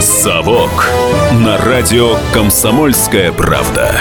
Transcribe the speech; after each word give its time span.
«Совок» 0.00 0.88
на 1.32 1.58
радио 1.58 2.16
«Комсомольская 2.32 3.32
правда». 3.32 3.92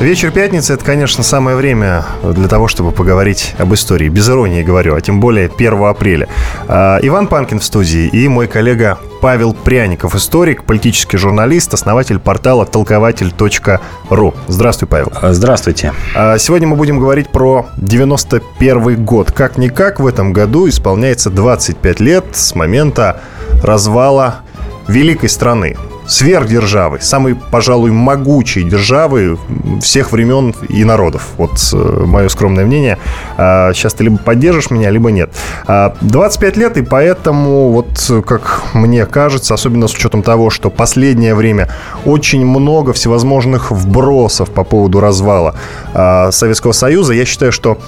Вечер 0.00 0.32
пятницы– 0.32 0.72
это, 0.74 0.84
конечно, 0.84 1.22
самое 1.22 1.56
время 1.56 2.04
для 2.22 2.46
того, 2.46 2.68
чтобы 2.68 2.92
поговорить 2.92 3.54
об 3.56 3.72
истории. 3.72 4.10
Без 4.10 4.28
иронии 4.28 4.62
говорю, 4.62 4.94
а 4.94 5.00
тем 5.00 5.18
более 5.18 5.46
1 5.46 5.82
апреля. 5.84 6.28
А, 6.68 6.98
Иван 7.00 7.26
Панкин 7.26 7.58
в 7.58 7.64
студии 7.64 8.08
и 8.08 8.28
мой 8.28 8.46
коллега 8.46 8.98
Павел 9.24 9.54
Пряников, 9.54 10.14
историк, 10.14 10.64
политический 10.64 11.16
журналист, 11.16 11.72
основатель 11.72 12.18
портала 12.18 12.66
толкователь.ру. 12.66 14.34
Здравствуй, 14.48 14.86
Павел. 14.86 15.10
Здравствуйте. 15.22 15.94
А, 16.14 16.36
сегодня 16.36 16.68
мы 16.68 16.76
будем 16.76 17.00
говорить 17.00 17.30
про 17.30 17.64
91 17.78 19.02
год. 19.02 19.32
Как-никак 19.32 19.98
в 19.98 20.06
этом 20.06 20.34
году 20.34 20.68
исполняется 20.68 21.30
25 21.30 22.00
лет 22.00 22.26
с 22.32 22.54
момента 22.54 23.22
развала 23.62 24.40
великой 24.88 25.30
страны 25.30 25.78
сверхдержавы, 26.06 27.00
самой, 27.00 27.34
пожалуй, 27.34 27.90
могучей 27.90 28.62
державы 28.62 29.38
всех 29.82 30.12
времен 30.12 30.54
и 30.68 30.84
народов. 30.84 31.28
Вот 31.36 31.52
э, 31.72 31.76
мое 31.76 32.28
скромное 32.28 32.64
мнение. 32.64 32.98
Сейчас 33.36 33.94
а, 33.94 33.96
ты 33.96 34.04
либо 34.04 34.18
поддержишь 34.18 34.70
меня, 34.70 34.90
либо 34.90 35.10
нет. 35.10 35.30
25 35.66 36.56
а, 36.56 36.60
лет, 36.60 36.76
и 36.76 36.82
поэтому, 36.82 37.70
вот 37.72 38.24
как 38.26 38.62
мне 38.74 39.06
кажется, 39.06 39.54
особенно 39.54 39.88
с 39.88 39.94
учетом 39.94 40.22
того, 40.22 40.50
что 40.50 40.70
последнее 40.70 41.34
время 41.34 41.68
очень 42.04 42.44
много 42.44 42.92
всевозможных 42.92 43.70
вбросов 43.70 44.50
по 44.50 44.64
поводу 44.64 45.00
развала 45.00 45.54
а, 45.94 46.30
Советского 46.30 46.72
Союза, 46.72 47.14
я 47.14 47.24
считаю, 47.24 47.52
что 47.52 47.78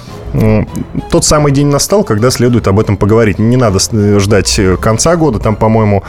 тот 1.11 1.25
самый 1.25 1.51
день 1.51 1.67
настал, 1.67 2.03
когда 2.03 2.29
следует 2.29 2.67
об 2.67 2.79
этом 2.79 2.97
поговорить. 2.97 3.39
Не 3.39 3.57
надо 3.57 3.79
ждать 4.19 4.59
конца 4.81 5.15
года. 5.15 5.39
Там, 5.39 5.55
по-моему, 5.55 6.03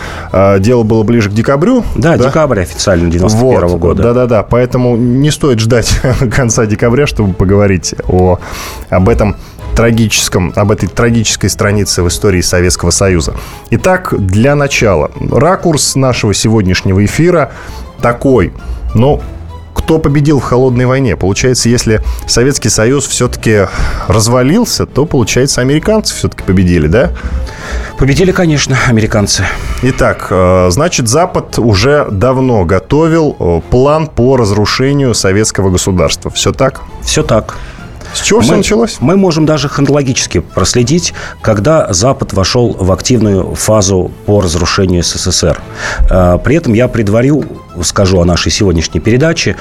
дело 0.59 0.83
было 0.83 1.03
ближе 1.03 1.31
к 1.31 1.33
декабрю. 1.33 1.85
Да, 1.97 2.17
да? 2.17 2.27
декабрь 2.27 2.61
официально 2.61 3.11
91 3.11 3.41
-го 3.41 3.67
вот, 3.69 3.81
года. 3.81 4.03
Да-да-да, 4.03 4.43
поэтому 4.43 4.97
не 4.97 5.31
стоит 5.31 5.61
ждать 5.61 6.01
конца 6.35 6.67
декабря, 6.67 7.07
чтобы 7.07 7.33
поговорить 7.35 7.95
о, 8.09 8.39
об 8.91 9.09
этом 9.09 9.37
трагическом, 9.79 10.53
об 10.57 10.73
этой 10.73 10.89
трагической 10.89 11.49
странице 11.49 12.03
в 12.03 12.09
истории 12.09 12.41
Советского 12.41 12.91
Союза. 12.91 13.35
Итак, 13.71 14.13
для 14.19 14.57
начала, 14.57 15.11
ракурс 15.31 15.95
нашего 15.95 16.35
сегодняшнего 16.35 17.05
эфира 17.05 17.53
такой. 18.01 18.53
Ну, 18.95 19.21
кто 19.89 19.99
победил 19.99 20.39
в 20.39 20.43
холодной 20.43 20.85
войне? 20.85 21.17
Получается, 21.17 21.71
если 21.71 22.03
Советский 22.27 22.69
Союз 22.69 23.07
все-таки 23.07 23.69
развалился, 24.07 24.85
то, 24.85 25.07
получается, 25.07 25.63
американцы 25.63 26.15
все-таки 26.15 26.43
победили, 26.43 26.89
да? 26.89 27.13
Победили, 27.99 28.31
конечно, 28.31 28.77
американцы. 28.87 29.47
Итак, 29.81 30.27
э, 30.29 30.69
значит, 30.71 31.09
Запад 31.09 31.59
уже 31.59 32.07
давно 32.11 32.67
готовил 32.67 33.35
э, 33.41 33.61
план 33.71 34.09
по 34.09 34.37
разрушению 34.37 35.15
советского 35.15 35.71
государства. 35.71 36.31
Все 36.31 36.53
так? 36.53 36.83
Все 37.03 37.23
так. 37.23 37.57
С 38.13 38.21
чего 38.21 38.41
мы, 38.41 38.45
все 38.45 38.57
началось? 38.57 38.97
Мы 39.01 39.17
можем 39.17 39.47
даже 39.47 39.71
хронологически 39.71 40.41
проследить, 40.41 41.15
когда 41.41 41.91
Запад 41.95 42.35
вошел 42.35 42.77
в 42.79 42.93
активную 42.93 43.55
фазу 43.55 44.11
по 44.27 44.43
разрушению 44.43 45.03
СССР. 45.03 45.59
Э, 46.11 46.39
при 46.45 46.57
этом 46.57 46.75
я 46.75 46.89
предварю 46.89 47.45
скажу 47.83 48.21
о 48.21 48.25
нашей 48.25 48.53
сегодняшней 48.53 49.01
передаче, 49.01 49.57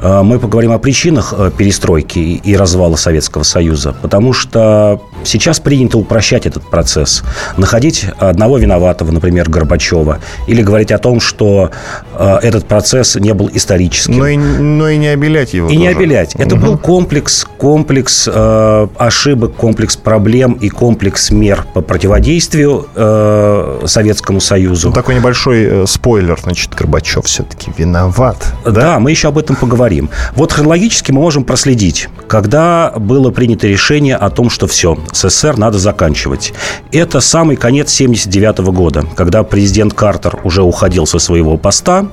э, 0.00 0.22
мы 0.22 0.38
поговорим 0.38 0.72
о 0.72 0.78
причинах 0.78 1.34
э, 1.36 1.50
перестройки 1.56 2.18
и 2.18 2.56
развала 2.56 2.96
Советского 2.96 3.42
Союза, 3.42 3.94
потому 4.02 4.32
что 4.32 5.00
сейчас 5.24 5.60
принято 5.60 5.98
упрощать 5.98 6.46
этот 6.46 6.64
процесс, 6.64 7.22
находить 7.56 8.06
одного 8.18 8.58
виноватого, 8.58 9.10
например, 9.10 9.48
Горбачева, 9.48 10.18
или 10.46 10.62
говорить 10.62 10.92
о 10.92 10.98
том, 10.98 11.20
что 11.20 11.70
э, 12.14 12.38
этот 12.42 12.66
процесс 12.66 13.16
не 13.16 13.32
был 13.34 13.50
историческим. 13.52 14.18
Но 14.18 14.26
и, 14.26 14.36
но 14.36 14.88
и 14.88 14.96
не 14.96 15.08
обелять 15.08 15.54
его. 15.54 15.68
И 15.68 15.74
тоже. 15.74 15.80
не 15.80 15.88
обелять. 15.88 16.34
Это 16.34 16.56
угу. 16.56 16.66
был 16.66 16.78
комплекс, 16.78 17.46
комплекс 17.58 18.28
э, 18.32 18.88
ошибок, 18.98 19.54
комплекс 19.54 19.96
проблем 19.96 20.54
и 20.54 20.68
комплекс 20.68 21.30
мер 21.30 21.64
по 21.74 21.80
противодействию 21.80 22.86
э, 22.94 23.82
Советскому 23.86 24.40
Союзу. 24.40 24.88
Ну, 24.88 24.94
такой 24.94 25.14
небольшой 25.14 25.86
спойлер, 25.86 26.38
значит, 26.42 26.74
Горбачев 26.74 27.26
все-таки 27.26 27.61
все-таки 27.62 27.82
виноват. 27.82 28.52
Да? 28.64 28.70
да, 28.70 28.98
мы 28.98 29.10
еще 29.10 29.28
об 29.28 29.38
этом 29.38 29.56
поговорим. 29.56 30.10
Вот 30.34 30.52
хронологически 30.52 31.12
мы 31.12 31.20
можем 31.20 31.44
проследить, 31.44 32.08
когда 32.28 32.92
было 32.96 33.30
принято 33.30 33.66
решение 33.66 34.16
о 34.16 34.30
том, 34.30 34.50
что 34.50 34.66
все, 34.66 34.98
СССР 35.12 35.56
надо 35.56 35.78
заканчивать. 35.78 36.52
Это 36.90 37.20
самый 37.20 37.56
конец 37.56 37.90
79 37.90 38.58
года, 38.72 39.04
когда 39.16 39.42
президент 39.42 39.94
Картер 39.94 40.40
уже 40.44 40.62
уходил 40.62 41.06
со 41.06 41.18
своего 41.18 41.56
поста, 41.56 42.06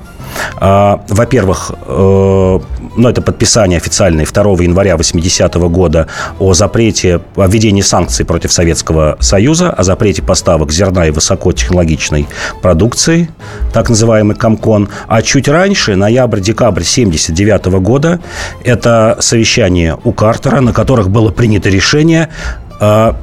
а, 0.58 1.04
во-первых, 1.08 1.72
э, 1.88 2.60
ну, 2.96 3.10
это 3.10 3.22
подписание 3.22 3.78
официальное 3.78 4.26
2 4.26 4.44
января 4.64 4.98
80 4.98 5.56
-го 5.56 5.70
года 5.70 6.08
о 6.40 6.54
запрете, 6.54 7.22
о 7.36 7.48
введении 7.48 7.82
санкций 7.82 8.26
против 8.26 8.52
Советского 8.52 9.18
Союза, 9.20 9.70
о 9.70 9.84
запрете 9.84 10.22
поставок 10.22 10.72
зерна 10.72 11.08
и 11.08 11.12
высокотехнологичной 11.12 12.28
продукции, 12.62 13.30
так 13.74 13.90
называемый 13.90 14.36
Комкон. 14.36 14.90
А 15.08 15.22
чуть 15.22 15.48
раньше, 15.48 15.96
ноябрь-декабрь 15.96 16.84
79 16.84 17.68
-го 17.68 17.80
года, 17.80 18.20
это 18.64 19.18
совещание 19.20 19.98
у 20.04 20.12
Картера, 20.12 20.62
на 20.62 20.74
которых 20.74 21.10
было 21.10 21.32
принято 21.32 21.70
решение 21.70 22.30
э, 22.82 23.14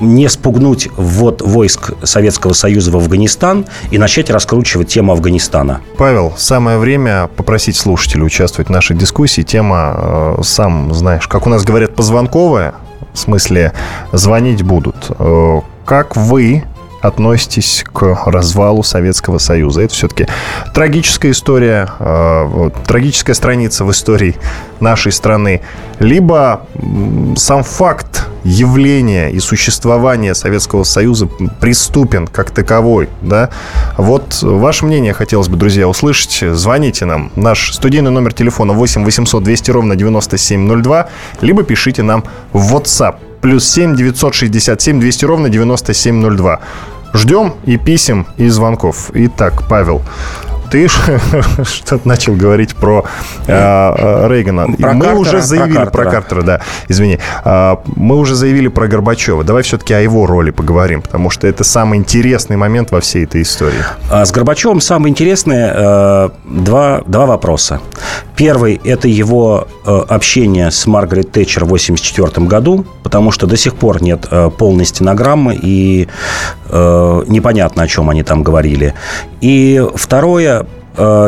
не 0.00 0.28
спугнуть 0.28 0.88
ввод 0.96 1.42
войск 1.42 1.92
Советского 2.02 2.52
Союза 2.52 2.90
в 2.90 2.96
Афганистан 2.96 3.66
и 3.90 3.98
начать 3.98 4.30
раскручивать 4.30 4.88
тему 4.88 5.12
Афганистана. 5.12 5.80
Павел, 5.96 6.32
самое 6.36 6.78
время 6.78 7.28
попросить 7.36 7.76
слушателей 7.76 8.24
участвовать 8.24 8.68
в 8.68 8.72
нашей 8.72 8.96
дискуссии. 8.96 9.42
Тема, 9.42 9.94
э, 10.38 10.42
сам 10.42 10.92
знаешь, 10.94 11.28
как 11.28 11.46
у 11.46 11.50
нас 11.50 11.64
говорят, 11.64 11.94
позвонковая, 11.94 12.74
в 13.12 13.18
смысле 13.18 13.72
звонить 14.12 14.62
будут. 14.62 15.10
Э, 15.18 15.60
как 15.84 16.16
вы 16.16 16.64
относитесь 17.04 17.84
к 17.92 18.02
развалу 18.26 18.82
Советского 18.82 19.36
Союза. 19.38 19.82
Это 19.82 19.94
все-таки 19.94 20.26
трагическая 20.72 21.32
история, 21.32 21.88
э, 21.98 22.70
трагическая 22.86 23.34
страница 23.34 23.84
в 23.84 23.90
истории 23.90 24.36
нашей 24.80 25.12
страны. 25.12 25.60
Либо 25.98 26.66
сам 27.36 27.62
факт 27.62 28.26
явления 28.42 29.30
и 29.30 29.38
существования 29.38 30.34
Советского 30.34 30.84
Союза 30.84 31.28
преступен 31.60 32.26
как 32.26 32.50
таковой, 32.50 33.10
да? 33.20 33.50
Вот 33.98 34.42
ваше 34.42 34.86
мнение 34.86 35.12
хотелось 35.12 35.48
бы, 35.48 35.56
друзья, 35.56 35.86
услышать. 35.86 36.42
Звоните 36.56 37.04
нам. 37.04 37.32
Наш 37.36 37.74
студийный 37.74 38.10
номер 38.10 38.32
телефона 38.32 38.72
8 38.72 39.04
800 39.04 39.44
200 39.44 39.70
ровно 39.70 39.96
9702, 39.96 41.08
либо 41.42 41.62
пишите 41.64 42.02
нам 42.02 42.24
в 42.52 42.74
WhatsApp 42.74 43.16
плюс 43.44 43.68
7 43.68 43.94
967 43.94 45.00
200 45.00 45.24
ровно 45.26 45.50
9702. 45.50 46.60
Ждем 47.14 47.54
и 47.64 47.76
писем, 47.76 48.26
и 48.36 48.48
звонков. 48.48 49.10
Итак, 49.14 49.68
Павел, 49.68 50.02
ты 50.74 50.88
что-то 51.64 52.08
начал 52.08 52.34
говорить 52.34 52.74
про 52.74 53.04
э, 53.46 53.52
э 53.52 54.28
Рейгана. 54.28 54.66
Про 54.76 54.92
мы 54.92 55.04
Картера, 55.04 55.20
уже 55.20 55.40
заявили 55.40 55.74
про 55.74 55.84
Картера. 55.84 56.02
про 56.02 56.10
Картера, 56.10 56.42
да, 56.42 56.60
извини. 56.88 57.20
Э, 57.44 57.76
мы 57.94 58.18
уже 58.18 58.34
заявили 58.34 58.66
про 58.66 58.88
Горбачева. 58.88 59.44
Давай 59.44 59.62
все-таки 59.62 59.94
о 59.94 60.00
его 60.00 60.26
роли 60.26 60.50
поговорим, 60.50 61.00
потому 61.02 61.30
что 61.30 61.46
это 61.46 61.62
самый 61.62 62.00
интересный 62.00 62.56
момент 62.56 62.90
во 62.90 63.00
всей 63.00 63.22
этой 63.22 63.42
истории. 63.42 63.78
А 64.10 64.24
с 64.24 64.32
Горбачевым 64.32 64.80
самое 64.80 65.12
интересное 65.12 65.72
э, 65.76 66.30
два, 66.44 67.02
два 67.06 67.26
вопроса. 67.26 67.80
Первый– 68.34 68.80
это 68.84 69.06
его 69.06 69.68
э, 69.86 69.96
общение 70.08 70.72
с 70.72 70.88
Маргарет 70.88 71.30
Тэтчер 71.30 71.66
в 71.66 71.68
1984 71.68 72.48
году, 72.48 72.84
потому 73.04 73.30
что 73.30 73.46
до 73.46 73.56
сих 73.56 73.76
пор 73.76 74.02
нет 74.02 74.26
полной 74.58 74.86
стенограммы, 74.86 75.56
и 75.60 76.08
непонятно, 76.70 77.84
о 77.84 77.86
чем 77.86 78.10
они 78.10 78.24
там 78.24 78.42
говорили. 78.42 78.94
И 79.40 79.80
второе 79.94 80.63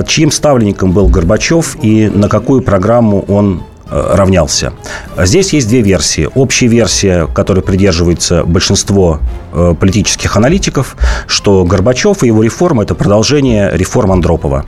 чьим 0.06 0.30
ставленником 0.30 0.92
был 0.92 1.08
Горбачев 1.08 1.76
и 1.82 2.08
на 2.08 2.28
какую 2.28 2.62
программу 2.62 3.22
он 3.22 3.62
э, 3.90 4.14
равнялся. 4.14 4.72
Здесь 5.18 5.52
есть 5.52 5.68
две 5.68 5.82
версии. 5.82 6.28
Общая 6.34 6.68
версия, 6.68 7.26
которой 7.26 7.62
придерживается 7.62 8.44
большинство 8.44 9.20
э, 9.52 9.74
политических 9.78 10.36
аналитиков, 10.36 10.96
что 11.26 11.64
Горбачев 11.64 12.22
и 12.22 12.28
его 12.28 12.42
реформа– 12.42 12.82
это 12.84 12.94
продолжение 12.94 13.70
реформ 13.72 14.12
Андропова. 14.12 14.64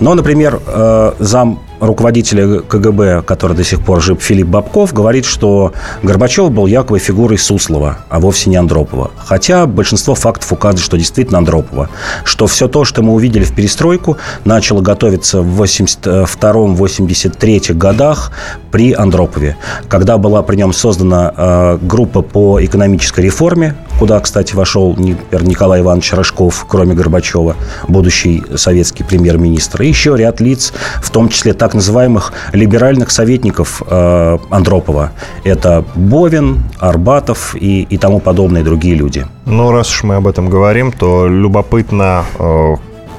Но, 0.00 0.14
например, 0.14 0.60
зам 1.18 1.60
руководителя 1.80 2.60
КГБ, 2.60 3.22
который 3.22 3.56
до 3.56 3.64
сих 3.64 3.84
пор 3.84 4.00
жив, 4.00 4.20
Филипп 4.20 4.48
Бабков, 4.48 4.92
говорит, 4.92 5.24
что 5.24 5.72
Горбачев 6.02 6.50
был 6.50 6.66
якобы 6.66 6.98
фигурой 6.98 7.38
Суслова, 7.38 7.98
а 8.08 8.20
вовсе 8.20 8.50
не 8.50 8.56
Андропова. 8.56 9.10
Хотя 9.16 9.66
большинство 9.66 10.14
фактов 10.14 10.52
указывает, 10.52 10.84
что 10.84 10.96
действительно 10.96 11.38
Андропова. 11.38 11.88
Что 12.24 12.46
все 12.46 12.68
то, 12.68 12.84
что 12.84 13.02
мы 13.02 13.12
увидели 13.12 13.44
в 13.44 13.54
перестройку, 13.54 14.16
начало 14.44 14.80
готовиться 14.80 15.42
в 15.42 15.62
82-83 15.62 17.74
годах 17.74 18.32
при 18.70 18.92
Андропове, 18.92 19.56
когда 19.88 20.18
была 20.18 20.42
при 20.42 20.56
нем 20.56 20.72
создана 20.72 21.32
э, 21.36 21.78
группа 21.80 22.22
по 22.22 22.64
экономической 22.64 23.20
реформе, 23.20 23.76
куда, 23.98 24.20
кстати, 24.20 24.54
вошел 24.54 24.94
Николай 24.96 25.80
Иванович 25.80 26.12
Рожков, 26.12 26.66
кроме 26.68 26.94
Горбачева, 26.94 27.56
будущий 27.88 28.44
советский 28.56 29.04
премьер-министр, 29.04 29.82
и 29.82 29.88
еще 29.88 30.16
ряд 30.16 30.40
лиц, 30.40 30.72
в 31.02 31.10
том 31.10 31.28
числе 31.28 31.54
так 31.66 31.74
называемых 31.74 32.32
либеральных 32.52 33.10
советников 33.10 33.82
э, 33.90 34.38
Андропова. 34.50 35.10
Это 35.42 35.84
Бовин, 35.96 36.62
Арбатов 36.78 37.56
и, 37.56 37.82
и 37.82 37.98
тому 37.98 38.20
подобные 38.20 38.62
другие 38.62 38.94
люди. 38.94 39.26
Ну, 39.46 39.72
раз 39.72 39.90
уж 39.90 40.04
мы 40.04 40.14
об 40.14 40.28
этом 40.28 40.48
говорим, 40.48 40.92
то 40.92 41.26
любопытно, 41.26 42.24
э, 42.38 42.76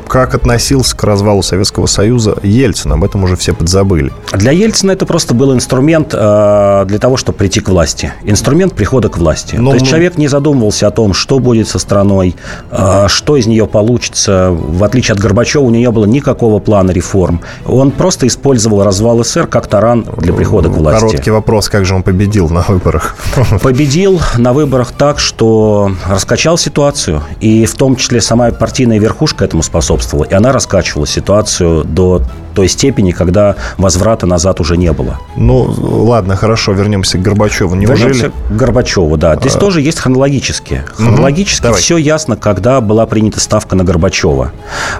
как 0.07 0.36
относился 0.36 0.95
к 0.95 1.04
развалу 1.04 1.42
Советского 1.42 1.86
Союза 1.86 2.38
Ельцин. 2.44 2.94
Об 2.94 3.04
этом 3.04 3.24
уже 3.24 3.36
все 3.36 3.54
подзабыли. 3.54 4.12
Для 4.33 4.51
Ельцина 4.51 4.92
это 4.92 5.06
просто 5.06 5.33
был 5.33 5.54
инструмент 5.54 6.13
э, 6.13 6.86
для 6.88 7.00
того, 7.00 7.18
чтобы 7.18 7.38
прийти 7.38 7.59
к 7.59 7.69
власти. 7.69 8.13
Инструмент 8.24 8.74
прихода 8.74 9.09
к 9.09 9.18
власти. 9.18 9.56
Но, 9.56 9.63
ну, 9.63 9.69
То 9.71 9.75
есть 9.75 9.86
ну... 9.86 9.89
человек 9.89 10.18
не 10.18 10.27
задумывался 10.27 10.88
о 10.88 10.92
том, 10.92 11.13
что 11.13 11.39
будет 11.39 11.68
со 11.68 11.80
страной, 11.80 12.36
э, 12.71 13.06
что 13.07 13.36
из 13.38 13.48
нее 13.48 13.68
получится. 13.68 14.51
В 14.51 14.83
отличие 14.83 15.13
от 15.13 15.19
Горбачева, 15.19 15.63
у 15.63 15.69
нее 15.69 15.92
было 15.92 16.06
никакого 16.06 16.60
плана 16.60 16.92
реформ. 16.92 17.42
Он 17.65 17.92
просто 17.92 18.27
использовал 18.27 18.83
развал 18.83 19.24
СССР 19.24 19.48
как 19.48 19.68
таран 19.68 20.06
для 20.18 20.33
прихода 20.33 20.69
к 20.69 20.74
власти. 20.74 21.06
Короткий 21.06 21.31
вопрос, 21.31 21.69
как 21.69 21.86
же 21.86 21.95
он 21.95 22.03
победил 22.03 22.50
на 22.50 22.62
выборах? 22.62 23.15
Победил 23.62 24.21
на 24.38 24.53
выборах 24.53 24.92
так, 24.92 25.19
что 25.19 25.92
раскачал 26.07 26.57
ситуацию. 26.57 27.24
И 27.42 27.65
в 27.65 27.75
том 27.75 27.95
числе 27.95 28.21
сама 28.21 28.51
партийная 28.51 29.00
верхушка 29.00 29.45
этому 29.45 29.63
способна 29.63 29.96
способствовала. 30.01 30.25
И 30.25 30.33
она 30.33 30.51
раскачивала 30.51 31.07
ситуацию 31.07 31.83
до 31.83 32.21
той 32.57 32.67
степени, 32.69 33.11
когда 33.11 33.55
возврата 33.77 34.25
назад 34.25 34.59
уже 34.59 34.77
не 34.77 34.91
было. 34.91 35.19
Ну, 35.35 35.71
ладно, 35.79 36.35
хорошо, 36.35 36.71
вернемся 36.71 37.19
к 37.19 37.21
Горбачеву. 37.21 37.75
Неужели... 37.75 37.99
Вернемся 37.99 38.31
к 38.31 38.55
Горбачеву, 38.55 39.15
да. 39.15 39.35
Здесь 39.35 39.55
а... 39.55 39.59
тоже 39.59 39.81
есть 39.81 39.99
хронологически. 39.99 40.83
Хронологически 40.95 41.67
угу, 41.67 41.75
все 41.75 41.97
ясно, 41.97 42.35
когда 42.35 42.81
была 42.81 43.05
принята 43.05 43.39
ставка 43.39 43.75
на 43.75 43.83
Горбачева. 43.83 44.53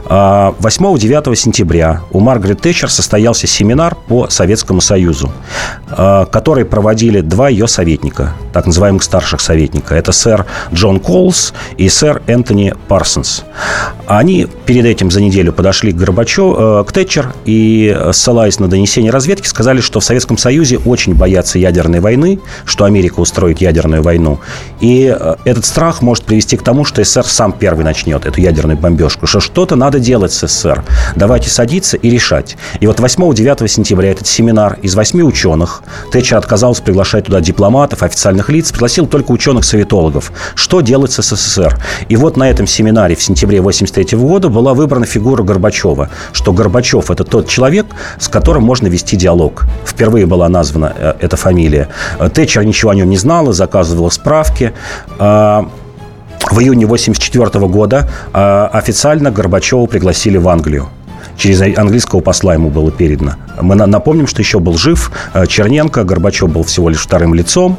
8-9 0.06 1.32
а, 1.32 1.36
сентября 1.36 2.02
у 2.12 2.20
Маргарет 2.20 2.62
Тэтчер 2.62 2.92
состоялся 2.92 3.48
семинар 3.48 3.96
по 4.08 4.30
Советскому 4.30 4.80
Союзу, 4.80 5.32
а, 5.90 6.26
который 6.26 6.64
проводили 6.64 7.22
два 7.22 7.50
ее 7.50 7.68
советника, 7.68 8.34
так 8.54 8.68
называемых 8.68 9.02
старших 9.02 9.42
советника. 9.42 9.96
Это 9.96 10.12
сэр 10.12 10.46
Джон 10.72 11.00
Колс 11.00 11.56
и 11.78 11.90
сэр 11.90 12.22
Энтони 12.28 12.76
Парсонс. 12.88 13.46
Они 14.06 14.48
перед 14.68 14.86
этим 14.92 15.12
за 15.12 15.22
неделю 15.22 15.54
подошли 15.54 15.92
к 15.92 15.96
Горбачеву, 15.96 16.56
э, 16.58 16.84
к 16.88 16.92
Тэтчер 16.92 17.34
и, 17.46 17.94
э, 17.96 18.12
ссылаясь 18.14 18.60
на 18.60 18.68
донесение 18.68 19.12
разведки, 19.12 19.48
сказали, 19.48 19.82
что 19.82 20.00
в 20.00 20.04
Советском 20.04 20.38
Союзе 20.38 20.78
очень 20.78 21.14
боятся 21.14 21.60
ядерной 21.60 22.00
войны, 22.00 22.40
что 22.66 22.86
Америка 22.86 23.20
устроит 23.20 23.62
ядерную 23.62 24.02
войну. 24.02 24.40
И 24.80 25.14
э, 25.18 25.36
этот 25.46 25.66
страх 25.66 26.02
может 26.02 26.24
привести 26.24 26.58
к 26.58 26.64
тому, 26.64 26.86
что 26.86 27.04
СССР 27.04 27.26
сам 27.26 27.52
первый 27.52 27.84
начнет 27.84 28.26
эту 28.26 28.42
ядерную 28.42 28.78
бомбежку, 28.78 29.28
что 29.28 29.40
что-то 29.40 29.76
надо 29.76 30.00
делать 30.00 30.32
с 30.32 30.48
СССР. 30.48 30.84
Давайте 31.16 31.50
садиться 31.50 31.98
и 31.98 32.10
решать. 32.10 32.58
И 32.80 32.88
вот 32.88 33.00
8-9 33.00 33.68
сентября 33.68 34.12
этот 34.12 34.28
семинар 34.28 34.78
из 34.82 34.96
восьми 34.96 35.24
ученых, 35.24 35.84
Тэтчер 36.12 36.38
отказался 36.38 36.82
приглашать 36.82 37.26
туда 37.26 37.42
дипломатов, 37.42 38.04
официальных 38.04 38.50
лиц, 38.50 38.72
пригласил 38.72 39.08
только 39.08 39.32
ученых-советологов. 39.32 40.32
Что 40.56 40.82
делать 40.82 41.12
с 41.12 41.22
СССР? 41.22 41.78
И 42.10 42.16
вот 42.16 42.38
на 42.38 42.50
этом 42.50 42.68
семинаре 42.68 43.16
в 43.16 43.22
сентябре 43.22 43.60
1983 43.60 44.18
года 44.18 44.50
была 44.50 44.74
выбрана 44.78 45.06
фигура 45.06 45.44
Горбачева, 45.44 46.10
что 46.32 46.54
Горбачев– 46.54 47.12
это 47.12 47.24
тот 47.24 47.50
человек, 47.50 47.88
с 48.20 48.30
которым 48.30 48.64
можно 48.64 48.88
вести 48.88 49.18
диалог. 49.18 49.66
Впервые 49.86 50.26
была 50.26 50.48
названа 50.48 50.94
э, 50.98 51.14
эта 51.20 51.36
фамилия. 51.36 51.90
Э, 52.20 52.30
Тэтчер 52.30 52.64
ничего 52.64 52.92
о 52.92 52.96
нем 52.96 53.10
не 53.10 53.18
знала, 53.18 53.52
заказывала 53.52 54.10
справки. 54.10 54.74
А, 55.20 55.68
в 56.52 56.60
июне 56.60 56.86
1984 56.86 57.68
года 57.68 58.10
а, 58.32 58.70
официально 58.72 59.32
Горбачева 59.32 59.86
пригласили 59.88 60.38
в 60.38 60.48
Англию 60.48 60.88
через 61.38 61.62
английского 61.78 62.22
посла 62.22 62.56
ему 62.56 62.70
было 62.70 62.92
передано. 62.92 63.34
Мы 63.62 63.76
напомним, 63.76 64.26
что 64.26 64.42
еще 64.42 64.60
был 64.60 64.76
жив 64.76 65.12
э, 65.34 65.46
Черненко, 65.46 66.04
Горбачев 66.04 66.50
был 66.50 66.64
всего 66.64 66.90
лишь 66.90 67.02
вторым 67.02 67.36
лицом. 67.36 67.78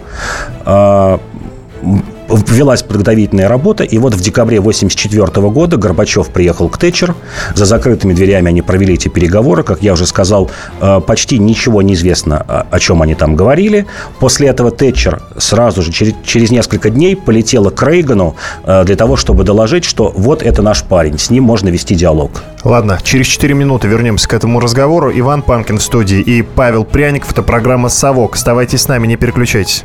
Велась 2.29 2.83
подготовительная 2.83 3.49
работа, 3.49 3.85
и 3.85 3.97
вот 3.99 4.15
в 4.15 4.21
декабре 4.21 4.59
1984 4.59 5.49
года 5.49 5.77
Горбачев 5.79 6.29
приехал 6.29 6.69
к 6.69 6.77
Тэтчер. 6.77 7.15
За 7.55 7.65
закрытыми 7.65 8.13
дверями 8.13 8.49
они 8.49 8.61
провели 8.61 8.95
эти 8.95 9.09
переговоры. 9.09 9.63
Как 9.63 9.83
я 9.83 9.95
уже 9.95 10.07
сказал, 10.07 10.51
э, 10.81 11.01
почти 11.07 11.39
ничего 11.39 11.81
не 11.81 11.95
известно, 11.95 12.39
о 12.71 12.79
чем 12.79 13.01
они 13.01 13.15
там 13.15 13.35
говорили. 13.35 13.87
После 14.21 14.49
этого 14.49 14.71
Тэтчер 14.71 15.23
сразу 15.39 15.83
же, 15.83 15.91
через, 15.91 16.15
через 16.25 16.51
несколько 16.51 16.91
дней, 16.91 17.17
полетела 17.17 17.71
к 17.71 17.83
Рейгану 17.83 18.37
э, 18.65 18.85
для 18.85 18.97
того, 18.97 19.17
чтобы 19.17 19.45
доложить, 19.45 19.85
что 19.85 20.13
вот 20.15 20.43
это 20.43 20.61
наш 20.61 20.85
парень, 20.85 21.19
с 21.19 21.31
ним 21.31 21.45
можно 21.45 21.69
вести 21.71 21.95
диалог. 21.95 22.43
Ладно, 22.63 22.99
через 23.03 23.27
4 23.27 23.55
минуты 23.55 23.89
вернемся 23.89 24.29
к 24.29 24.35
этому 24.35 24.61
разговору. 24.61 25.11
Иван 25.15 25.43
Панкин 25.43 25.79
в 25.79 25.83
студии 25.83 26.21
и 26.21 26.43
Павел 26.43 26.85
Пряников. 26.85 27.33
Это 27.33 27.43
программа 27.43 27.89
«Совок». 27.89 28.35
Оставайтесь 28.35 28.83
с 28.83 28.89
нами, 28.89 29.07
не 29.07 29.17
переключайтесь. 29.17 29.85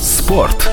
Спорт 0.00 0.72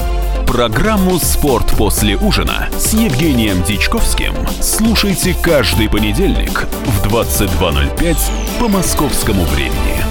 Программу 0.51 1.17
«Спорт 1.17 1.71
после 1.77 2.17
ужина» 2.17 2.67
с 2.77 2.91
Евгением 2.91 3.63
Дичковским 3.63 4.33
слушайте 4.61 5.33
каждый 5.41 5.87
понедельник 5.87 6.67
в 6.85 7.07
22.05 7.07 8.17
по 8.59 8.67
московскому 8.67 9.45
времени. 9.45 10.03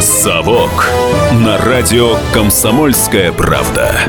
«Совок» 0.00 0.88
на 1.32 1.58
радио 1.58 2.16
«Комсомольская 2.32 3.30
правда». 3.30 4.00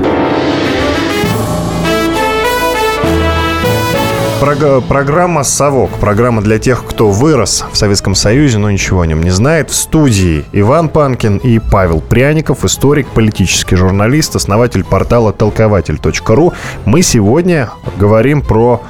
Программа 4.87 5.43
«Совок». 5.43 5.91
Программа 5.99 6.41
для 6.41 6.59
тех, 6.59 6.85
кто 6.85 7.09
вырос 7.09 7.65
в 7.71 7.77
Советском 7.77 8.15
Союзе, 8.15 8.57
но 8.57 8.69
ничего 8.69 9.01
о 9.01 9.07
нем 9.07 9.23
не 9.23 9.29
знает. 9.29 9.69
В 9.69 9.75
студии 9.75 10.45
Иван 10.51 10.89
Панкин 10.89 11.37
и 11.37 11.59
Павел 11.59 12.01
Пряников, 12.01 12.63
историк, 12.65 13.07
политический 13.07 13.75
журналист, 13.75 14.35
основатель 14.35 14.83
портала 14.83 15.33
толкователь.ру. 15.33 16.53
Мы 16.85 17.01
сегодня 17.01 17.69
говорим 17.97 18.41
про 18.41 18.81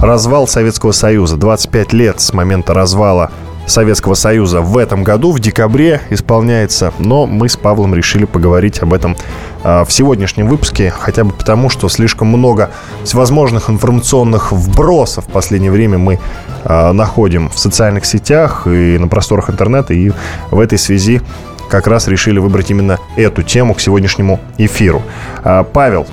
развал 0.00 0.46
Советского 0.46 0.92
Союза. 0.92 1.36
25 1.36 1.92
лет 1.92 2.20
с 2.20 2.32
момента 2.32 2.74
развала 2.74 3.30
Советского 3.68 4.14
Союза 4.14 4.60
в 4.60 4.76
этом 4.78 5.04
году, 5.04 5.32
в 5.32 5.40
декабре 5.40 6.00
исполняется. 6.10 6.92
Но 6.98 7.26
мы 7.26 7.48
с 7.48 7.56
Павлом 7.56 7.94
решили 7.94 8.24
поговорить 8.24 8.80
об 8.80 8.94
этом 8.94 9.16
в 9.62 9.88
сегодняшнем 9.90 10.46
выпуске, 10.48 10.92
хотя 10.96 11.24
бы 11.24 11.32
потому, 11.32 11.68
что 11.68 11.88
слишком 11.88 12.28
много 12.28 12.70
всевозможных 13.04 13.70
информационных 13.70 14.52
вбросов 14.52 15.24
в 15.26 15.28
последнее 15.28 15.70
время 15.70 15.98
мы 15.98 16.18
а, 16.64 16.92
находим 16.92 17.48
в 17.48 17.58
социальных 17.58 18.04
сетях 18.04 18.66
и 18.66 18.98
на 18.98 19.08
просторах 19.08 19.50
интернета, 19.50 19.94
и 19.94 20.12
в 20.50 20.60
этой 20.60 20.78
связи 20.78 21.22
как 21.68 21.86
раз 21.86 22.08
решили 22.08 22.38
выбрать 22.38 22.70
именно 22.70 22.98
эту 23.16 23.42
тему 23.42 23.74
к 23.74 23.80
сегодняшнему 23.80 24.40
эфиру. 24.58 25.02
А, 25.42 25.64
Павел, 25.64 26.06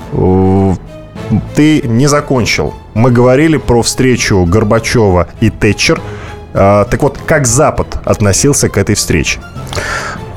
ты 1.55 1.81
не 1.81 2.07
закончил. 2.07 2.73
Мы 2.93 3.11
говорили 3.11 3.57
про 3.57 3.81
встречу 3.81 4.45
Горбачева 4.45 5.27
и 5.39 5.49
Тэтчер– 5.49 6.01
так 6.55 7.03
вот, 7.03 7.19
как 7.25 7.45
Запад 7.45 7.97
относился 8.05 8.69
к 8.69 8.77
этой 8.77 8.95
встрече? 8.95 9.41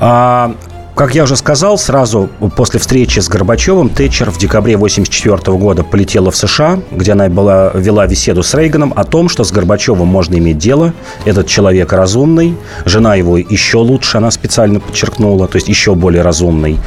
А, 0.01 0.53
как 0.99 1.15
я 1.15 1.23
уже 1.23 1.37
сказал, 1.37 1.77
сразу 1.77 2.29
после 2.57 2.77
встречи 2.77 3.21
с 3.21 3.29
Горбачевым 3.29 3.87
Тэтчер 3.87 4.31
в 4.31 4.37
декабре 4.37 4.75
1984 4.75 5.57
года 5.57 5.85
полетела 5.85 6.29
в 6.29 6.35
США, 6.35 6.81
где 6.91 7.13
она 7.13 7.29
была, 7.29 7.71
вела 7.73 8.05
беседу 8.05 8.43
с 8.43 8.53
Рейганом 8.53 8.91
о 8.93 9.05
том, 9.05 9.29
что 9.29 9.45
с 9.45 9.53
Горбачевым 9.53 10.09
можно 10.09 10.35
иметь 10.35 10.57
дело. 10.57 10.93
Этот 11.23 11.47
человек 11.47 11.93
разумный, 11.93 12.57
жена 12.83 13.15
его 13.15 13.37
еще 13.37 13.77
лучше, 13.77 14.17
она 14.17 14.29
специально 14.29 14.81
подчеркнула, 14.81 15.47
то 15.47 15.55
есть 15.55 15.69
еще 15.69 15.95
более 15.95 16.21
разумный. 16.21 16.77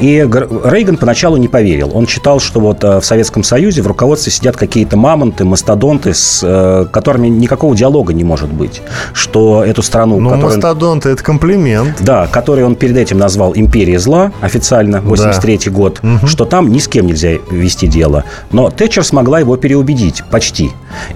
И 0.00 0.16
Рейган 0.18 0.96
поначалу 0.96 1.36
не 1.36 1.46
поверил. 1.46 1.92
Он 1.94 2.08
считал, 2.08 2.40
что 2.40 2.58
вот 2.58 2.82
э, 2.82 2.98
в 2.98 3.04
Советском 3.04 3.44
Союзе 3.44 3.82
в 3.82 3.86
руководстве 3.86 4.32
сидят 4.32 4.56
какие-то 4.56 4.96
мамонты, 4.96 5.44
мастодонты, 5.44 6.12
с 6.12 6.40
э, 6.42 6.86
которыми 6.90 7.28
никакого 7.28 7.76
диалога 7.76 8.14
не 8.14 8.24
может 8.24 8.52
быть. 8.52 8.82
Что 9.12 9.62
эту 9.62 9.82
страну... 9.82 10.18
Ну, 10.18 10.30
которую... 10.30 10.56
мастодонты– 10.56 11.08
это 11.10 11.22
комплимент. 11.22 11.98
Да, 12.00 12.26
который 12.26 12.64
он 12.64 12.74
перед 12.74 12.96
этим 12.96 13.18
назвал 13.18 13.54
«Империя 13.60 13.98
зла» 13.98 14.32
официально, 14.40 15.00
83 15.00 15.60
да. 15.64 15.70
год, 15.70 16.00
угу. 16.02 16.26
что 16.26 16.44
там 16.44 16.70
ни 16.72 16.78
с 16.78 16.88
кем 16.88 17.06
нельзя 17.06 17.38
вести 17.50 17.86
дело. 17.86 18.24
Но 18.52 18.70
Тэтчер 18.70 19.04
смогла 19.04 19.40
его 19.40 19.56
переубедить, 19.56 20.22
почти. 20.30 20.70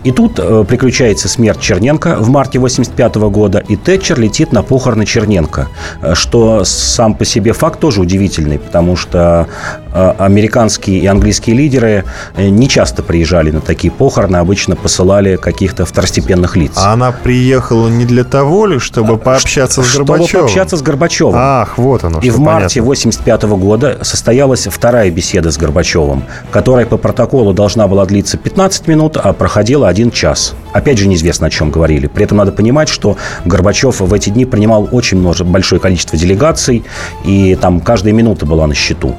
И 0.04 0.10
тут 0.10 0.38
э, 0.38 0.64
приключается 0.68 1.28
смерть 1.28 1.60
Черненко 1.60 2.16
в 2.16 2.28
марте 2.28 2.58
85 2.58 3.16
года, 3.16 3.58
и 3.58 3.76
Тэтчер 3.76 4.18
летит 4.18 4.52
на 4.52 4.62
похороны 4.62 5.06
Черненко, 5.06 5.68
э, 6.02 6.14
что 6.14 6.64
сам 6.64 7.14
по 7.14 7.24
себе 7.24 7.52
факт 7.52 7.80
тоже 7.80 8.00
удивительный, 8.00 8.58
потому 8.58 8.96
что 8.96 9.48
американские 9.94 10.98
и 10.98 11.06
английские 11.06 11.56
лидеры 11.56 12.04
э, 12.34 12.48
не 12.48 12.68
часто 12.68 13.02
приезжали 13.02 13.50
на 13.50 13.60
такие 13.60 13.92
похороны, 13.92 14.36
обычно 14.36 14.76
посылали 14.76 15.36
каких-то 15.36 15.86
второстепенных 15.86 16.56
лиц. 16.56 16.72
А 16.76 16.92
она 16.92 17.12
приехала 17.12 17.88
не 17.88 18.04
для 18.04 18.24
того 18.24 18.66
ли, 18.66 18.78
чтобы 18.78 19.16
пообщаться 19.18 19.82
с 19.82 19.94
Горбачевым? 19.94 20.28
Чтобы 20.28 20.42
пообщаться 20.42 20.76
с 20.76 20.82
Горбачевым. 20.82 21.34
Ах, 21.36 21.78
вот 21.78 22.04
оно, 22.04 22.20
И 22.20 22.30
в 22.30 22.40
марте 22.40 22.80
85 22.80 23.42
года 23.44 23.98
состоялась 24.02 24.66
вторая 24.66 25.10
беседа 25.10 25.50
с 25.50 25.56
Горбачевым, 25.56 26.24
которая 26.50 26.86
по 26.86 26.96
протоколу 26.96 27.52
должна 27.52 27.86
была 27.86 28.04
длиться 28.06 28.36
15 28.36 28.88
минут, 28.88 29.16
а 29.16 29.32
проходила 29.32 29.88
один 29.88 30.10
час. 30.10 30.54
Опять 30.72 30.98
же, 30.98 31.06
неизвестно, 31.06 31.46
о 31.46 31.50
чем 31.50 31.70
говорили. 31.70 32.08
При 32.08 32.24
этом 32.24 32.38
надо 32.38 32.50
понимать, 32.50 32.88
что 32.88 33.16
Горбачев 33.44 34.00
в 34.00 34.12
эти 34.12 34.30
дни 34.30 34.44
принимал 34.44 34.88
очень 34.90 35.18
много, 35.18 35.44
большое 35.44 35.80
количество 35.80 36.18
делегаций, 36.18 36.84
и 37.24 37.54
там 37.54 37.80
каждая 37.80 38.12
минута 38.12 38.44
была 38.44 38.66
на 38.66 38.74
счету. 38.74 39.14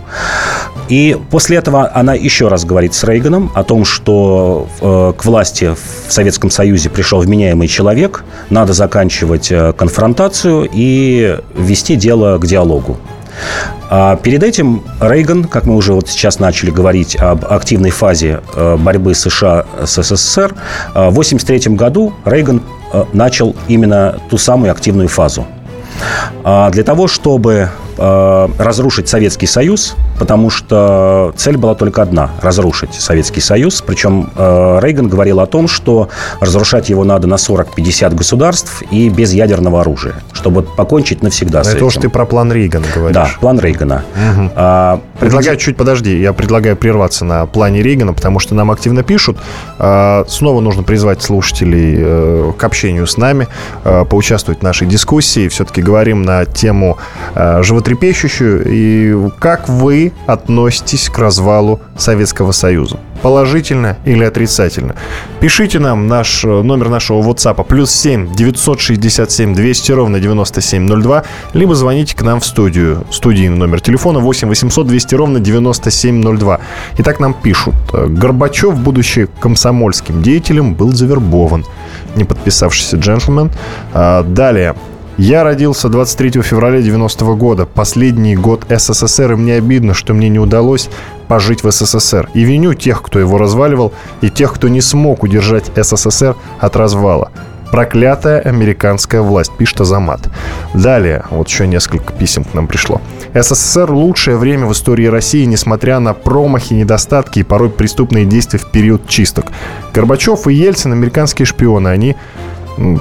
И 0.88 1.18
после 1.32 1.58
этого 1.58 1.89
она 1.94 2.13
еще 2.13 2.48
раз 2.48 2.65
говорит 2.65 2.94
с 2.94 3.04
Рейганом 3.04 3.51
о 3.56 3.63
том, 3.63 3.86
что 3.86 4.68
э, 4.82 5.13
к 5.18 5.25
власти 5.25 5.74
в 5.74 6.12
Советском 6.12 6.50
Союзе 6.50 6.89
пришел 6.89 7.20
вменяемый 7.20 7.68
человек, 7.68 8.24
надо 8.50 8.74
заканчивать 8.74 9.51
э, 9.51 9.74
конфронтацию 9.74 10.70
и 10.72 11.39
вести 11.56 11.96
дело 11.96 12.38
к 12.38 12.46
диалогу. 12.46 12.98
А 13.89 14.15
перед 14.15 14.44
этим 14.44 14.84
Рейган, 15.00 15.46
как 15.46 15.65
мы 15.65 15.75
уже 15.75 15.94
вот 15.94 16.10
сейчас 16.10 16.39
начали 16.39 16.72
говорить 16.72 17.15
об 17.15 17.46
активной 17.46 17.92
фазе 17.92 18.42
э, 18.56 18.77
борьбы 18.77 19.13
США 19.13 19.65
с 19.84 20.01
СССР, 20.01 20.56
э, 20.94 21.10
в 21.10 21.20
1983 21.20 21.75
году 21.75 22.13
Рейган 22.25 22.63
э, 22.94 23.04
начал 23.13 23.56
именно 23.68 24.20
ту 24.30 24.38
самую 24.38 24.72
активную 24.72 25.08
фазу. 25.08 25.46
А 26.44 26.70
для 26.72 26.84
того, 26.84 27.08
чтобы 27.08 27.70
разрушить 27.98 29.08
Советский 29.08 29.48
Союз, 29.48 29.96
потому 30.20 30.50
что 30.50 31.34
цель 31.38 31.58
была 31.58 31.76
только 31.76 32.02
одна– 32.02 32.32
разрушить 32.42 32.94
Советский 32.94 33.42
Союз. 33.42 33.82
Причем 33.86 34.32
э, 34.36 34.80
Рейган 34.82 35.08
говорил 35.08 35.40
о 35.40 35.46
том, 35.46 35.68
что 35.68 36.10
разрушать 36.40 36.90
его 36.90 37.04
надо 37.04 37.28
на 37.28 37.36
40-50 37.36 38.16
государств 38.16 38.84
и 38.92 39.10
без 39.10 39.34
ядерного 39.34 39.82
оружия, 39.82 40.16
чтобы 40.34 40.64
покончить 40.64 41.22
навсегда 41.22 41.64
с 41.64 41.68
этим. 41.68 41.78
Это 41.78 41.86
уж 41.86 41.96
ты 41.96 42.10
про 42.10 42.26
план 42.26 42.52
Рейгана 42.52 42.86
говоришь. 42.94 43.14
Да, 43.14 43.30
план 43.40 43.60
Рейгана. 43.60 44.04
Угу. 44.16 44.52
А, 44.56 45.02
предлагаю, 45.20 45.58
чуть 45.58 45.78
подожди, 45.78 46.20
я 46.20 46.34
предлагаю 46.34 46.76
прерваться 46.76 47.24
на 47.24 47.46
плане 47.46 47.84
Рейгана, 47.84 48.14
потому 48.14 48.40
что 48.40 48.56
нам 48.56 48.72
активно 48.72 49.04
пишут. 49.04 49.38
А, 49.78 50.26
снова 50.28 50.60
нужно 50.60 50.84
призвать 50.84 51.22
слушателей 51.22 51.96
э, 52.00 52.52
к 52.58 52.64
общению 52.64 53.06
с 53.06 53.18
нами, 53.18 53.48
поучаствовать 53.84 54.62
в 54.62 54.64
нашей 54.64 54.88
дискуссии. 54.88 55.48
Все-таки 55.48 55.82
говорим 55.82 56.24
на 56.24 56.46
тему 56.46 56.98
животных 57.36 57.76
животрепещущую. 57.76 58.64
И 58.68 59.32
как 59.40 59.68
вы 59.68 60.05
относитесь 60.28 61.10
к 61.10 61.18
развалу 61.18 61.80
Советского 61.98 62.52
Союза? 62.52 63.00
Положительно 63.22 63.98
или 64.06 64.24
отрицательно? 64.24 64.96
Пишите 65.40 65.80
нам 65.80 66.08
наш 66.08 66.44
э, 66.46 66.48
номер 66.48 66.90
нашего 66.90 67.22
WhatsApp 67.22 67.64
плюс 67.66 67.92
7 67.92 68.36
967 68.36 69.56
200 69.56 69.92
ровно 69.94 70.20
9702, 70.20 71.24
либо 71.54 71.76
звоните 71.76 72.16
к 72.16 72.22
нам 72.22 72.40
в 72.40 72.46
студию. 72.46 73.06
Студийный 73.12 73.58
номер 73.58 73.82
телефона 73.82 74.20
8 74.20 74.48
800 74.48 74.88
200 74.88 75.16
ровно 75.16 75.40
9702. 75.40 76.60
Итак, 77.00 77.20
нам 77.20 77.34
пишут. 77.34 77.76
Горбачев, 77.94 78.78
будучи 78.78 79.28
комсомольским 79.40 80.22
деятелем, 80.22 80.76
был 80.76 80.92
завербован. 80.94 81.66
Не 82.16 82.26
подписавшийся 82.26 82.98
джентльмен. 82.98 83.52
А, 83.94 84.24
далее. 84.24 84.76
Я 85.18 85.46
родился 85.46 85.88
23 85.88 86.42
февраля 86.42 86.82
90 86.82 87.24
-го 87.26 87.38
года, 87.38 87.66
последний 87.66 88.36
год 88.36 88.66
СССР, 88.70 89.32
и 89.32 89.36
мне 89.36 89.56
обидно, 89.56 89.94
что 89.94 90.14
мне 90.14 90.28
не 90.28 90.40
удалось 90.40 90.90
пожить 91.30 91.64
в 91.64 91.72
СССР. 91.72 92.30
И 92.34 92.44
виню 92.44 92.74
тех, 92.74 93.02
кто 93.02 93.18
его 93.18 93.38
разваливал, 93.38 93.94
и 94.20 94.30
тех, 94.30 94.54
кто 94.54 94.68
не 94.68 94.82
смог 94.82 95.24
удержать 95.24 95.72
СССР 95.74 96.36
от 96.60 96.76
развала. 96.76 97.32
Проклятая 97.72 98.42
американская 98.42 99.22
власть, 99.22 99.52
пишет 99.58 99.82
Азамат. 99.82 100.30
Далее, 100.74 101.24
вот 101.30 101.48
еще 101.48 101.66
несколько 101.66 102.12
писем 102.14 102.44
к 102.44 102.54
нам 102.54 102.68
пришло. 102.68 103.02
СССР– 103.34 103.92
лучшее 103.94 104.36
время 104.36 104.66
в 104.66 104.74
истории 104.74 105.08
России, 105.08 105.46
несмотря 105.46 106.00
на 106.00 106.14
промахи, 106.14 106.74
недостатки 106.74 107.40
и 107.40 107.44
порой 107.44 107.70
преступные 107.70 108.26
действия 108.26 108.60
в 108.60 108.70
период 108.70 109.08
чисток. 109.08 109.46
Горбачев 109.94 110.48
и 110.48 110.54
Ельцин– 110.54 110.92
американские 110.94 111.46
шпионы. 111.46 111.88
Они 111.88 112.16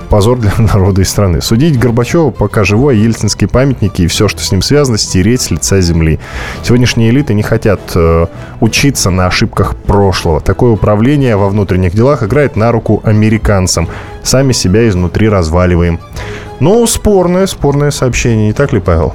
позор 0.08 0.38
для 0.38 0.52
народа 0.58 1.02
и 1.02 1.04
страны. 1.04 1.40
Судить 1.40 1.78
Горбачева 1.78 2.30
пока 2.30 2.64
живой, 2.64 2.98
ельцинские 2.98 3.48
памятники 3.48 4.02
и 4.02 4.06
все, 4.06 4.28
что 4.28 4.42
с 4.42 4.52
ним 4.52 4.62
связано, 4.62 4.98
стереть 4.98 5.42
с 5.42 5.50
лица 5.50 5.80
земли. 5.80 6.18
Сегодняшние 6.62 7.10
элиты 7.10 7.34
не 7.34 7.42
хотят 7.42 7.80
э, 7.94 8.26
учиться 8.60 9.10
на 9.10 9.26
ошибках 9.26 9.76
прошлого. 9.76 10.40
Такое 10.40 10.70
управление 10.70 11.36
во 11.36 11.48
внутренних 11.48 11.94
делах 11.94 12.22
играет 12.22 12.56
на 12.56 12.72
руку 12.72 13.00
американцам. 13.04 13.88
Сами 14.22 14.52
себя 14.52 14.88
изнутри 14.88 15.28
разваливаем. 15.28 16.00
Ну, 16.60 16.86
спорное, 16.86 17.46
спорное 17.46 17.90
сообщение, 17.90 18.46
не 18.46 18.52
так 18.52 18.72
ли, 18.72 18.80
Павел? 18.80 19.12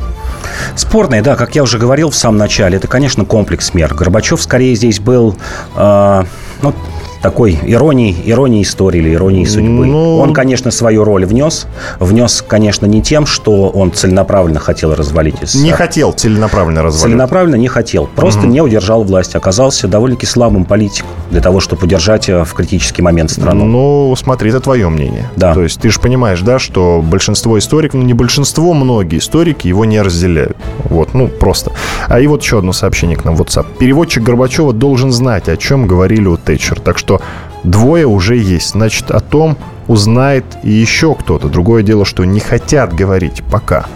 Спорное, 0.75 1.21
да, 1.21 1.35
как 1.35 1.55
я 1.55 1.63
уже 1.63 1.77
говорил 1.77 2.09
в 2.09 2.15
самом 2.15 2.37
начале, 2.37 2.77
это, 2.77 2.87
конечно, 2.87 3.25
комплекс 3.25 3.73
мер. 3.73 3.93
Горбачев 3.93 4.41
скорее 4.41 4.75
здесь 4.75 4.99
был, 4.99 5.35
э, 5.75 6.23
ну, 6.61 6.73
такой 7.21 7.57
иронии, 7.63 8.15
иронии 8.25 8.61
истории 8.61 8.99
или 8.99 9.13
иронии 9.13 9.45
судьбы. 9.45 9.85
Ну... 9.85 10.17
Он, 10.19 10.33
конечно, 10.33 10.71
свою 10.71 11.03
роль 11.03 11.25
внес. 11.25 11.67
Внес, 11.99 12.43
конечно, 12.47 12.85
не 12.85 13.01
тем, 13.01 13.25
что 13.25 13.69
он 13.69 13.91
целенаправленно 13.91 14.59
хотел 14.59 14.93
развалить 14.95 15.35
СССР. 15.41 15.63
Не 15.63 15.71
хотел 15.71 16.11
целенаправленно 16.11 16.83
развалить. 16.83 17.13
Целенаправленно 17.13 17.55
не 17.55 17.67
хотел. 17.67 18.07
Просто 18.15 18.41
угу. 18.41 18.49
не 18.49 18.61
удержал 18.61 19.03
власть. 19.03 19.35
Оказался 19.35 19.87
довольно-таки 19.87 20.25
слабым 20.25 20.65
политиком 20.65 21.09
для 21.31 21.41
того, 21.41 21.59
чтобы 21.59 21.83
удержать 21.83 22.29
э, 22.29 22.43
в 22.43 22.53
критический 22.53 23.01
момент 23.01 23.31
страну. 23.31 23.65
Ну, 23.65 24.15
смотри, 24.15 24.49
это 24.49 24.59
твое 24.59 24.89
мнение. 24.89 25.29
Да. 25.35 25.53
То 25.53 25.63
есть 25.63 25.79
ты 25.79 25.89
же 25.89 25.99
понимаешь, 25.99 26.41
да, 26.41 26.59
что 26.59 27.03
большинство 27.05 27.57
историков, 27.57 27.99
ну 27.99 28.05
не 28.05 28.13
большинство, 28.13 28.73
многие 28.73 29.19
историки 29.19 29.67
его 29.67 29.85
не 29.85 30.01
разделяют. 30.01 30.57
Вот, 30.85 31.13
ну 31.13 31.27
просто. 31.27 31.71
А 32.07 32.19
и 32.19 32.27
вот 32.27 32.41
еще 32.41 32.59
одно 32.59 32.73
сообщение 32.73 33.17
к 33.17 33.25
нам 33.25 33.35
в 33.35 33.41
WhatsApp. 33.41 33.65
Переводчик 33.77 34.23
Горбачева 34.23 34.73
должен 34.73 35.11
знать, 35.11 35.49
о 35.49 35.57
чем 35.57 35.87
говорили 35.87 36.27
у 36.27 36.37
Тэтчер. 36.37 36.79
Так 36.79 36.97
что 36.97 37.08
что 37.09 37.21
двое 37.63 38.05
уже 38.05 38.37
есть. 38.37 38.71
Значит, 38.71 39.09
о 39.09 39.19
том 39.19 39.57
узнает 39.87 40.45
и 40.61 40.69
еще 40.69 41.15
кто-то. 41.15 41.49
Другое 41.49 41.81
дело, 41.81 42.05
что 42.05 42.23
не 42.23 42.39
хотят 42.39 42.93
говорить 42.93 43.41
пока. 43.49 43.87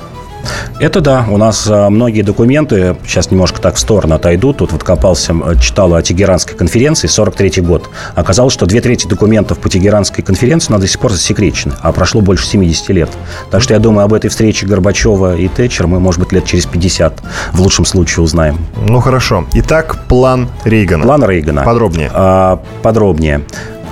Это 0.80 1.02
да. 1.02 1.26
У 1.30 1.38
нас 1.38 1.68
а, 1.70 1.90
многие 1.90 2.22
документы, 2.22 2.96
сейчас 3.06 3.32
немножко 3.32 3.62
так 3.62 3.76
в 3.76 3.80
сторону 3.80 4.16
отойдут. 4.16 4.58
Тут 4.58 4.72
вот 4.72 4.84
копался, 4.84 5.34
читал 5.62 5.94
о 5.94 6.02
Тегеранской 6.02 6.56
конференции, 6.56 7.08
43 7.08 7.62
год. 7.62 7.90
Оказалось, 8.16 8.54
что 8.54 8.66
две 8.66 8.82
трети 8.82 9.08
документов 9.08 9.60
по 9.60 9.70
Тегеранской 9.70 10.24
конференции 10.24 10.70
у 10.70 10.74
нас 10.74 10.82
до 10.82 10.88
сих 10.88 11.00
пор 11.00 11.12
засекречены, 11.12 11.74
а 11.82 11.92
прошло 11.92 12.22
больше 12.22 12.46
70 12.46 12.90
лет. 12.90 13.10
Так 13.52 13.62
что 13.62 13.74
я 13.74 13.80
думаю, 13.80 14.06
об 14.06 14.14
этой 14.14 14.30
встрече 14.30 14.66
Горбачева 14.66 15.36
и 15.38 15.48
Тэтчер 15.48 15.88
мы, 15.88 16.00
может 16.00 16.20
быть, 16.20 16.32
лет 16.32 16.46
через 16.46 16.66
50 16.66 17.22
в 17.54 17.62
лучшем 17.62 17.86
случае 17.86 18.24
узнаем. 18.24 18.58
Ну, 18.88 19.00
хорошо. 19.00 19.46
Итак, 19.54 19.98
план 20.08 20.50
Рейгана. 20.66 21.04
План 21.04 21.24
Рейгана. 21.24 21.64
Подробнее. 21.64 22.12
А, 22.14 22.62
подробнее. 22.82 23.44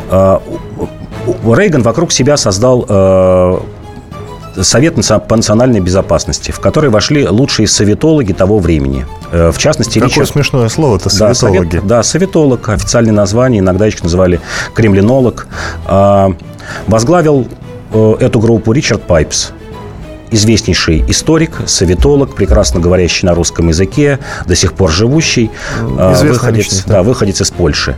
А, 0.09 0.41
Рейган 1.45 1.83
вокруг 1.83 2.11
себя 2.11 2.37
создал 2.37 2.85
а, 2.87 3.63
Совет 4.61 4.95
по 5.27 5.35
национальной 5.35 5.79
безопасности, 5.79 6.51
в 6.51 6.59
который 6.59 6.89
вошли 6.89 7.27
лучшие 7.27 7.67
советологи 7.67 8.33
того 8.33 8.59
времени. 8.59 9.05
Э, 9.31 9.51
в 9.51 9.57
частности, 9.57 9.99
Какое 9.99 10.09
Ричард... 10.09 10.29
смешное 10.29 10.69
слово-то, 10.69 11.09
советологи. 11.09 11.57
Да, 11.57 11.69
совет, 11.69 11.87
да, 11.87 12.03
советолог, 12.03 12.69
официальное 12.69 13.13
название, 13.13 13.59
иногда 13.59 13.87
их 13.87 14.01
называли 14.03 14.39
кремлинолог. 14.73 15.47
А, 15.85 16.33
возглавил 16.87 17.47
э, 17.93 18.15
эту 18.19 18.39
группу 18.39 18.71
Ричард 18.71 19.03
Пайпс. 19.03 19.51
Известнейший 20.31 21.03
историк, 21.07 21.61
советолог, 21.65 22.35
прекрасно 22.35 22.79
говорящий 22.79 23.27
на 23.27 23.35
русском 23.35 23.67
языке, 23.67 24.19
до 24.45 24.55
сих 24.55 24.73
пор 24.73 24.89
живущий, 24.89 25.51
выходец, 25.81 26.83
да. 26.85 26.93
Да, 26.93 27.03
выходец 27.03 27.41
из 27.41 27.51
Польши. 27.51 27.97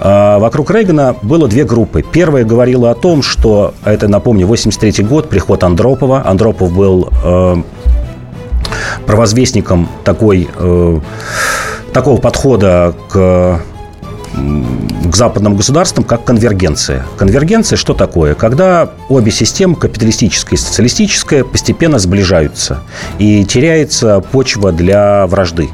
Вокруг 0.00 0.70
Рейгана 0.70 1.16
было 1.22 1.48
две 1.48 1.64
группы. 1.64 2.02
Первая 2.02 2.44
говорила 2.44 2.90
о 2.90 2.94
том, 2.94 3.22
что, 3.22 3.74
это, 3.84 4.08
напомню, 4.08 4.46
83 4.46 5.04
год, 5.04 5.28
приход 5.28 5.64
Андропова. 5.64 6.22
Андропов 6.24 6.72
был 6.72 7.08
провозвестником 9.06 9.88
такой, 10.04 10.48
такого 11.92 12.20
подхода 12.20 12.94
к 13.08 13.60
к 14.34 15.16
западным 15.16 15.56
государствам 15.56 16.04
как 16.04 16.24
конвергенция. 16.24 17.04
Конвергенция 17.16 17.76
что 17.76 17.94
такое? 17.94 18.34
Когда 18.34 18.90
обе 19.08 19.30
системы, 19.30 19.76
капиталистическая 19.76 20.56
и 20.56 20.58
социалистическая, 20.58 21.44
постепенно 21.44 21.98
сближаются 21.98 22.80
и 23.18 23.44
теряется 23.44 24.20
почва 24.20 24.72
для 24.72 25.26
вражды. 25.26 25.68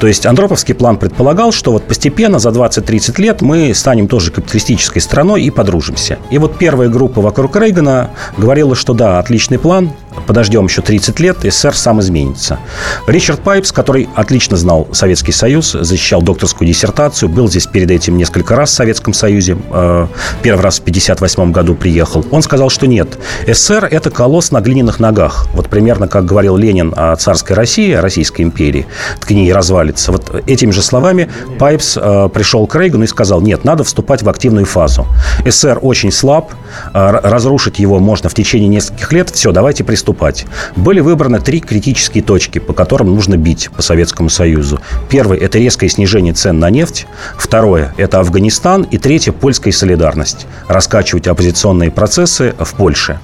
То 0.00 0.08
есть 0.08 0.26
Андроповский 0.26 0.74
план 0.74 0.96
предполагал, 0.96 1.52
что 1.52 1.70
вот 1.70 1.84
постепенно 1.84 2.40
за 2.40 2.48
20-30 2.48 3.20
лет 3.20 3.40
мы 3.40 3.72
станем 3.72 4.08
тоже 4.08 4.32
капиталистической 4.32 4.98
страной 4.98 5.42
и 5.42 5.50
подружимся. 5.50 6.18
И 6.30 6.38
вот 6.38 6.58
первая 6.58 6.88
группа 6.88 7.20
вокруг 7.20 7.54
Рейгана 7.56 8.10
говорила, 8.36 8.74
что 8.74 8.94
да, 8.94 9.20
отличный 9.20 9.60
план, 9.60 9.92
подождем 10.26 10.66
еще 10.66 10.82
30 10.82 11.20
лет, 11.20 11.38
СССР 11.42 11.74
сам 11.74 12.00
изменится. 12.00 12.58
Ричард 13.06 13.40
Пайпс, 13.40 13.72
который 13.72 14.08
отлично 14.14 14.56
знал 14.56 14.88
Советский 14.92 15.32
Союз, 15.32 15.72
защищал 15.72 16.22
докторскую 16.22 16.68
диссертацию, 16.68 17.28
был 17.28 17.48
здесь 17.48 17.66
перед 17.66 17.90
этим 17.90 18.16
несколько 18.16 18.56
раз 18.56 18.70
в 18.70 18.74
Советском 18.74 19.14
Союзе, 19.14 19.56
э, 19.70 20.06
первый 20.42 20.62
раз 20.62 20.78
в 20.78 20.82
1958 20.82 21.52
году 21.52 21.74
приехал, 21.74 22.24
он 22.30 22.42
сказал, 22.42 22.70
что 22.70 22.86
нет, 22.86 23.18
СССР– 23.46 23.88
это 23.90 24.10
колосс 24.10 24.50
на 24.50 24.60
глиняных 24.60 25.00
ногах. 25.00 25.46
Вот 25.54 25.68
примерно 25.68 26.08
как 26.08 26.24
говорил 26.24 26.56
Ленин 26.56 26.92
о 26.96 27.14
царской 27.16 27.56
России, 27.56 27.92
о 27.92 28.02
Российской 28.02 28.42
империи, 28.42 28.86
ткни 29.20 29.46
и 29.46 29.52
развалится. 29.52 30.12
Вот 30.12 30.42
этими 30.46 30.70
же 30.70 30.82
словами 30.82 31.30
Пайпс 31.58 31.98
э, 32.00 32.28
пришел 32.32 32.66
к 32.66 32.74
Рейгану 32.74 33.04
и 33.04 33.06
сказал, 33.06 33.40
нет, 33.40 33.64
надо 33.64 33.84
вступать 33.84 34.22
в 34.22 34.28
активную 34.28 34.66
фазу. 34.66 35.06
СССР 35.46 35.78
очень 35.82 36.12
слаб, 36.12 36.52
э, 36.92 37.10
разрушить 37.22 37.78
его 37.78 37.98
можно 37.98 38.28
в 38.28 38.34
течение 38.34 38.68
нескольких 38.68 39.12
лет, 39.12 39.30
все, 39.30 39.52
давайте 39.52 39.84
приступать. 40.02 40.46
Были 40.74 40.98
выбраны 41.00 41.38
три 41.38 41.60
критические 41.60 42.24
точки, 42.24 42.58
по 42.58 42.72
которым 42.72 43.14
нужно 43.14 43.36
бить 43.36 43.70
по 43.74 43.82
Советскому 43.82 44.30
Союзу. 44.30 44.80
Первый– 45.08 45.38
это 45.40 45.58
резкое 45.58 45.88
снижение 45.88 46.34
цен 46.34 46.58
на 46.58 46.70
нефть. 46.70 47.06
Второе– 47.36 47.94
это 47.96 48.18
Афганистан. 48.18 48.82
И 48.82 48.98
третье– 48.98 49.32
польская 49.40 49.70
солидарность. 49.70 50.46
Раскачивать 50.66 51.28
оппозиционные 51.28 51.92
процессы 51.92 52.54
в 52.58 52.74
Польше. 52.74 53.20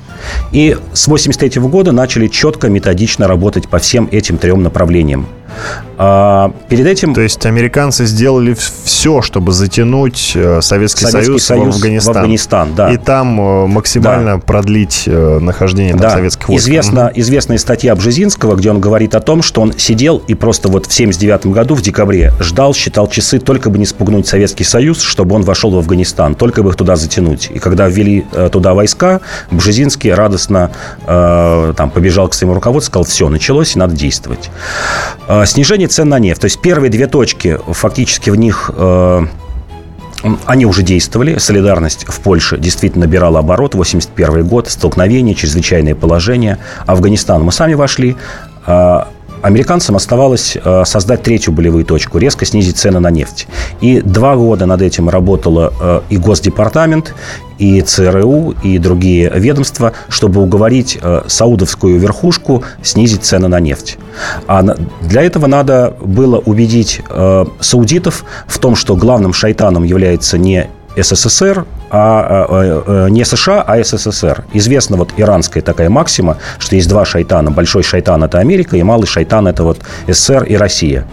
И 0.53 0.77
с 0.93 1.07
1983 1.07 1.61
года 1.63 1.91
начали 1.93 2.29
четко, 2.29 2.69
методично 2.69 3.27
работать 3.27 3.69
по 3.69 3.79
всем 3.79 4.09
этим 4.13 4.39
трем 4.39 4.63
направлениям. 4.63 5.27
А, 5.97 6.53
перед 6.69 6.87
этим... 6.87 7.15
То 7.15 7.21
есть 7.21 7.45
американцы 7.45 8.07
сделали 8.07 8.55
все, 8.55 9.21
чтобы 9.21 9.53
затянуть 9.53 10.33
э, 10.35 10.61
Советский, 10.63 11.07
Советский 11.07 11.39
Союз, 11.39 11.45
Союз 11.45 11.75
в 11.75 11.79
Афганистан. 11.79 12.15
В 12.15 12.17
Афганистан 12.19 12.75
да. 12.75 12.93
И 12.93 12.97
там 12.97 13.41
э, 13.41 13.67
максимально 13.67 14.37
да. 14.37 14.39
продлить 14.39 15.05
э, 15.07 15.39
нахождение 15.41 15.95
да. 15.95 16.11
советских 16.11 16.49
войск. 16.49 16.65
Известна, 16.65 17.11
известная 17.15 17.59
статья 17.59 17.97
Бжезинского, 17.97 18.55
где 18.55 18.71
он 18.71 18.81
говорит 18.81 19.15
о 19.17 19.21
том, 19.21 19.43
что 19.43 19.61
он 19.61 19.73
сидел 19.77 20.23
и 20.29 20.35
просто 20.35 20.69
вот 20.69 20.87
в 20.87 20.93
79 20.93 21.47
году, 21.47 21.75
в 21.75 21.83
декабре, 21.83 22.33
ждал, 22.39 22.75
считал 22.75 23.09
часы, 23.09 23.41
только 23.41 23.69
бы 23.71 23.79
не 23.79 23.87
спугнуть 23.87 24.29
Советский 24.29 24.65
Союз, 24.65 25.03
чтобы 25.03 25.35
он 25.35 25.43
вошел 25.43 25.71
в 25.73 25.79
Афганистан, 25.79 26.37
только 26.37 26.63
бы 26.63 26.71
их 26.71 26.77
туда 26.77 26.95
затянуть. 26.95 27.51
И 27.53 27.59
когда 27.59 27.89
ввели 27.89 28.25
туда 28.53 28.75
войска, 28.75 29.21
Бжезинский 29.51 30.13
радостно 30.13 30.71
э, 31.07 31.75
там, 31.77 31.91
побежал 31.91 32.29
к 32.29 32.35
своему 32.35 32.55
руководству, 32.55 32.91
сказал, 32.91 33.05
все, 33.05 33.29
началось, 33.29 33.75
и 33.75 33.79
надо 33.79 33.95
действовать. 33.95 34.51
Снижение 35.49 35.89
цен 35.89 36.11
на 36.11 36.19
нефть. 36.19 36.43
То 36.43 36.45
есть 36.45 36.61
первые 36.61 36.91
две 36.91 37.07
точки, 37.07 37.59
фактически 37.69 38.29
в 38.29 38.37
них 38.37 38.71
э, 38.75 39.27
они 40.45 40.67
уже 40.67 40.83
действовали. 40.83 41.39
Солидарность 41.39 42.05
в 42.07 42.21
Польше 42.21 42.59
действительно 42.59 43.07
набирала 43.07 43.39
оборот. 43.39 43.75
81 43.75 44.47
год, 44.47 44.69
столкновение, 44.69 45.35
чрезвычайное 45.35 45.95
положение. 45.95 46.59
Афганистан 46.87 47.43
мы 47.43 47.51
сами 47.51 47.73
вошли. 47.73 48.17
Американцам 49.43 49.97
оставалось 49.97 50.57
э, 50.63 50.85
создать 50.85 51.23
третью 51.23 51.53
болевую 51.53 51.85
точку, 51.85 52.19
резко 52.19 52.45
снизить 52.45 52.77
цены 52.77 53.01
на 53.01 53.11
нефть. 53.11 53.47
И 53.81 54.01
два 54.01 54.37
года 54.37 54.67
над 54.67 54.83
этим 54.83 55.09
работала 55.09 55.73
э, 55.81 56.01
и 56.11 56.17
Госдепартамент, 56.17 57.15
и 57.59 57.81
ЦРУ, 57.81 58.55
и 58.63 58.79
другие 58.79 59.31
ведомства, 59.35 59.93
чтобы 60.09 60.41
уговорить 60.41 60.99
э, 61.01 61.23
саудовскую 61.27 61.99
верхушку 61.99 62.63
снизить 62.83 63.25
цены 63.25 63.49
на 63.49 63.61
нефть. 63.61 63.99
А 64.47 64.63
для 65.03 65.23
этого 65.23 65.47
надо 65.47 65.97
было 66.01 66.39
убедить 66.39 67.01
саудитов 67.61 68.25
в 68.47 68.59
том, 68.59 68.75
что 68.75 68.97
главным 68.97 69.33
шайтаном 69.33 69.85
является 69.85 70.39
не 70.39 70.69
СССР, 71.03 71.65
а, 71.91 72.21
а, 72.21 72.47
а, 72.49 73.05
а 73.07 73.09
не 73.09 73.25
США, 73.25 73.63
а 73.63 73.83
СССР. 73.83 74.45
Известна 74.53 74.97
вот 74.97 75.13
иранская 75.17 75.63
такая 75.63 75.89
максима, 75.91 76.39
что 76.59 76.77
есть 76.77 76.89
два 76.89 77.05
шайтана. 77.05 77.51
Большой 77.51 77.83
шайтан– 77.83 78.23
это 78.25 78.39
Америка, 78.39 78.77
и 78.77 78.83
малый 78.83 79.07
шайтан– 79.07 79.47
это 79.49 79.65
вот 79.65 79.79
СССР 80.07 80.45
и 80.45 80.57
Россия. 80.57 81.07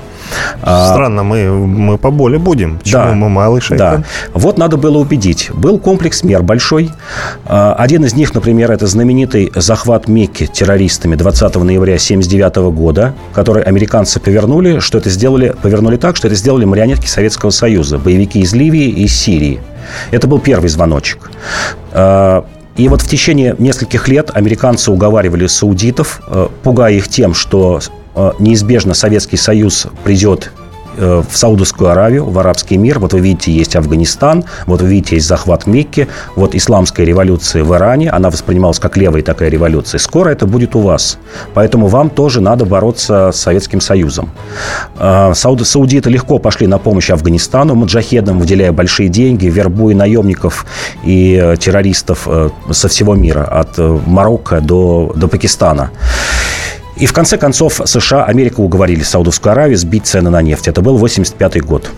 А, 0.62 0.94
Странно, 0.94 1.24
мы, 1.24 1.50
мы 1.50 1.98
поболее 1.98 2.40
будем. 2.40 2.80
Почему 2.80 3.04
да, 3.04 3.14
мы 3.14 3.30
малый 3.30 3.62
шайтан? 3.62 4.02
Да. 4.02 4.08
Вот 4.34 4.58
надо 4.58 4.78
было 4.78 4.98
убедить. 4.98 5.50
Был 5.54 5.80
комплекс 5.80 6.24
мер 6.24 6.42
большой. 6.42 6.92
Один 7.48 8.06
из 8.06 8.14
них, 8.14 8.34
например, 8.34 8.72
это 8.72 8.88
знаменитый 8.88 9.52
захват 9.56 10.08
Мекки 10.08 10.46
террористами 10.46 11.16
20 11.16 11.56
ноября 11.56 11.96
1979 11.96 12.56
года, 12.76 13.14
который 13.34 13.64
американцы 13.64 14.20
повернули, 14.20 14.80
что 14.80 14.98
это 14.98 15.10
сделали, 15.10 15.56
повернули 15.62 15.98
так, 15.98 16.16
что 16.16 16.28
это 16.28 16.36
сделали 16.36 16.66
марионетки 16.66 17.08
Советского 17.08 17.50
Союза, 17.50 17.98
боевики 17.98 18.40
из 18.40 18.54
Ливии 18.54 18.90
и 18.90 19.06
из 19.06 19.16
Сирии. 19.16 19.60
Это 20.12 20.28
был 20.28 20.40
первый 20.40 20.70
звоночек. 20.70 21.32
А, 21.92 22.46
и 22.76 22.90
вот 22.90 23.02
в 23.02 23.08
течение 23.08 23.56
нескольких 23.58 24.08
лет 24.08 24.32
американцы 24.34 24.92
уговаривали 24.92 25.48
саудитов, 25.48 26.22
э, 26.28 26.48
пугая 26.62 26.94
их 26.94 27.08
тем, 27.08 27.34
что 27.34 27.80
неизбежно 28.40 28.94
Советский 28.94 29.38
Союз 29.38 29.88
придет 30.04 30.52
Э, 30.98 31.24
в 31.28 31.38
Саудовскую 31.38 31.90
Аравию, 31.90 32.26
в 32.26 32.40
арабский 32.40 32.78
мир. 32.78 33.00
Вот 33.00 33.14
вы 33.14 33.20
видите, 33.20 33.52
есть 33.52 33.76
Афганистан, 33.76 34.46
вот 34.66 34.82
вы 34.82 34.88
видите, 34.88 35.16
есть 35.16 35.28
захват 35.28 35.68
Мекки, 35.68 36.08
вот 36.36 36.56
исламская 36.56 37.06
революция 37.06 37.64
в 37.64 37.76
Иране, 37.76 38.10
она 38.10 38.30
воспринималась 38.30 38.80
как 38.80 38.96
левая 38.96 39.22
такая 39.22 39.50
революция. 39.50 40.00
Скоро 40.00 40.30
это 40.30 40.46
будет 40.46 40.76
у 40.76 40.80
вас. 40.80 41.18
Поэтому 41.54 41.88
вам 41.88 42.10
тоже 42.10 42.40
надо 42.40 42.66
бороться 42.66 43.32
с 43.34 43.38
Советским 43.38 43.82
Союзом. 43.82 44.32
Э, 44.98 45.34
Сауд, 45.34 45.66
саудиты 45.66 46.10
легко 46.10 46.40
пошли 46.40 46.68
на 46.68 46.78
помощь 46.78 47.10
Афганистану, 47.10 47.76
маджахедам, 47.76 48.40
выделяя 48.40 48.72
большие 48.72 49.10
деньги, 49.10 49.48
вербуя 49.48 49.96
наемников 49.96 50.66
и 51.04 51.40
э, 51.42 51.58
террористов 51.58 52.28
со 52.72 52.88
всего 52.88 53.16
мира, 53.16 53.44
от 53.44 53.78
Марокко 53.78 54.62
до, 54.62 55.12
до 55.16 55.28
Пакистана. 55.28 55.92
И 56.98 57.06
в 57.06 57.14
конце 57.14 57.38
концов 57.38 57.82
США, 57.84 58.24
Америка 58.26 58.62
уговорили 58.62 59.04
Саудовскую 59.04 59.52
Аравию 59.52 59.78
сбить 59.78 60.06
цены 60.06 60.30
на 60.30 60.42
нефть. 60.42 60.68
Это 60.68 60.82
был 60.82 60.98
85 60.98 61.62
год. 61.64 61.92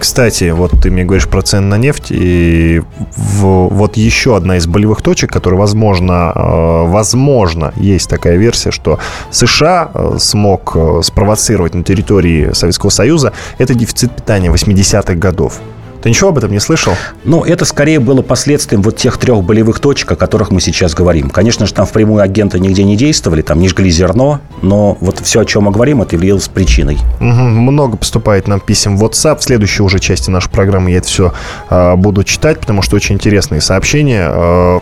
Кстати, 0.00 0.50
вот 0.50 0.72
ты 0.82 0.90
мне 0.90 1.04
говоришь 1.04 1.28
про 1.28 1.42
цены 1.42 1.66
на 1.66 1.76
нефть, 1.76 2.06
и 2.08 2.80
в, 3.14 3.68
вот 3.68 3.98
еще 3.98 4.34
одна 4.34 4.56
из 4.56 4.66
болевых 4.66 5.02
точек, 5.02 5.30
которая, 5.30 5.60
возможно, 5.60 6.32
э, 6.34 6.84
возможно, 6.86 7.74
есть 7.76 8.08
такая 8.08 8.38
версия, 8.38 8.70
что 8.70 8.98
США 9.30 9.90
э, 9.92 10.16
смог 10.18 10.72
э, 10.74 11.00
спровоцировать 11.04 11.74
на 11.74 11.84
территории 11.84 12.54
Советского 12.54 12.88
Союза, 12.88 13.34
это 13.58 13.74
дефицит 13.74 14.16
питания 14.16 14.48
80-х 14.48 15.14
годов. 15.16 15.60
Ты 16.02 16.08
ничего 16.08 16.30
об 16.30 16.38
этом 16.38 16.50
не 16.50 16.60
слышал? 16.60 16.94
Ну, 17.24 17.44
это 17.44 17.64
скорее 17.64 18.00
было 18.00 18.22
последствием 18.22 18.82
вот 18.82 18.96
тех 18.96 19.18
трех 19.18 19.42
болевых 19.42 19.80
точек, 19.80 20.12
о 20.12 20.16
которых 20.16 20.50
мы 20.50 20.60
сейчас 20.60 20.94
говорим. 20.94 21.30
Конечно 21.30 21.66
же, 21.66 21.74
там 21.74 21.86
впрямую 21.86 22.22
агенты 22.22 22.58
нигде 22.58 22.84
не 22.84 22.96
действовали, 22.96 23.42
там 23.42 23.60
не 23.60 23.68
жгли 23.68 23.90
зерно, 23.90 24.40
но 24.62 24.96
вот 25.00 25.18
все, 25.20 25.40
о 25.40 25.44
чем 25.44 25.64
мы 25.64 25.72
говорим, 25.72 26.02
это 26.02 26.16
являлось 26.16 26.48
причиной. 26.48 26.98
Угу, 27.20 27.24
много 27.30 27.96
поступает 27.96 28.48
нам 28.48 28.60
писем 28.60 28.96
в 28.96 29.04
WhatsApp. 29.04 29.38
В 29.38 29.42
следующей 29.42 29.82
уже 29.82 29.98
части 29.98 30.30
нашей 30.30 30.50
программы 30.50 30.90
я 30.90 30.98
это 30.98 31.08
все 31.08 31.34
э, 31.68 31.96
буду 31.96 32.24
читать, 32.24 32.60
потому 32.60 32.82
что 32.82 32.96
очень 32.96 33.16
интересные 33.16 33.60
сообщения. 33.60 34.28
Э, 34.30 34.80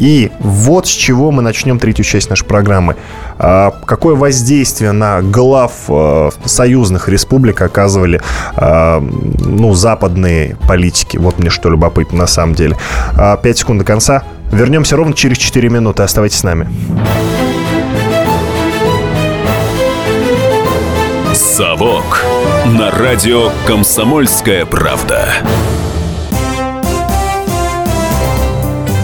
и 0.00 0.32
вот 0.40 0.88
с 0.88 0.90
чего 0.90 1.30
мы 1.30 1.42
начнем 1.42 1.78
третью 1.78 2.04
часть 2.04 2.30
нашей 2.30 2.46
программы. 2.46 2.96
А, 3.38 3.72
какое 3.84 4.16
воздействие 4.16 4.92
на 4.92 5.20
глав 5.20 5.72
а, 5.88 6.30
союзных 6.44 7.08
республик 7.08 7.60
оказывали 7.60 8.20
а, 8.56 9.00
ну, 9.00 9.74
западные 9.74 10.56
политики? 10.66 11.18
Вот 11.18 11.38
мне 11.38 11.50
что 11.50 11.68
любопытно 11.68 12.18
на 12.18 12.26
самом 12.26 12.54
деле. 12.54 12.76
Пять 13.42 13.58
секунд 13.58 13.78
до 13.78 13.84
конца. 13.84 14.24
Вернемся 14.50 14.96
ровно 14.96 15.14
через 15.14 15.36
4 15.36 15.68
минуты. 15.68 16.02
Оставайтесь 16.02 16.38
с 16.38 16.42
нами. 16.42 16.68
«Совок» 21.34 22.24
на 22.66 22.90
радио 22.90 23.50
«Комсомольская 23.66 24.64
правда». 24.64 25.28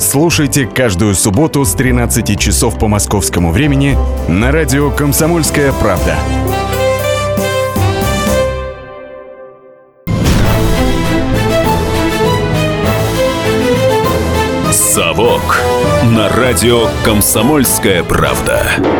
Слушайте 0.00 0.66
каждую 0.66 1.14
субботу 1.14 1.62
с 1.62 1.74
13 1.74 2.40
часов 2.40 2.78
по 2.78 2.88
московскому 2.88 3.52
времени 3.52 3.98
на 4.28 4.50
радио 4.50 4.90
«Комсомольская 4.90 5.74
правда». 5.74 6.16
«Совок» 14.72 15.60
на 16.04 16.30
радио 16.30 16.88
«Комсомольская 17.04 18.02
правда». 18.02 18.99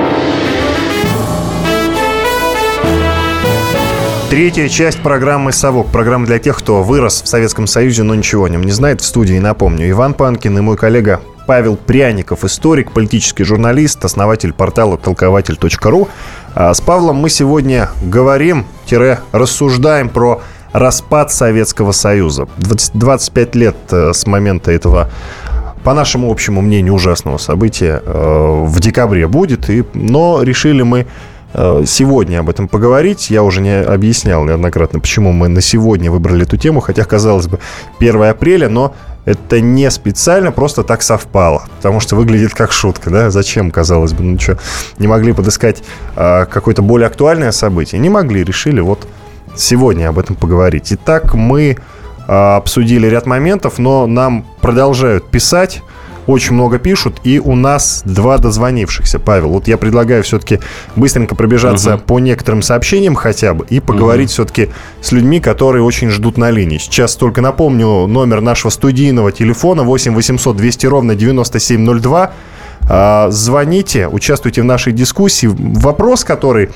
Третья 4.30 4.68
часть 4.68 5.02
программы 5.02 5.50
«Совок». 5.50 5.88
Программа 5.88 6.24
для 6.24 6.38
тех, 6.38 6.56
кто 6.56 6.84
вырос 6.84 7.22
в 7.22 7.26
Советском 7.26 7.66
Союзе, 7.66 8.04
но 8.04 8.14
ничего 8.14 8.44
о 8.44 8.48
нем 8.48 8.62
не 8.62 8.70
знает. 8.70 9.00
В 9.00 9.04
студии, 9.04 9.36
напомню, 9.40 9.90
Иван 9.90 10.14
Панкин 10.14 10.56
и 10.56 10.60
мой 10.60 10.76
коллега 10.76 11.20
Павел 11.48 11.74
Пряников, 11.74 12.44
историк, 12.44 12.92
политический 12.92 13.42
журналист, 13.42 14.04
основатель 14.04 14.52
портала 14.52 14.96
толкователь.ру. 14.96 16.08
А 16.54 16.72
с 16.72 16.80
Павлом 16.80 17.16
мы 17.16 17.28
сегодня 17.28 17.90
говорим-рассуждаем 18.02 20.08
про 20.08 20.42
распад 20.72 21.32
Советского 21.32 21.90
Союза. 21.90 22.46
20, 22.58 22.92
25 22.94 23.54
лет 23.56 23.76
э, 23.90 24.12
с 24.12 24.28
момента 24.28 24.70
этого 24.70 25.10
по 25.82 25.92
нашему 25.92 26.30
общему 26.30 26.60
мнению, 26.60 26.94
ужасного 26.94 27.38
события 27.38 28.00
э, 28.04 28.64
в 28.64 28.78
декабре 28.78 29.26
будет. 29.26 29.68
И, 29.70 29.82
но 29.92 30.44
решили 30.44 30.82
мы 30.82 31.08
сегодня 31.52 32.40
об 32.40 32.48
этом 32.48 32.68
поговорить. 32.68 33.30
Я 33.30 33.42
уже 33.42 33.60
не 33.60 33.80
объяснял 33.82 34.44
неоднократно, 34.44 35.00
почему 35.00 35.32
мы 35.32 35.48
на 35.48 35.60
сегодня 35.60 36.10
выбрали 36.10 36.42
эту 36.42 36.56
тему, 36.56 36.80
хотя, 36.80 37.04
казалось 37.04 37.48
бы, 37.48 37.58
1 37.98 38.22
апреля, 38.22 38.68
но 38.68 38.94
это 39.24 39.60
не 39.60 39.90
специально, 39.90 40.52
просто 40.52 40.82
так 40.82 41.02
совпало. 41.02 41.64
Потому 41.76 42.00
что 42.00 42.16
выглядит 42.16 42.54
как 42.54 42.72
шутка, 42.72 43.10
да? 43.10 43.30
Зачем, 43.30 43.70
казалось 43.70 44.12
бы, 44.12 44.22
ну 44.22 44.38
что, 44.38 44.58
не 44.98 45.06
могли 45.06 45.32
подыскать 45.32 45.82
э, 46.16 46.46
какое-то 46.46 46.82
более 46.82 47.06
актуальное 47.06 47.52
событие? 47.52 48.00
Не 48.00 48.08
могли, 48.08 48.44
решили 48.44 48.80
вот 48.80 49.06
сегодня 49.56 50.08
об 50.08 50.18
этом 50.18 50.36
поговорить. 50.36 50.92
Итак, 50.92 51.34
мы 51.34 51.76
а, 52.26 52.56
обсудили 52.56 53.06
ряд 53.06 53.26
моментов, 53.26 53.78
но 53.78 54.06
нам 54.06 54.46
продолжают 54.60 55.28
писать 55.30 55.82
очень 56.26 56.54
много 56.54 56.78
пишут, 56.78 57.20
и 57.24 57.38
у 57.38 57.54
нас 57.54 58.02
два 58.04 58.38
дозвонившихся, 58.38 59.18
Павел. 59.18 59.50
Вот 59.50 59.68
я 59.68 59.78
предлагаю 59.78 60.22
все-таки 60.22 60.60
быстренько 60.96 61.34
пробежаться 61.34 61.94
угу. 61.94 62.02
по 62.04 62.18
некоторым 62.18 62.62
сообщениям 62.62 63.14
хотя 63.14 63.54
бы 63.54 63.66
и 63.68 63.80
поговорить 63.80 64.28
угу. 64.28 64.32
все-таки 64.32 64.68
с 65.00 65.12
людьми, 65.12 65.40
которые 65.40 65.82
очень 65.82 66.10
ждут 66.10 66.38
на 66.38 66.50
линии. 66.50 66.78
Сейчас 66.78 67.16
только 67.16 67.40
напомню 67.40 68.06
номер 68.06 68.40
нашего 68.40 68.70
студийного 68.70 69.32
телефона 69.32 69.82
8 69.82 70.14
800 70.14 70.56
200 70.56 70.86
ровно 70.86 71.14
9702. 71.14 72.32
А, 72.88 73.30
звоните, 73.30 74.08
участвуйте 74.08 74.62
в 74.62 74.64
нашей 74.64 74.92
дискуссии. 74.92 75.48
Вопрос, 75.48 76.24
который, 76.24 76.70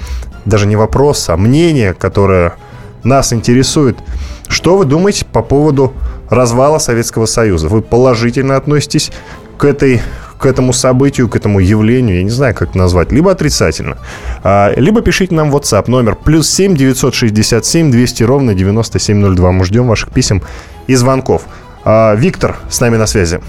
даже 0.44 0.66
не 0.66 0.76
вопрос, 0.76 1.28
а 1.28 1.36
мнение, 1.36 1.94
которое 1.94 2.54
нас 3.02 3.32
интересует– 3.32 3.96
что 4.48 4.76
вы 4.76 4.84
думаете 4.84 5.24
по 5.24 5.42
поводу 5.42 5.92
развала 6.34 6.78
Советского 6.78 7.26
Союза? 7.26 7.68
Вы 7.68 7.82
положительно 7.82 8.56
относитесь 8.56 9.12
к 9.56 9.64
этой 9.64 10.00
к 10.38 10.46
этому 10.46 10.74
событию, 10.74 11.30
к 11.30 11.36
этому 11.36 11.58
явлению, 11.58 12.16
я 12.16 12.22
не 12.22 12.28
знаю, 12.28 12.54
как 12.54 12.70
это 12.70 12.78
назвать, 12.78 13.12
либо 13.12 13.30
отрицательно. 13.30 13.96
А, 14.42 14.72
либо 14.76 15.00
пишите 15.00 15.34
нам 15.34 15.50
в 15.50 15.56
WhatsApp 15.56 15.84
номер 15.88 16.16
плюс 16.16 16.50
7 16.50 16.74
967 16.74 17.90
200 17.90 18.22
ровно 18.24 18.52
9702. 18.52 19.52
Мы 19.52 19.64
ждем 19.64 19.86
ваших 19.86 20.12
писем 20.12 20.42
и 20.86 20.94
звонков. 20.96 21.44
А, 21.84 22.14
Виктор 22.14 22.56
с 22.68 22.78
нами 22.80 22.96
на 22.96 23.06
связи. 23.06 23.40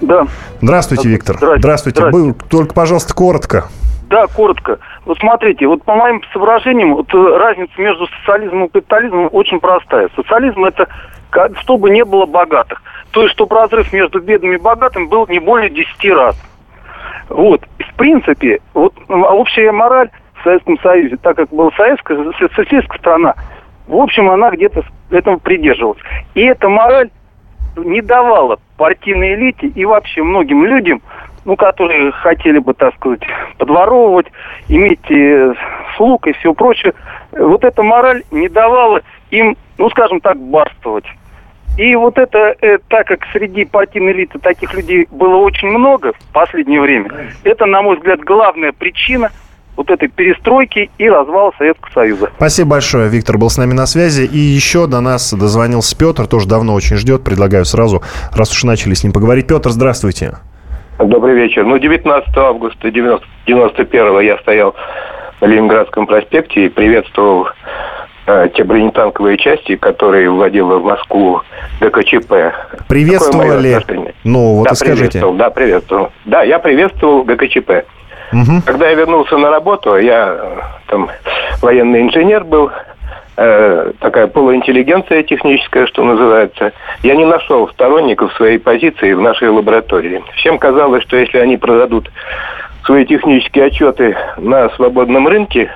Да. 0.00 0.26
Здравствуйте, 0.62 1.08
Виктор. 1.08 1.36
Здравствуйте. 1.36 1.60
Здравствуйте. 1.60 2.00
Здравствуйте. 2.00 2.38
Только, 2.48 2.74
пожалуйста, 2.74 3.14
коротко. 3.14 3.64
Да, 4.08 4.26
коротко. 4.28 4.78
Вот 5.06 5.18
смотрите, 5.18 5.66
вот 5.66 5.82
по 5.82 5.94
моим 5.94 6.22
соображениям, 6.32 6.94
вот 6.94 7.12
э, 7.12 7.36
разница 7.36 7.72
между 7.78 8.06
социализмом 8.06 8.66
и 8.66 8.68
капитализмом 8.68 9.28
очень 9.32 9.60
простая. 9.60 10.08
Социализм 10.14 10.64
это 10.64 10.88
чтобы 11.60 11.90
не 11.90 12.04
было 12.04 12.26
богатых. 12.26 12.82
То 13.10 13.22
есть, 13.22 13.34
чтобы 13.34 13.56
разрыв 13.56 13.92
между 13.92 14.20
бедными 14.20 14.54
и 14.54 14.60
богатыми 14.60 15.06
был 15.06 15.26
не 15.28 15.38
более 15.38 15.70
10 15.70 16.10
раз. 16.12 16.36
Вот. 17.28 17.62
В 17.78 17.94
принципе, 17.94 18.60
вот 18.72 18.94
общая 19.08 19.72
мораль 19.72 20.10
в 20.34 20.44
Советском 20.44 20.78
Союзе, 20.80 21.16
так 21.16 21.36
как 21.36 21.48
была 21.50 21.70
советская, 21.76 22.18
социалистская 22.38 22.98
страна, 22.98 23.34
в 23.86 23.96
общем, 23.96 24.30
она 24.30 24.50
где-то 24.50 24.82
этому 25.10 25.38
придерживалась. 25.38 25.98
И 26.34 26.42
эта 26.42 26.68
мораль 26.68 27.10
не 27.76 28.00
давала 28.00 28.58
партийной 28.76 29.34
элите 29.34 29.66
и 29.68 29.84
вообще 29.84 30.22
многим 30.22 30.64
людям 30.64 31.02
ну, 31.44 31.56
которые 31.56 32.10
хотели 32.12 32.58
бы, 32.58 32.74
так 32.74 32.94
сказать, 32.96 33.20
подворовывать, 33.58 34.26
иметь 34.68 35.10
э, 35.10 35.54
слуг 35.96 36.26
и 36.26 36.32
все 36.32 36.54
прочее, 36.54 36.94
вот 37.32 37.64
эта 37.64 37.82
мораль 37.82 38.22
не 38.30 38.48
давала 38.48 39.02
им, 39.30 39.56
ну, 39.78 39.90
скажем 39.90 40.20
так, 40.20 40.38
барствовать. 40.38 41.04
И 41.76 41.94
вот 41.96 42.18
это, 42.18 42.54
э, 42.60 42.78
так 42.88 43.08
как 43.08 43.20
среди 43.32 43.64
партийной 43.64 44.12
элиты 44.12 44.38
таких 44.38 44.72
людей 44.74 45.08
было 45.10 45.36
очень 45.36 45.68
много 45.68 46.12
в 46.12 46.32
последнее 46.32 46.80
время, 46.80 47.10
это, 47.42 47.66
на 47.66 47.82
мой 47.82 47.96
взгляд, 47.96 48.20
главная 48.20 48.72
причина 48.72 49.30
вот 49.76 49.90
этой 49.90 50.08
перестройки 50.08 50.88
и 50.98 51.08
развала 51.08 51.52
Советского 51.58 51.90
Союза. 51.92 52.30
Спасибо 52.36 52.70
большое. 52.70 53.08
Виктор 53.08 53.38
был 53.38 53.50
с 53.50 53.58
нами 53.58 53.72
на 53.72 53.86
связи. 53.86 54.22
И 54.22 54.38
еще 54.38 54.86
до 54.86 55.00
нас 55.00 55.32
дозвонился 55.32 55.98
Петр, 55.98 56.28
тоже 56.28 56.46
давно 56.46 56.74
очень 56.74 56.96
ждет. 56.96 57.24
Предлагаю 57.24 57.64
сразу, 57.64 58.02
раз 58.32 58.52
уж 58.52 58.62
начали 58.62 58.94
с 58.94 59.02
ним 59.02 59.12
поговорить. 59.12 59.48
Петр, 59.48 59.70
здравствуйте. 59.70 60.34
Добрый 60.98 61.34
вечер. 61.34 61.64
Ну, 61.64 61.76
19 61.78 62.36
августа 62.36 62.92
91 62.92 64.20
я 64.20 64.38
стоял 64.38 64.76
на 65.40 65.46
Ленинградском 65.46 66.06
проспекте 66.06 66.66
и 66.66 66.68
приветствовал 66.68 67.48
э, 68.26 68.48
те 68.54 68.64
бронетанковые 68.64 69.36
части, 69.38 69.76
которые 69.76 70.30
вводила 70.30 70.78
в 70.78 70.84
Москву 70.84 71.42
ГКЧП. 71.80 72.54
Приветствовали? 72.88 73.80
Ну, 74.24 74.56
вот 74.56 74.68
да, 74.68 74.74
скажите. 74.74 75.02
Приветствовал, 75.02 75.34
да, 75.34 75.50
приветствовал. 75.50 76.12
Да, 76.24 76.42
я 76.42 76.58
приветствовал 76.58 77.24
ГКЧП. 77.24 77.84
Угу. 78.32 78.62
Когда 78.66 78.88
я 78.88 78.94
вернулся 78.94 79.36
на 79.36 79.50
работу, 79.50 79.96
я 79.96 80.36
э, 80.38 80.60
там 80.88 81.08
военный 81.62 82.02
инженер 82.02 82.44
был, 82.44 82.70
э, 83.36 83.92
такая 84.00 84.26
полуинтеллигенция 84.26 85.22
техническая, 85.22 85.86
что 85.86 86.02
называется, 86.02 86.72
я 87.02 87.14
не 87.14 87.24
нашел 87.24 87.68
сторонников 87.68 88.32
своей 88.34 88.58
позиции 88.58 89.12
в 89.12 89.20
нашей 89.20 89.50
лаборатории. 89.50 90.22
Всем 90.36 90.58
казалось, 90.58 91.02
что 91.02 91.16
если 91.16 91.38
они 91.38 91.56
продадут 91.56 92.10
свои 92.84 93.04
технические 93.06 93.66
отчеты 93.66 94.16
на 94.36 94.68
свободном 94.70 95.28
рынке, 95.28 95.70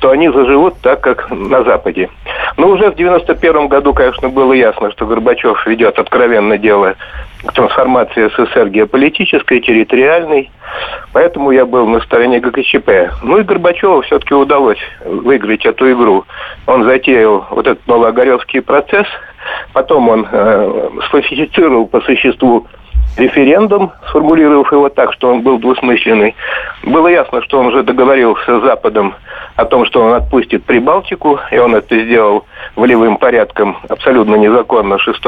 то 0.00 0.10
они 0.10 0.28
заживут 0.28 0.74
так, 0.82 1.00
как 1.00 1.30
на 1.30 1.62
Западе. 1.64 2.08
Но 2.56 2.68
уже 2.68 2.90
в 2.90 2.96
91 2.96 3.68
году, 3.68 3.94
конечно, 3.94 4.28
было 4.28 4.52
ясно, 4.52 4.90
что 4.92 5.06
Горбачев 5.06 5.66
ведет 5.66 5.98
откровенно 5.98 6.58
дело 6.58 6.94
трансформации 7.54 8.28
СССР 8.28 8.68
геополитической, 8.68 9.60
территориальной. 9.60 10.50
Поэтому 11.12 11.50
я 11.50 11.64
был 11.64 11.86
на 11.86 12.00
стороне 12.00 12.40
ГКЧП. 12.40 12.90
Ну 13.22 13.38
и 13.38 13.42
Горбачеву 13.42 14.02
все-таки 14.02 14.34
удалось 14.34 14.80
выиграть 15.04 15.64
эту 15.64 15.90
игру. 15.92 16.24
Он 16.66 16.84
затеял 16.84 17.46
вот 17.50 17.66
этот 17.66 17.86
новоогаревский 17.86 18.60
процесс, 18.60 19.06
потом 19.72 20.08
он 20.08 20.26
э, 20.30 20.90
сфальсифицировал 21.08 21.86
по 21.86 22.00
существу 22.02 22.66
референдум, 23.18 23.92
сформулировав 24.08 24.72
его 24.72 24.88
так, 24.88 25.12
что 25.12 25.30
он 25.30 25.42
был 25.42 25.58
двусмысленный. 25.58 26.34
Было 26.84 27.08
ясно, 27.08 27.42
что 27.42 27.58
он 27.58 27.66
уже 27.66 27.82
договорился 27.82 28.60
с 28.60 28.62
Западом 28.62 29.14
о 29.56 29.64
том, 29.64 29.84
что 29.86 30.02
он 30.02 30.14
отпустит 30.14 30.64
Прибалтику, 30.64 31.40
и 31.50 31.58
он 31.58 31.74
это 31.74 31.98
сделал 31.98 32.44
волевым 32.76 33.16
порядком 33.16 33.76
абсолютно 33.88 34.36
незаконно 34.36 34.98
6 34.98 35.18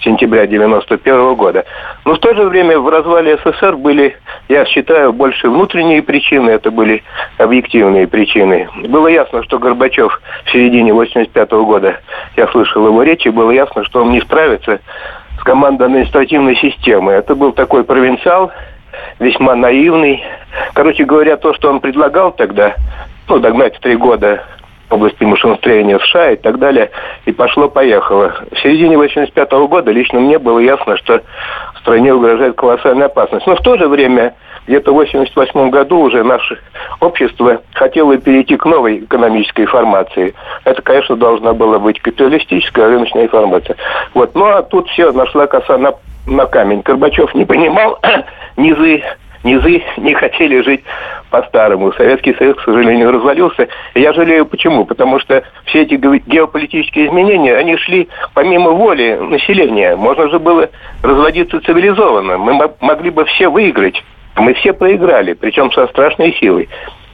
сентября 0.00 0.42
1991 0.42 1.34
года. 1.34 1.64
Но 2.04 2.14
в 2.14 2.18
то 2.18 2.34
же 2.34 2.44
время 2.44 2.78
в 2.78 2.88
развале 2.88 3.38
СССР 3.44 3.76
были, 3.76 4.16
я 4.48 4.64
считаю, 4.64 5.12
больше 5.12 5.50
внутренние 5.50 6.02
причины, 6.02 6.50
это 6.50 6.70
были 6.70 7.02
объективные 7.36 8.06
причины. 8.06 8.68
Было 8.88 9.08
ясно, 9.08 9.42
что 9.42 9.58
Горбачев 9.58 10.20
в 10.46 10.50
середине 10.50 10.92
1985 10.92 11.50
года, 11.66 12.00
я 12.36 12.46
слышал 12.48 12.86
его 12.86 13.02
речи, 13.02 13.28
было 13.28 13.50
ясно, 13.50 13.84
что 13.84 14.02
он 14.02 14.12
не 14.12 14.20
справится 14.20 14.80
командой 15.46 15.84
административной 15.84 16.56
системы. 16.56 17.12
Это 17.12 17.36
был 17.36 17.52
такой 17.52 17.84
провинциал, 17.84 18.50
весьма 19.20 19.54
наивный. 19.54 20.22
Короче 20.74 21.04
говоря, 21.04 21.36
то, 21.36 21.54
что 21.54 21.70
он 21.70 21.80
предлагал 21.80 22.32
тогда, 22.32 22.74
ну, 23.28 23.38
догнать 23.38 23.76
в 23.76 23.80
три 23.80 23.96
года 23.96 24.42
области 24.90 25.22
машиностроения 25.24 25.98
США 25.98 26.32
и 26.32 26.36
так 26.36 26.58
далее, 26.58 26.90
и 27.24 27.32
пошло-поехало. 27.32 28.34
В 28.52 28.58
середине 28.58 28.96
85 28.96 29.52
-го 29.52 29.68
года 29.68 29.90
лично 29.92 30.20
мне 30.20 30.38
было 30.38 30.58
ясно, 30.58 30.96
что 30.96 31.22
стране 31.86 32.12
угрожает 32.12 32.56
колоссальная 32.56 33.06
опасность. 33.06 33.46
Но 33.46 33.54
в 33.54 33.62
то 33.62 33.76
же 33.76 33.86
время, 33.86 34.34
где-то 34.66 34.92
в 34.92 34.94
88 34.94 35.70
году 35.70 36.00
уже 36.00 36.22
наше 36.22 36.58
общество 37.00 37.62
хотело 37.74 38.16
перейти 38.16 38.56
к 38.56 38.64
новой 38.64 38.98
экономической 38.98 39.66
формации. 39.66 40.34
Это, 40.64 40.82
конечно, 40.82 41.16
должна 41.16 41.52
была 41.52 41.78
быть 41.78 42.00
капиталистическая 42.00 42.86
рыночная 42.86 43.28
формация. 43.28 43.76
Вот. 44.14 44.34
Ну, 44.34 44.46
а 44.46 44.62
тут 44.62 44.88
все 44.88 45.12
нашла 45.12 45.46
коса 45.46 45.78
на, 45.78 45.94
на 46.26 46.46
камень. 46.46 46.82
Горбачев 46.82 47.34
не 47.34 47.44
понимал 47.44 47.98
низы 48.56 49.02
низы 49.46 49.82
не 49.96 50.12
хотели 50.14 50.60
жить 50.60 50.82
по-старому. 51.30 51.92
Советский 51.92 52.34
Союз, 52.34 52.56
к 52.56 52.64
сожалению, 52.64 53.12
развалился. 53.12 53.68
Я 53.94 54.12
жалею 54.12 54.44
почему. 54.44 54.84
Потому 54.84 55.20
что 55.20 55.42
все 55.66 55.82
эти 55.82 55.94
геополитические 55.94 57.06
изменения, 57.06 57.56
они 57.56 57.76
шли 57.76 58.08
помимо 58.34 58.72
воли 58.72 59.16
населения. 59.20 59.96
Можно 59.96 60.28
же 60.28 60.38
было 60.38 60.68
разводиться 61.02 61.60
цивилизованно. 61.60 62.38
Мы 62.38 62.70
могли 62.80 63.10
бы 63.10 63.24
все 63.26 63.48
выиграть. 63.48 64.02
Мы 64.36 64.54
все 64.54 64.72
проиграли, 64.72 65.32
причем 65.32 65.72
со 65.72 65.86
страшной 65.88 66.32
силой. 66.34 66.68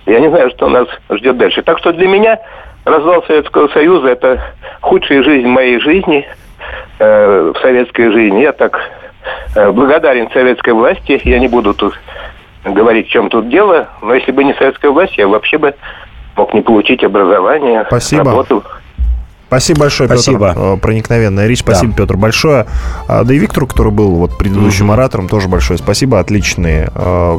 Я 0.06 0.20
не 0.20 0.28
знаю, 0.28 0.50
что 0.50 0.68
нас 0.68 0.88
ждет 1.10 1.36
дальше. 1.36 1.62
Так 1.62 1.78
что 1.78 1.92
для 1.92 2.08
меня 2.08 2.38
развал 2.84 3.22
Советского 3.24 3.68
Союза– 3.68 4.08
это 4.08 4.42
худшая 4.80 5.22
жизнь 5.22 5.46
моей 5.46 5.78
жизни, 5.78 6.26
э, 6.98 7.52
в 7.54 7.60
советской 7.60 8.10
жизни. 8.10 8.40
Я 8.40 8.52
так 8.52 8.78
э, 9.54 9.70
благодарен 9.70 10.30
советской 10.32 10.72
власти. 10.72 11.20
Я 11.24 11.38
не 11.38 11.48
буду 11.48 11.74
тут 11.74 11.98
говорить, 12.64 13.08
в 13.08 13.10
чем 13.10 13.28
тут 13.28 13.48
дело, 13.48 13.88
но 14.02 14.14
если 14.14 14.32
бы 14.32 14.44
не 14.44 14.54
советская 14.54 14.90
власть, 14.90 15.16
я 15.16 15.28
вообще 15.28 15.58
бы 15.58 15.74
мог 16.36 16.54
не 16.54 16.62
получить 16.62 17.04
образование, 17.04 17.84
Спасибо. 17.86 18.24
работу. 18.24 18.64
Спасибо 19.52 19.80
большое, 19.80 20.08
Спасибо. 20.08 20.48
Петр. 20.48 20.60
Э, 20.60 20.76
проникновенная 20.78 21.46
речь. 21.46 21.58
Спасибо, 21.58 21.92
да. 21.92 21.98
Петр, 21.98 22.16
большое. 22.16 22.66
А, 23.06 23.22
да 23.22 23.34
и 23.34 23.38
Виктору, 23.38 23.66
который 23.66 23.92
был 23.92 24.12
вот 24.12 24.38
предыдущим 24.38 24.86
угу. 24.86 24.94
оратором, 24.94 25.28
тоже 25.28 25.48
большое 25.48 25.78
спасибо. 25.78 26.20
Отличные 26.20 26.90
э, 26.94 27.38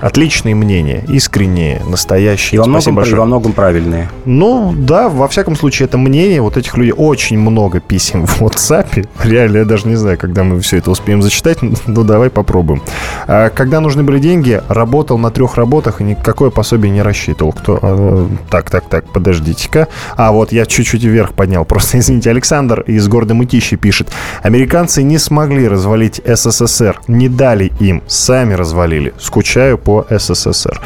отличные 0.00 0.54
мнения, 0.54 1.04
искренние, 1.08 1.82
настоящие. 1.88 2.56
И 2.56 2.58
во, 2.58 2.66
многом, 2.66 2.94
большое. 2.94 3.16
и 3.16 3.18
во 3.18 3.26
многом 3.26 3.52
правильные. 3.52 4.08
Ну, 4.24 4.74
да, 4.76 5.08
во 5.08 5.28
всяком 5.28 5.56
случае, 5.56 5.86
это 5.86 5.98
мнение 5.98 6.40
вот 6.40 6.56
этих 6.56 6.76
людей. 6.76 6.92
Очень 6.96 7.38
много 7.38 7.80
писем 7.80 8.26
в 8.26 8.42
WhatsApp. 8.42 9.06
Реально, 9.22 9.58
я 9.58 9.64
даже 9.64 9.88
не 9.88 9.96
знаю, 9.96 10.18
когда 10.18 10.44
мы 10.44 10.60
все 10.60 10.78
это 10.78 10.90
успеем 10.90 11.22
зачитать. 11.22 11.58
Ну, 11.86 12.04
давай 12.04 12.28
попробуем. 12.28 12.82
А, 13.26 13.48
когда 13.48 13.80
нужны 13.80 14.02
были 14.02 14.18
деньги, 14.18 14.60
работал 14.68 15.16
на 15.16 15.30
трех 15.30 15.56
работах 15.56 16.00
и 16.00 16.04
никакое 16.04 16.50
пособие 16.50 16.92
не 16.92 17.02
рассчитывал. 17.02 17.52
Кто... 17.52 17.78
А, 17.80 18.28
так, 18.50 18.70
так, 18.70 18.84
так, 18.88 19.10
подождите-ка. 19.10 19.88
А, 20.16 20.32
вот 20.32 20.52
я 20.52 20.66
чуть-чуть 20.66 21.02
вверх 21.02 21.32
поднял. 21.32 21.64
Просто, 21.78 21.98
извините, 21.98 22.30
Александр 22.30 22.82
из 22.82 23.08
города 23.08 23.34
Мытищи 23.34 23.76
пишет. 23.76 24.10
Американцы 24.42 25.02
не 25.02 25.18
смогли 25.18 25.66
развалить 25.66 26.20
СССР. 26.24 27.00
Не 27.08 27.28
дали 27.28 27.72
им. 27.80 28.02
Сами 28.06 28.52
развалили. 28.54 29.14
Скучаю 29.18 29.78
по 29.88 30.04
СССР. 30.10 30.78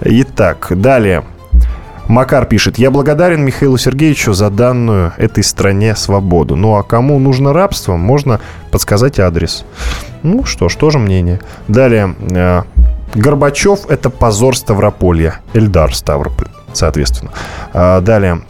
Итак, 0.00 0.68
далее. 0.70 1.24
Макар 2.08 2.46
пишет, 2.46 2.78
я 2.78 2.90
благодарен 2.90 3.44
Михаилу 3.44 3.76
Сергеевичу 3.76 4.32
за 4.32 4.48
данную 4.48 5.12
этой 5.18 5.44
стране 5.44 5.94
свободу. 5.94 6.56
Ну 6.56 6.76
а 6.76 6.82
кому 6.82 7.18
нужно 7.18 7.52
рабство, 7.52 7.96
можно 7.96 8.40
подсказать 8.70 9.20
адрес. 9.20 9.66
Ну 10.22 10.46
что 10.46 10.70
ж, 10.70 10.76
тоже 10.76 10.98
мнение. 10.98 11.38
Далее, 11.68 12.14
э, 12.30 12.62
Горбачев– 13.14 13.80
это 13.90 14.08
позор 14.08 14.56
Ставрополья. 14.56 15.40
Эльдар 15.52 15.94
Ставрополь, 15.94 16.48
соответственно. 16.72 17.32
А, 17.74 18.00
далее, 18.00 18.40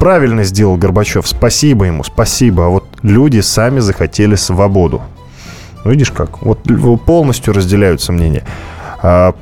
правильно 0.00 0.42
сделал 0.42 0.76
Горбачев. 0.76 1.28
Спасибо 1.28 1.84
ему, 1.84 2.02
спасибо. 2.02 2.66
А 2.66 2.68
вот 2.70 2.86
люди 3.02 3.38
сами 3.38 3.78
захотели 3.78 4.34
свободу. 4.34 5.00
Видишь 5.84 6.10
как? 6.10 6.42
Вот 6.42 6.58
полностью 7.06 7.54
разделяются 7.54 8.10
мнения. 8.10 8.42
А, 9.02 9.34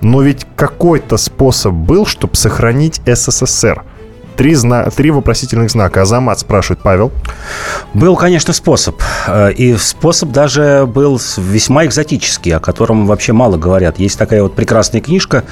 но 0.00 0.22
ведь 0.22 0.46
какой-то 0.56 1.16
способ 1.16 1.72
был, 1.72 2.06
чтобы 2.06 2.34
сохранить 2.36 3.00
СССР– 3.06 3.84
Три, 4.36 4.54
зна... 4.54 4.90
Три 4.90 5.10
вопросительных 5.10 5.70
знака. 5.70 6.02
Азамат 6.02 6.38
спрашивает 6.38 6.80
Павел. 6.82 7.12
Был, 7.94 8.16
конечно, 8.16 8.52
способ. 8.52 9.00
Э, 9.26 9.52
и 9.52 9.76
способ 9.76 10.30
даже 10.30 10.86
был 10.86 11.20
весьма 11.38 11.86
экзотический, 11.86 12.54
о 12.54 12.60
котором 12.60 13.06
вообще 13.06 13.32
мало 13.32 13.56
говорят. 13.56 13.98
Есть 13.98 14.18
такая 14.18 14.42
вот 14.42 14.54
прекрасная 14.54 15.00
книжка 15.00 15.44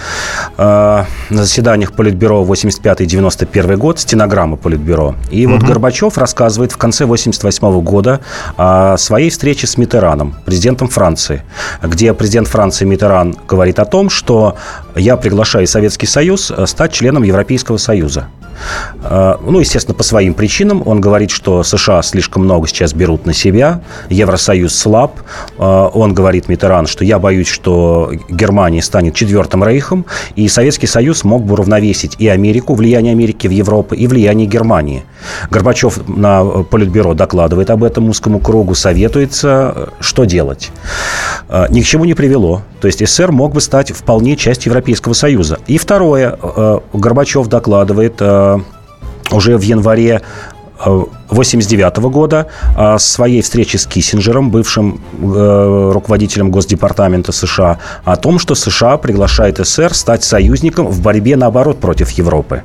э, 0.56 1.04
на 1.30 1.44
заседаниях 1.44 1.92
Политбюро 1.92 2.44
85-91 2.44 3.76
год, 3.76 4.00
стенограмма 4.00 4.56
Политбюро. 4.56 5.14
И 5.30 5.46
угу. 5.46 5.54
вот 5.54 5.64
Горбачев 5.64 6.18
рассказывает 6.18 6.72
в 6.72 6.76
конце 6.76 7.06
88 7.06 7.80
года 7.80 8.20
о 8.56 8.96
своей 8.98 9.30
встрече 9.30 9.66
с 9.66 9.78
Митераном, 9.78 10.36
президентом 10.44 10.88
Франции, 10.88 11.42
где 11.82 12.12
президент 12.12 12.48
Франции 12.48 12.84
Митеран 12.84 13.34
говорит 13.48 13.78
о 13.78 13.84
том, 13.84 14.10
что 14.10 14.56
я 14.94 15.16
приглашаю 15.16 15.66
Советский 15.66 16.06
Союз 16.06 16.50
э, 16.50 16.66
стать 16.66 16.92
членом 16.92 17.22
Европейского 17.22 17.78
Союза. 17.78 18.28
Э, 19.02 19.36
ну, 19.40 19.60
естественно, 19.60 19.94
по 19.94 20.02
своим 20.02 20.34
причинам. 20.34 20.82
Он 20.86 21.00
говорит, 21.00 21.30
что 21.30 21.62
США 21.62 22.02
слишком 22.02 22.44
много 22.44 22.66
сейчас 22.66 22.92
берут 22.92 23.26
на 23.26 23.32
себя, 23.32 23.82
Евросоюз 24.10 24.74
слаб. 24.74 25.20
Э, 25.58 25.88
он 25.92 26.14
говорит, 26.14 26.48
Митеран, 26.48 26.86
что 26.86 27.04
я 27.04 27.18
боюсь, 27.18 27.48
что 27.48 28.10
Германия 28.28 28.82
станет 28.82 29.14
четвертым 29.14 29.64
рейхом, 29.64 30.06
и 30.36 30.48
Советский 30.48 30.86
Союз 30.86 31.24
мог 31.24 31.44
бы 31.44 31.56
равновесить 31.56 32.16
и 32.18 32.28
Америку, 32.28 32.74
влияние 32.74 33.12
Америки 33.12 33.46
в 33.46 33.52
Европу, 33.52 33.94
и 33.94 34.06
влияние 34.06 34.46
Германии. 34.46 35.04
Горбачев 35.50 36.00
на 36.08 36.44
Политбюро 36.44 37.14
докладывает 37.14 37.70
об 37.70 37.84
этом 37.84 38.08
узкому 38.08 38.38
кругу, 38.38 38.74
советуется, 38.74 39.90
что 40.00 40.24
делать. 40.24 40.70
Э, 41.48 41.66
ни 41.70 41.80
к 41.80 41.84
чему 41.84 42.04
не 42.04 42.14
привело. 42.14 42.62
То 42.80 42.86
есть 42.86 43.06
СССР 43.06 43.32
мог 43.32 43.54
бы 43.54 43.60
стать 43.60 43.92
вполне 43.92 44.36
частью 44.36 44.70
Европейского 44.70 45.14
Союза. 45.14 45.58
И 45.66 45.78
второе, 45.78 46.38
Горбачев 46.92 47.46
докладывает 47.48 48.20
уже 49.30 49.56
в 49.56 49.62
январе 49.62 50.22
1989 50.78 51.98
э, 51.98 52.00
года 52.10 52.48
о 52.76 52.98
своей 52.98 53.42
встрече 53.42 53.78
с 53.78 53.86
Киссинджером, 53.86 54.50
бывшим 54.50 55.00
э, 55.20 55.90
руководителем 55.92 56.50
Госдепартамента 56.50 57.32
США, 57.32 57.78
о 58.04 58.16
том, 58.16 58.38
что 58.38 58.54
США 58.54 58.96
приглашает 58.96 59.58
СССР 59.58 59.94
стать 59.94 60.24
союзником 60.24 60.86
в 60.86 61.00
борьбе, 61.00 61.36
наоборот, 61.36 61.78
против 61.80 62.10
Европы 62.10 62.62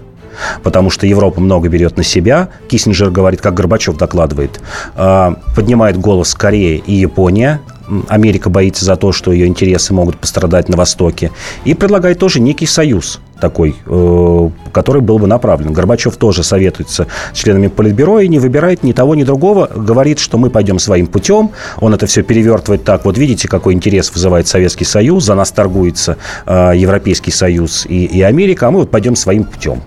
потому 0.63 0.89
что 0.89 1.07
Европа 1.07 1.41
много 1.41 1.69
берет 1.69 1.97
на 1.97 2.03
себя. 2.03 2.49
Киссинджер 2.67 3.09
говорит, 3.09 3.41
как 3.41 3.53
Горбачев 3.53 3.97
докладывает, 3.97 4.59
э, 4.95 5.35
поднимает 5.55 5.97
голос 5.97 6.33
Корея 6.33 6.81
и 6.85 6.93
Япония, 6.93 7.61
Америка 8.07 8.49
боится 8.49 8.85
за 8.85 8.95
то, 8.95 9.11
что 9.11 9.31
ее 9.31 9.47
интересы 9.47 9.93
могут 9.93 10.17
пострадать 10.17 10.69
на 10.69 10.77
Востоке. 10.77 11.31
И 11.65 11.73
предлагает 11.73 12.19
тоже 12.19 12.39
некий 12.39 12.65
союз 12.65 13.19
такой, 13.39 13.75
э, 13.85 14.49
который 14.71 15.01
был 15.01 15.17
бы 15.17 15.27
направлен. 15.27 15.73
Горбачев 15.73 16.17
тоже 16.17 16.43
советуется 16.43 17.07
с 17.33 17.37
членами 17.37 17.67
Политбюро 17.67 18.19
и 18.19 18.27
не 18.27 18.37
выбирает 18.37 18.83
ни 18.83 18.91
того, 18.91 19.15
ни 19.15 19.23
другого. 19.23 19.69
Говорит, 19.73 20.19
что 20.19 20.37
мы 20.37 20.49
пойдем 20.49 20.77
своим 20.77 21.07
путем. 21.07 21.51
Он 21.79 21.93
это 21.93 22.05
все 22.05 22.21
перевертывает 22.21 22.83
так. 22.83 23.05
Вот 23.05 23.17
видите, 23.17 23.47
какой 23.47 23.73
интерес 23.73 24.11
вызывает 24.11 24.47
Советский 24.47 24.85
Союз. 24.85 25.23
За 25.23 25.35
нас 25.35 25.51
торгуется 25.51 26.17
э, 26.45 26.73
Европейский 26.75 27.31
Союз 27.31 27.85
и, 27.87 28.05
и 28.05 28.21
Америка, 28.21 28.67
а 28.67 28.71
мы 28.71 28.79
вот 28.81 28.91
пойдем 28.91 29.15
своим 29.15 29.45
путем. 29.45 29.81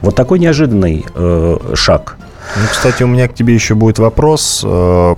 Вот 0.00 0.16
такой 0.16 0.38
неожиданный 0.38 1.04
э, 1.14 1.56
шаг. 1.74 2.16
Ну, 2.56 2.62
кстати, 2.70 3.02
у 3.02 3.06
меня 3.06 3.28
к 3.28 3.34
тебе 3.34 3.54
еще 3.54 3.74
будет 3.74 3.98
вопрос. 3.98 4.62
Э, 4.64 5.14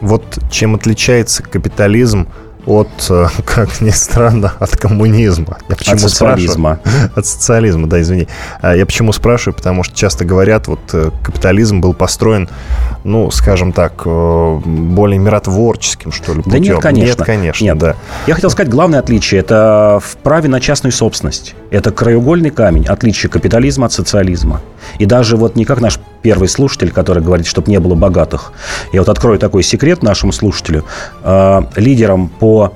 вот 0.00 0.38
чем 0.50 0.74
отличается 0.74 1.42
капитализм 1.42 2.28
от, 2.66 2.88
э, 3.10 3.26
как 3.44 3.80
ни 3.80 3.90
странно, 3.90 4.52
от 4.58 4.76
коммунизма. 4.76 5.58
Я 5.68 5.76
почему 5.76 5.96
от 5.96 6.00
социализма. 6.00 6.78
Спрашиваю? 6.84 7.12
От 7.16 7.26
социализма, 7.26 7.88
да, 7.88 8.00
извини. 8.00 8.28
А 8.60 8.74
я 8.74 8.86
почему 8.86 9.12
спрашиваю? 9.12 9.54
Потому 9.54 9.82
что 9.82 9.94
часто 9.94 10.24
говорят, 10.24 10.68
вот 10.68 10.80
э, 10.92 11.10
капитализм 11.22 11.80
был 11.80 11.94
построен, 11.94 12.48
ну, 13.04 13.30
скажем 13.30 13.72
так, 13.72 14.02
э, 14.04 14.60
более 14.64 15.18
миротворческим, 15.18 16.12
что 16.12 16.32
ли, 16.34 16.42
путем. 16.42 16.52
Да 16.52 16.58
нет, 16.58 16.78
конечно. 16.80 17.20
Нет, 17.20 17.26
конечно, 17.26 17.64
нет. 17.64 17.78
да. 17.78 17.96
Я 18.26 18.34
хотел 18.34 18.50
сказать, 18.50 18.70
главное 18.70 19.00
отличие– 19.00 19.40
это 19.42 20.00
в 20.02 20.16
праве 20.18 20.48
на 20.48 20.60
частную 20.60 20.92
собственность. 20.92 21.54
Это 21.70 21.90
краеугольный 21.90 22.50
камень, 22.50 22.86
отличие 22.86 23.30
капитализма 23.30 23.86
от 23.86 23.92
социализма. 23.92 24.60
И 24.98 25.06
даже 25.06 25.36
вот 25.36 25.56
не 25.56 25.64
как 25.64 25.80
наш 25.80 25.98
первый 26.22 26.48
слушатель, 26.48 26.90
который 26.92 27.22
говорит, 27.22 27.46
чтобы 27.46 27.70
не 27.70 27.78
было 27.80 27.94
богатых. 27.94 28.52
Я 28.92 29.00
вот 29.00 29.08
открою 29.08 29.38
такой 29.38 29.62
секрет 29.62 30.02
нашему 30.02 30.32
слушателю. 30.32 30.84
Лидером 31.76 32.28
по 32.28 32.72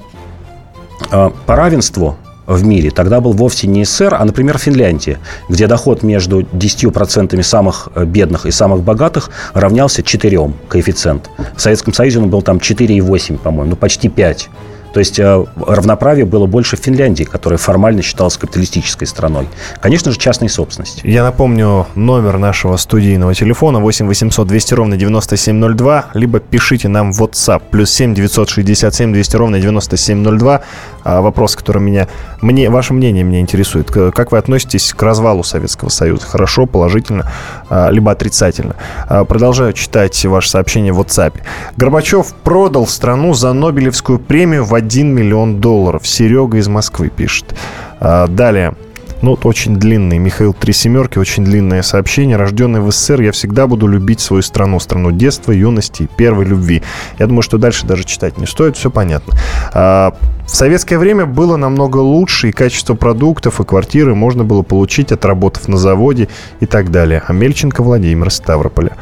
по, 1.11 1.33
по 1.47 1.57
равенству 1.57 2.17
в 2.47 2.65
мире 2.65 2.91
тогда 2.91 3.21
был 3.21 3.33
вовсе 3.33 3.67
не 3.67 3.85
СССР, 3.85 4.15
а, 4.15 4.25
например, 4.25 4.57
Финляндия, 4.59 5.19
где 5.49 5.67
доход 5.67 6.03
между 6.03 6.43
10% 6.43 7.43
самых 7.43 7.89
э, 7.95 8.05
бедных 8.05 8.47
и 8.47 8.51
самых 8.51 8.83
богатых 8.83 9.31
равнялся 9.53 10.03
4 10.03 10.53
коэффициент. 10.69 11.29
В 11.57 11.61
Советском 11.61 11.93
Союзе 11.93 12.21
он 12.21 12.31
был 12.31 12.43
там 12.43 12.59
4,8, 12.59 13.39
по-моему, 13.39 13.71
ну 13.71 13.77
почти 13.77 14.09
5. 14.09 14.49
То 14.97 15.01
есть 15.01 15.19
э, 15.19 15.45
равноправие 15.59 16.25
было 16.25 16.47
больше 16.47 16.79
в 16.79 16.81
Финляндии, 16.81 17.25
которая 17.25 17.59
формально 17.59 18.01
считалась 18.01 18.39
капиталистической 18.39 19.05
страной. 19.05 19.47
Конечно 19.79 20.11
же, 20.11 20.19
частной 20.19 20.49
собственности. 20.49 21.07
Я 21.07 21.23
напомню 21.23 21.87
номер 21.95 22.39
нашего 22.39 22.79
студийного 22.79 23.35
телефона 23.35 23.79
8 23.79 24.07
800 24.07 24.49
200 24.49 24.73
ровно 24.73 24.97
9702, 24.97 26.07
либо 26.15 26.41
пишите 26.41 26.89
нам 26.89 27.13
в 27.13 27.21
WhatsApp 27.21 27.65
плюс 27.71 27.91
7 27.91 28.15
967 28.15 29.13
200 29.13 29.37
ровно 29.37 29.61
9702. 29.61 30.63
А, 31.05 31.21
вопрос, 31.21 31.55
который 31.55 31.83
меня, 31.83 32.09
мне, 32.41 32.69
ваше 32.69 32.93
мнение 32.93 33.23
меня 33.23 33.41
интересует. 33.41 33.91
Как 33.91 34.33
вы 34.33 34.39
относитесь 34.39 34.93
к 34.93 35.01
развалу 35.03 35.45
Советского 35.45 35.89
Союза? 35.89 36.27
Хорошо, 36.27 36.67
положительно, 36.67 37.31
а, 37.69 37.91
либо 37.91 38.11
отрицательно? 38.11 38.75
А, 39.09 39.25
продолжаю 39.25 39.73
читать 39.73 40.25
ваше 40.25 40.49
сообщение 40.49 40.93
в 40.93 41.01
WhatsApp. 41.01 41.35
Горбачев 41.77 42.35
продал 42.43 42.87
страну 42.87 43.35
за 43.35 43.53
Нобелевскую 43.53 44.19
премию 44.19 44.65
в 44.65 44.75
1 44.87 45.15
миллион 45.15 45.61
долларов. 45.61 46.07
Серега 46.07 46.59
из 46.59 46.69
Москвы 46.69 47.09
пишет. 47.09 47.57
Далее. 48.01 48.75
Ну, 49.23 49.37
очень 49.43 49.77
длинный. 49.77 50.19
Михаил 50.19 50.53
Три 50.53 50.73
Семерки, 50.73 51.19
очень 51.19 51.45
длинное 51.45 51.83
сообщение. 51.83 52.37
Рожденный 52.37 52.81
в 52.81 52.93
СССР, 52.93 53.23
я 53.23 53.33
всегда 53.33 53.67
буду 53.67 53.87
любить 53.87 54.21
свою 54.21 54.43
страну. 54.43 54.79
Страну 54.79 55.11
детства, 55.11 55.53
юности 55.53 56.05
и 56.05 56.07
первой 56.07 56.45
любви. 56.45 56.83
Я 57.19 57.27
думаю, 57.27 57.43
что 57.43 57.59
дальше 57.59 57.87
даже 57.87 58.05
читать 58.05 58.39
не 58.39 58.47
стоит, 58.47 58.77
все 58.77 58.91
понятно. 58.91 59.33
А, 59.73 60.15
в 60.45 60.51
советское 60.55 60.99
время 60.99 61.27
было 61.27 61.57
намного 61.57 61.97
лучше, 61.97 62.51
и 62.51 62.53
качество 62.53 62.95
продуктов, 62.95 63.59
и 63.59 63.65
квартиры 63.65 64.15
можно 64.15 64.45
было 64.45 64.63
получить, 64.63 65.11
отработав 65.11 65.67
на 65.67 65.79
заводе 65.79 66.29
и 66.61 66.67
так 66.67 66.91
далее. 66.91 67.23
А 67.27 67.33
Мельченко 67.33 67.83
Владимир 67.83 68.31
Ставрополя. 68.31 68.97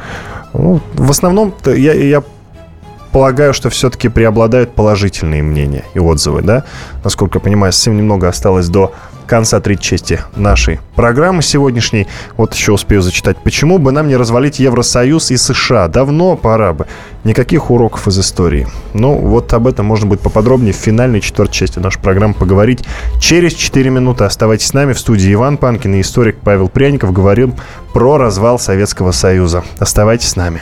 Ну, 0.53 0.79
в 0.93 1.11
основном 1.11 1.53
я, 1.65 1.93
я 1.93 2.23
полагаю, 3.15 3.53
что 3.53 3.69
все-таки 3.69 4.09
преобладают 4.09 4.75
положительные 4.75 5.41
мнения 5.41 5.85
и 5.93 5.99
отзывы, 5.99 6.41
да? 6.41 6.65
Насколько 7.01 7.37
я 7.37 7.39
понимаю, 7.39 7.71
совсем 7.71 7.95
немного 7.95 8.27
осталось 8.27 8.67
до 8.67 8.91
конца 9.25 9.61
третьей 9.61 9.85
части 9.85 10.19
нашей 10.35 10.81
программы 10.97 11.41
сегодняшней. 11.41 12.07
Вот 12.35 12.53
еще 12.53 12.73
успею 12.73 13.01
зачитать. 13.01 13.37
Почему 13.37 13.77
бы 13.77 13.93
нам 13.93 14.09
не 14.09 14.17
развалить 14.17 14.59
Евросоюз 14.59 15.31
и 15.31 15.37
США? 15.37 15.87
Давно 15.87 16.35
пора 16.35 16.73
бы. 16.73 16.87
Никаких 17.23 17.71
уроков 17.71 18.05
из 18.09 18.19
истории. 18.19 18.67
Ну, 18.93 19.13
вот 19.15 19.53
об 19.53 19.67
этом 19.67 19.85
можно 19.85 20.07
будет 20.07 20.19
поподробнее 20.19 20.73
в 20.73 20.75
финальной 20.75 21.21
четвертой 21.21 21.55
части 21.55 21.79
нашей 21.79 22.01
программы 22.01 22.33
поговорить. 22.33 22.83
Через 23.21 23.53
4 23.53 23.91
минуты 23.91 24.25
оставайтесь 24.25 24.67
с 24.67 24.73
нами. 24.73 24.91
В 24.91 24.99
студии 24.99 25.33
Иван 25.33 25.55
Панкин 25.55 25.95
и 25.95 26.01
историк 26.01 26.39
Павел 26.43 26.67
Пряников 26.67 27.13
говорим 27.13 27.55
про 27.93 28.17
развал 28.17 28.59
Советского 28.59 29.13
Союза. 29.13 29.63
Оставайтесь 29.79 30.27
с 30.27 30.35
нами. 30.35 30.61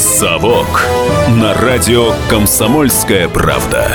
«Совок» 0.00 0.80
на 1.28 1.52
радио 1.52 2.14
«Комсомольская 2.30 3.28
правда». 3.28 3.86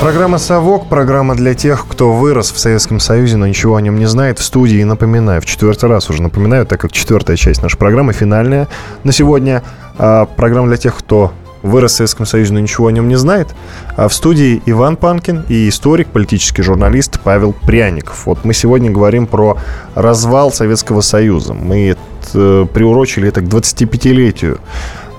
Программа 0.00 0.38
«Совок», 0.38 0.88
программа 0.88 1.36
для 1.36 1.54
тех, 1.54 1.86
кто 1.88 2.12
вырос 2.12 2.50
в 2.50 2.58
Советском 2.58 2.98
Союзе, 2.98 3.36
но 3.36 3.46
ничего 3.46 3.76
о 3.76 3.80
нем 3.80 4.00
не 4.00 4.06
знает. 4.06 4.40
В 4.40 4.42
студии, 4.42 4.82
напоминаю, 4.82 5.40
в 5.40 5.46
четвертый 5.46 5.88
раз 5.88 6.10
уже 6.10 6.20
напоминаю, 6.20 6.66
так 6.66 6.80
как 6.80 6.90
четвертая 6.90 7.36
часть 7.36 7.62
нашей 7.62 7.78
программы, 7.78 8.12
финальная 8.12 8.66
на 9.04 9.12
сегодня. 9.12 9.62
А 9.98 10.26
программа 10.26 10.66
для 10.66 10.78
тех, 10.78 10.96
кто 10.96 11.32
вырос 11.62 11.92
в 11.92 11.96
Советском 11.96 12.26
Союзе, 12.26 12.52
но 12.52 12.60
ничего 12.60 12.88
о 12.88 12.92
нем 12.92 13.08
не 13.08 13.16
знает. 13.16 13.54
А 13.96 14.08
в 14.08 14.14
студии 14.14 14.62
Иван 14.66 14.96
Панкин 14.96 15.46
и 15.48 15.68
историк, 15.68 16.08
политический 16.08 16.62
журналист 16.62 17.20
Павел 17.20 17.52
Пряников. 17.52 18.26
Вот 18.26 18.44
мы 18.44 18.54
сегодня 18.54 18.90
говорим 18.90 19.26
про 19.26 19.56
развал 19.94 20.52
Советского 20.52 21.00
Союза. 21.00 21.54
Мы 21.54 21.90
это, 21.90 22.66
приурочили 22.72 23.28
это 23.28 23.40
к 23.40 23.44
25-летию 23.44 24.60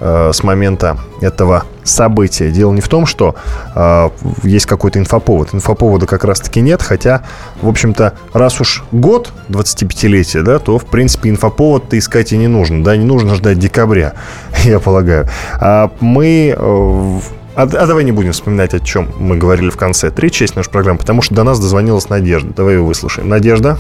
Э, 0.06 0.32
с 0.34 0.44
момента 0.44 0.98
этого 1.22 1.64
события. 1.86 2.52
Дело 2.52 2.74
не 2.74 2.82
в 2.82 2.90
том, 2.90 3.06
что 3.06 3.36
э, 3.74 4.10
есть 4.44 4.66
какой-то 4.66 5.00
инфоповод. 5.00 5.54
Инфоповода 5.54 6.06
как 6.06 6.26
раз-таки 6.26 6.60
нет, 6.60 6.82
хотя, 6.82 7.24
в 7.62 7.70
общем-то, 7.70 8.14
раз 8.34 8.60
уж 8.60 8.84
год 8.92 9.32
25-летия, 9.48 10.42
да, 10.44 10.60
то, 10.60 10.78
в 10.78 10.86
принципе, 10.88 11.30
инфоповод-то 11.30 11.98
искать 11.98 12.34
и 12.34 12.38
не 12.38 12.50
нужно, 12.50 12.84
да, 12.84 12.98
не 12.98 13.06
нужно 13.06 13.36
ждать 13.36 13.60
декабря, 13.60 14.12
я 14.66 14.82
полагаю. 14.82 15.30
А 15.62 15.90
мы... 16.02 16.54
Э, 16.58 17.20
а, 17.56 17.62
а 17.62 17.86
давай 17.86 18.04
не 18.04 18.12
будем 18.12 18.34
вспоминать, 18.34 18.74
о 18.74 18.82
чем 18.82 19.08
мы 19.20 19.38
говорили 19.38 19.70
в 19.70 19.78
конце. 19.78 20.12
Третья 20.12 20.40
часть 20.40 20.58
нашей 20.58 20.72
программы, 20.72 21.00
потому 21.00 21.22
что 21.22 21.34
до 21.34 21.44
нас 21.44 21.62
дозвонилась 21.62 22.10
Надежда. 22.10 22.54
Давай 22.54 22.74
ее 22.74 22.82
выслушаем. 22.82 23.30
Надежда? 23.30 23.78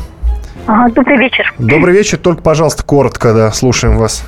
Ага, 0.67 0.93
добрый 0.93 1.17
вечер. 1.17 1.53
Добрый 1.57 1.93
вечер. 1.93 2.17
Только, 2.17 2.41
пожалуйста, 2.41 2.81
коротко, 2.83 3.33
да, 3.33 3.51
слушаем 3.51 3.97
вас. 3.97 4.23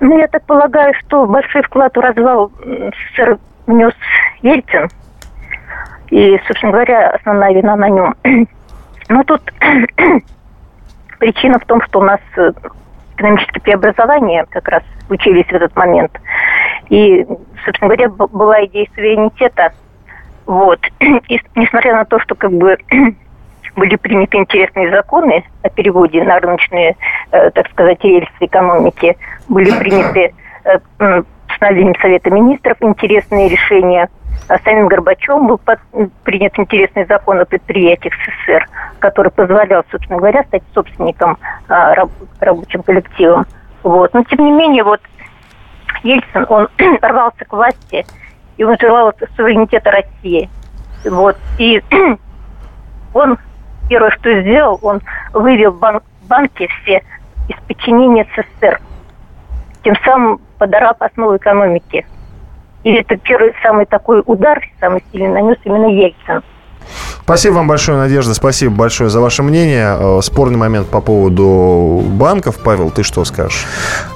Ну, 0.00 0.18
я 0.18 0.26
так 0.28 0.44
полагаю, 0.44 0.94
что 1.00 1.26
большой 1.26 1.62
вклад 1.62 1.96
в 1.96 2.00
развал 2.00 2.50
СССР 2.60 3.38
внес 3.66 3.94
Ельцин. 4.42 4.88
И, 6.10 6.38
собственно 6.46 6.72
говоря, 6.72 7.10
основная 7.10 7.54
вина 7.54 7.76
на 7.76 7.88
нем. 7.88 8.14
Но 9.08 9.22
тут 9.24 9.42
причина 11.18 11.58
в 11.58 11.64
том, 11.66 11.80
что 11.82 12.00
у 12.00 12.02
нас 12.02 12.20
э, 12.36 12.52
экономические 13.16 13.62
преобразования 13.62 14.46
как 14.50 14.68
раз 14.68 14.82
случились 15.06 15.46
в 15.46 15.52
этот 15.52 15.74
момент. 15.76 16.12
И, 16.88 17.26
собственно 17.64 17.94
говоря, 17.94 18.08
была 18.08 18.64
идея 18.66 18.86
суверенитета. 18.94 19.72
Вот. 20.46 20.80
И 21.28 21.40
несмотря 21.54 21.94
на 21.94 22.04
то, 22.04 22.18
что 22.20 22.34
как 22.34 22.52
бы 22.52 22.76
были 23.76 23.96
приняты 23.96 24.36
интересные 24.36 24.90
законы 24.90 25.44
о 25.62 25.68
переводе 25.68 26.22
на 26.22 26.38
рыночные, 26.38 26.96
э, 27.32 27.50
так 27.50 27.68
сказать, 27.70 28.02
рельсы 28.02 28.32
экономики, 28.40 29.16
были 29.48 29.70
приняты 29.78 30.34
э, 30.64 31.22
постановлением 31.48 31.94
Совета 32.00 32.30
Министров 32.30 32.76
интересные 32.80 33.48
решения. 33.48 34.08
А 34.48 34.58
самим 34.58 34.88
Горбачевым 34.88 35.46
был 35.46 35.58
под, 35.58 35.78
принят 36.24 36.58
интересный 36.58 37.06
закон 37.06 37.40
о 37.40 37.44
предприятиях 37.44 38.12
СССР, 38.14 38.68
который 38.98 39.30
позволял, 39.30 39.84
собственно 39.90 40.18
говоря, 40.18 40.42
стать 40.44 40.62
собственником 40.74 41.38
а, 41.68 41.94
раб, 41.94 42.10
рабочим 42.40 42.82
коллективом. 42.82 43.46
Вот. 43.84 44.12
Но, 44.12 44.24
тем 44.24 44.44
не 44.44 44.50
менее, 44.50 44.82
вот 44.82 45.00
Ельцин, 46.02 46.46
он 46.48 46.68
рвался 47.00 47.44
к 47.44 47.52
власти, 47.52 48.04
и 48.56 48.64
он 48.64 48.76
желал 48.78 49.12
суверенитета 49.36 49.90
России. 49.92 50.50
Вот. 51.04 51.36
И 51.58 51.82
он 53.14 53.38
первое, 53.88 54.10
что 54.10 54.40
сделал, 54.42 54.78
он 54.82 55.00
вывел 55.32 55.72
бан- 55.72 56.02
банки 56.22 56.68
все 56.82 57.02
из 57.48 57.56
подчинения 57.66 58.26
СССР, 58.34 58.80
тем 59.82 59.94
самым 60.04 60.40
подорав 60.58 60.96
основу 61.00 61.36
экономики. 61.36 62.06
И 62.84 62.92
это 62.92 63.16
первый 63.16 63.52
самый 63.62 63.86
такой 63.86 64.22
удар, 64.26 64.62
самый 64.80 65.02
сильный 65.12 65.28
нанес 65.42 65.56
именно 65.64 65.86
Ельцин. 65.86 66.42
Спасибо 67.22 67.54
вам 67.54 67.68
большое, 67.68 67.96
Надежда. 67.96 68.34
Спасибо 68.34 68.74
большое 68.74 69.08
за 69.08 69.20
ваше 69.20 69.42
мнение. 69.42 69.96
Э, 69.98 70.20
спорный 70.20 70.58
момент 70.58 70.88
по 70.88 71.00
поводу 71.00 72.02
банков. 72.04 72.58
Павел, 72.62 72.90
ты 72.90 73.02
что 73.02 73.24
скажешь? 73.24 73.66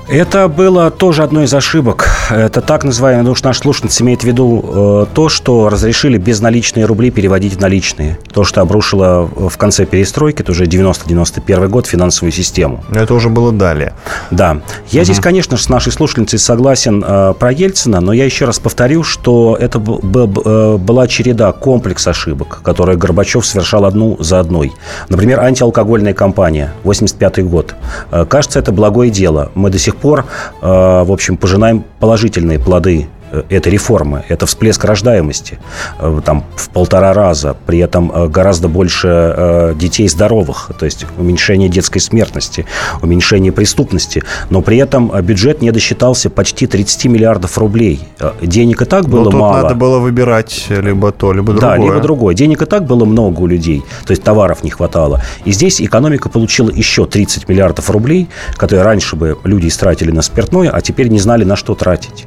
Это 0.08 0.48
было 0.48 0.90
тоже 0.90 1.22
одной 1.22 1.44
из 1.44 1.52
ошибок. 1.52 2.08
Это 2.30 2.62
так 2.62 2.82
называемый, 2.82 3.20
потому 3.20 3.34
что 3.34 3.48
наш 3.48 3.58
слушатель 3.58 3.90
имеет 4.02 4.22
в 4.22 4.24
виду 4.24 4.64
э, 4.64 5.06
то, 5.12 5.28
что 5.28 5.68
разрешили 5.68 6.16
безналичные 6.16 6.86
рубли 6.86 7.10
переводить 7.10 7.56
в 7.56 7.60
наличные. 7.60 8.18
То, 8.32 8.42
что 8.42 8.62
обрушило 8.62 9.28
в 9.36 9.54
конце 9.58 9.84
перестройки, 9.84 10.40
это 10.40 10.52
уже 10.52 10.64
90-91 10.64 11.68
год, 11.68 11.86
финансовую 11.86 12.32
систему. 12.32 12.82
Это 12.90 13.12
уже 13.12 13.28
было 13.28 13.52
далее. 13.52 13.92
Да. 14.30 14.62
Я 14.88 15.00
угу. 15.00 15.04
здесь, 15.04 15.20
конечно 15.20 15.58
с 15.58 15.68
нашей 15.68 15.92
слушательницей 15.92 16.38
согласен 16.38 17.04
э, 17.06 17.34
про 17.38 17.52
Ельцина, 17.52 18.00
но 18.00 18.14
я 18.14 18.24
еще 18.24 18.46
раз 18.46 18.58
повторю, 18.58 19.02
что 19.02 19.58
это 19.60 19.78
б, 19.78 19.98
б, 20.00 20.40
э, 20.42 20.76
была 20.78 21.06
череда, 21.06 21.52
комплекс 21.52 22.06
ошибок, 22.06 22.60
которые 22.62 22.96
Горбачев 22.96 23.44
совершал 23.44 23.84
одну 23.84 24.16
за 24.20 24.40
одной. 24.40 24.72
Например, 25.10 25.40
антиалкогольная 25.40 26.14
кампания, 26.14 26.72
85 26.84 27.44
год. 27.44 27.74
Э, 28.10 28.24
кажется, 28.24 28.58
это 28.58 28.72
благое 28.72 29.10
дело. 29.10 29.50
Мы 29.54 29.68
до 29.68 29.78
сих 29.78 29.97
пор, 29.98 30.24
э, 30.60 30.66
в 31.04 31.12
общем, 31.12 31.36
пожинаем 31.36 31.84
положительные 31.98 32.58
плоды 32.58 33.08
этой 33.48 33.72
реформы. 33.72 34.24
Это 34.28 34.46
всплеск 34.46 34.84
рождаемости 34.84 35.58
э, 35.98 36.20
там, 36.24 36.44
в 36.56 36.70
полтора 36.70 37.12
раза. 37.12 37.56
При 37.66 37.78
этом 37.78 38.10
э, 38.12 38.28
гораздо 38.28 38.68
больше 38.68 39.74
детей 39.76 40.08
здоровых, 40.08 40.70
то 40.78 40.84
есть 40.84 41.06
уменьшение 41.16 41.68
детской 41.68 42.00
смертности, 42.00 42.66
уменьшение 43.02 43.52
преступности. 43.52 44.22
Но 44.50 44.62
при 44.62 44.78
этом 44.78 45.12
бюджет 45.22 45.62
не 45.62 45.70
досчитался 45.70 46.30
почти 46.30 46.66
30 46.66 47.06
миллиардов 47.06 47.58
рублей. 47.58 48.00
Денег 48.42 48.82
и 48.82 48.84
так 48.84 49.08
было 49.08 49.24
Но 49.24 49.30
тут 49.30 49.40
мало. 49.40 49.62
надо 49.62 49.74
было 49.74 49.98
выбирать 49.98 50.66
либо 50.68 51.12
то, 51.12 51.32
либо 51.32 51.52
другое. 51.52 51.60
Да, 51.60 51.76
либо 51.76 52.00
другое. 52.00 52.34
Денег 52.34 52.62
и 52.62 52.66
так 52.66 52.84
было 52.84 53.04
много 53.04 53.40
у 53.40 53.46
людей, 53.46 53.82
то 54.04 54.12
есть 54.12 54.22
товаров 54.22 54.62
не 54.62 54.70
хватало. 54.70 55.22
И 55.44 55.52
здесь 55.52 55.80
экономика 55.80 56.28
получила 56.28 56.70
еще 56.70 57.06
30 57.06 57.48
миллиардов 57.48 57.90
рублей, 57.90 58.28
которые 58.56 58.84
раньше 58.84 59.16
бы 59.16 59.38
люди 59.44 59.68
истратили 59.68 60.10
на 60.10 60.22
спиртное, 60.22 60.70
а 60.70 60.80
теперь 60.80 61.08
не 61.08 61.18
знали, 61.18 61.44
на 61.44 61.56
что 61.56 61.74
тратить. 61.74 62.26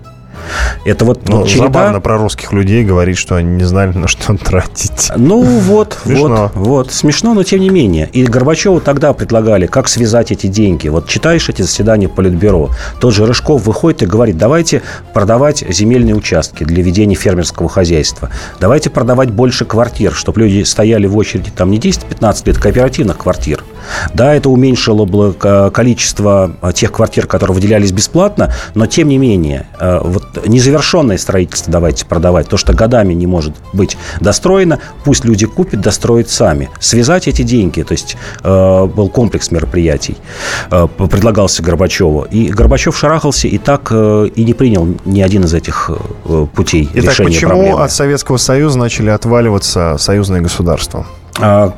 Это 0.86 1.06
вот, 1.06 1.28
ну, 1.28 1.40
вот 1.40 1.48
череда... 1.48 1.66
Забавно 1.66 2.02
про 2.02 2.18
русских 2.18 2.54
людей 2.54 2.84
говорить, 2.84 3.18
что 3.18 3.36
они 3.36 3.56
не 3.56 3.64
знали, 3.64 3.98
на 3.98 4.08
что 4.08 4.36
тратить. 4.38 5.12
Ну 5.16 5.42
вот, 5.42 5.98
смешно. 6.04 6.52
вот, 6.54 6.68
вот. 6.68 6.92
Смешно, 6.92 7.34
но 7.34 7.44
тем 7.44 7.60
не 7.60 7.70
менее. 7.70 8.10
И 8.12 8.24
Горбачеву 8.24 8.82
тогда 8.82 9.14
предлагали, 9.14 9.68
как 9.68 9.88
связать 9.88 10.32
эти 10.32 10.48
деньги. 10.48 10.88
Вот 10.88 11.08
читаешь 11.08 11.50
эти 11.50 11.62
заседания 11.62 12.10
Политбюро, 12.10 12.70
тот 13.00 13.14
же 13.14 13.26
Рыжков 13.26 13.66
выходит 13.66 14.04
и 14.04 14.06
говорит, 14.06 14.38
давайте 14.38 14.82
продавать 15.14 15.64
земельные 15.70 16.16
участки 16.16 16.64
для 16.64 16.84
ведения 16.84 17.16
фермерского 17.16 17.70
хозяйства. 17.70 18.30
Давайте 18.60 18.90
продавать 18.90 19.32
больше 19.32 19.66
квартир, 19.66 20.14
чтобы 20.14 20.42
люди 20.42 20.64
стояли 20.64 21.08
в 21.08 21.18
очереди 21.18 21.52
там 21.56 21.72
не 21.72 21.80
10-15 21.80 22.44
лет, 22.48 22.58
кооперативных 22.58 23.18
квартир. 23.18 23.64
Да, 24.14 24.34
это 24.36 24.50
уменьшило 24.50 25.06
бы 25.06 25.34
количество 25.74 26.56
тех 26.74 26.92
квартир, 26.92 27.28
которые 27.28 27.56
выделялись 27.56 27.92
бесплатно, 27.92 28.54
но 28.76 28.86
тем 28.86 29.08
не 29.10 29.18
менее, 29.18 29.68
э, 29.80 30.00
вот 30.04 30.48
незавершенное 30.48 31.18
строительство 31.18 31.72
давайте 31.72 32.06
продавать, 32.06 32.48
то, 32.48 32.58
что 32.58 32.74
годами 32.74 33.14
не 33.14 33.28
может 33.28 33.54
быть 33.74 33.98
достроено, 34.20 34.80
пусть 35.04 35.26
люди 35.26 35.46
купят, 35.46 35.82
достроят 35.82 36.30
сами. 36.30 36.70
Связать 36.80 37.28
эти 37.28 37.42
деньги, 37.44 37.82
то 37.84 37.94
есть 37.94 38.18
э, 38.44 38.86
был 38.86 39.10
комплекс 39.10 39.52
мероприятий, 39.52 40.18
э, 40.70 40.88
предлагался 41.10 41.64
Горбачеву. 41.64 42.28
И 42.30 42.48
Горбачев 42.50 42.98
шарахался 42.98 43.48
и 43.48 43.58
так 43.58 43.90
э, 43.92 44.30
и 44.36 44.44
не 44.44 44.54
принял 44.54 44.88
ни 45.06 45.22
один 45.22 45.46
из 45.46 45.54
этих 45.54 45.90
э, 46.26 46.46
путей 46.54 46.90
Итак, 46.94 47.12
решения 47.12 47.30
почему 47.30 47.50
проблемы. 47.52 47.84
от 47.84 47.92
Советского 47.92 48.38
Союза 48.38 48.78
начали 48.78 49.10
отваливаться 49.10 49.96
союзные 49.98 50.42
государства? 50.42 51.06
А, 51.40 51.74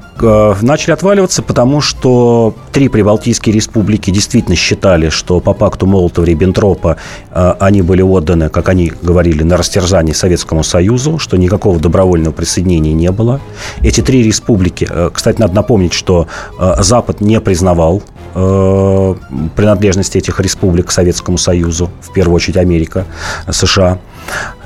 начали 0.61 0.91
отваливаться, 0.91 1.41
потому 1.41 1.81
что 1.81 2.55
три 2.71 2.87
прибалтийские 2.87 3.53
республики 3.53 4.09
действительно 4.09 4.55
считали, 4.55 5.09
что 5.09 5.39
по 5.39 5.53
пакту 5.53 5.85
Молотова-Риббентропа 5.85 6.97
а, 7.31 7.57
они 7.59 7.81
были 7.81 8.01
отданы, 8.01 8.49
как 8.49 8.69
они 8.69 8.91
говорили, 9.01 9.43
на 9.43 9.57
растерзание 9.57 10.15
Советскому 10.15 10.63
Союзу, 10.63 11.19
что 11.19 11.37
никакого 11.37 11.79
добровольного 11.79 12.33
присоединения 12.33 12.93
не 12.93 13.11
было. 13.11 13.41
Эти 13.81 14.01
три 14.01 14.23
республики, 14.23 14.87
э, 14.89 15.09
кстати, 15.13 15.39
надо 15.39 15.53
напомнить, 15.53 15.93
что 15.93 16.27
э, 16.59 16.75
Запад 16.79 17.21
не 17.21 17.39
признавал 17.39 18.01
э, 18.33 19.15
принадлежность 19.55 20.15
этих 20.15 20.39
республик 20.39 20.87
к 20.87 20.91
Советскому 20.91 21.37
Союзу, 21.37 21.89
в 22.01 22.11
первую 22.13 22.35
очередь 22.35 22.57
Америка, 22.57 23.05
США. 23.49 23.99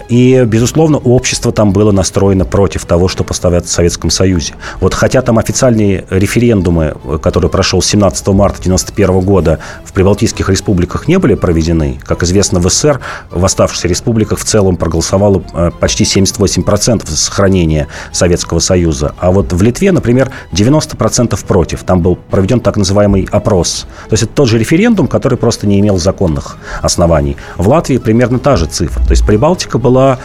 И, 0.10 0.43
безусловно, 0.47 0.97
общество 0.97 1.51
там 1.51 1.74
было 1.74 1.91
настроено 1.91 2.45
против 2.45 2.86
того, 2.86 3.08
что 3.08 3.24
поставят 3.24 3.66
в 3.66 3.70
Советском 3.70 4.10
Союзе. 4.10 4.53
Вот 4.80 4.93
хотя 4.93 5.22
там 5.22 5.38
официальные 5.38 6.05
референдумы, 6.10 6.95
которые 7.22 7.49
прошел 7.49 7.82
17 7.82 8.28
марта 8.28 8.60
1991 8.60 9.20
года 9.22 9.60
в 9.84 9.93
Прибалтийских 9.93 10.49
республиках 10.49 11.08
не 11.08 11.18
были 11.20 11.36
проведены, 11.36 11.99
как 12.03 12.24
известно, 12.24 12.60
в 12.60 12.70
СССР 12.70 12.99
в 13.32 13.43
оставшихся 13.43 13.88
республиках 13.88 14.39
в 14.39 14.43
целом 14.43 14.78
проголосовало 14.78 15.43
э, 15.53 15.72
почти 15.80 16.03
78% 16.03 17.08
за 17.08 17.18
сохранение 17.18 17.88
Советского 18.12 18.60
Союза. 18.60 19.14
А 19.20 19.32
вот 19.32 19.53
в 19.53 19.62
Литве, 19.62 19.91
например, 19.91 20.32
90% 20.53 21.45
против. 21.45 21.84
Там 21.84 22.01
был 22.01 22.16
проведен 22.16 22.60
так 22.60 22.78
называемый 22.78 23.28
опрос. 23.32 23.88
То 24.10 24.14
есть 24.14 24.24
это 24.24 24.34
тот 24.34 24.47
же 24.47 24.58
референдум, 24.58 25.08
который 25.08 25.38
просто 25.38 25.68
не 25.68 25.80
имел 25.80 25.97
законных 25.97 26.58
оснований. 26.82 27.38
В 27.58 27.68
Латвии 27.68 27.97
примерно 27.97 28.39
та 28.39 28.55
же 28.55 28.66
цифра. 28.66 29.03
То 29.03 29.12
есть 29.12 29.26
Прибалтика 29.26 29.78
была 29.78 29.97
была 29.98 30.20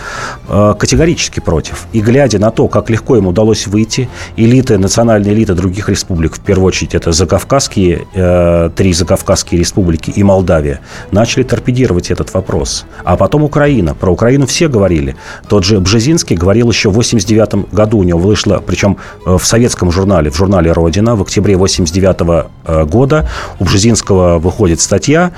э, 0.48 0.74
категорически 0.78 1.40
против. 1.40 1.86
И 1.94 2.00
глядя 2.00 2.38
на 2.38 2.50
то, 2.50 2.68
как 2.68 2.90
легко 2.90 3.16
им 3.16 3.26
удалось 3.26 3.66
выйти, 3.66 4.08
элиты, 4.36 4.78
национальные 4.78 5.32
элиты 5.32 5.54
других 5.54 5.88
республик, 5.88 6.36
в 6.36 6.40
первую 6.40 6.66
очередь 6.66 6.94
это 6.94 7.12
закавказские, 7.12 8.06
э, 8.14 8.70
три 8.76 8.92
закавказские 8.92 9.60
республики 9.60 10.10
и 10.10 10.22
Молдавия, 10.22 10.80
начали 11.10 11.42
торпедировать 11.42 12.10
этот 12.10 12.34
вопрос. 12.34 12.84
А 13.04 13.16
потом 13.16 13.42
Украина. 13.44 13.94
Про 13.94 14.12
Украину 14.12 14.46
все 14.46 14.68
говорили. 14.68 15.16
Тот 15.48 15.64
же 15.64 15.80
Бжезинский 15.80 16.36
говорил 16.36 16.70
еще 16.70 16.90
в 16.90 16.94
89 16.94 17.72
году, 17.72 17.98
у 17.98 18.02
него 18.02 18.18
вышло, 18.18 18.62
причем 18.66 18.96
э, 19.26 19.36
в 19.38 19.44
советском 19.46 19.90
журнале, 19.90 20.30
в 20.30 20.36
журнале 20.36 20.72
«Родина», 20.72 21.16
в 21.16 21.22
октябре 21.22 21.56
89 21.56 22.86
года 22.90 23.28
у 23.60 23.64
Бжезинского 23.64 24.38
выходит 24.38 24.80
статья 24.80 25.32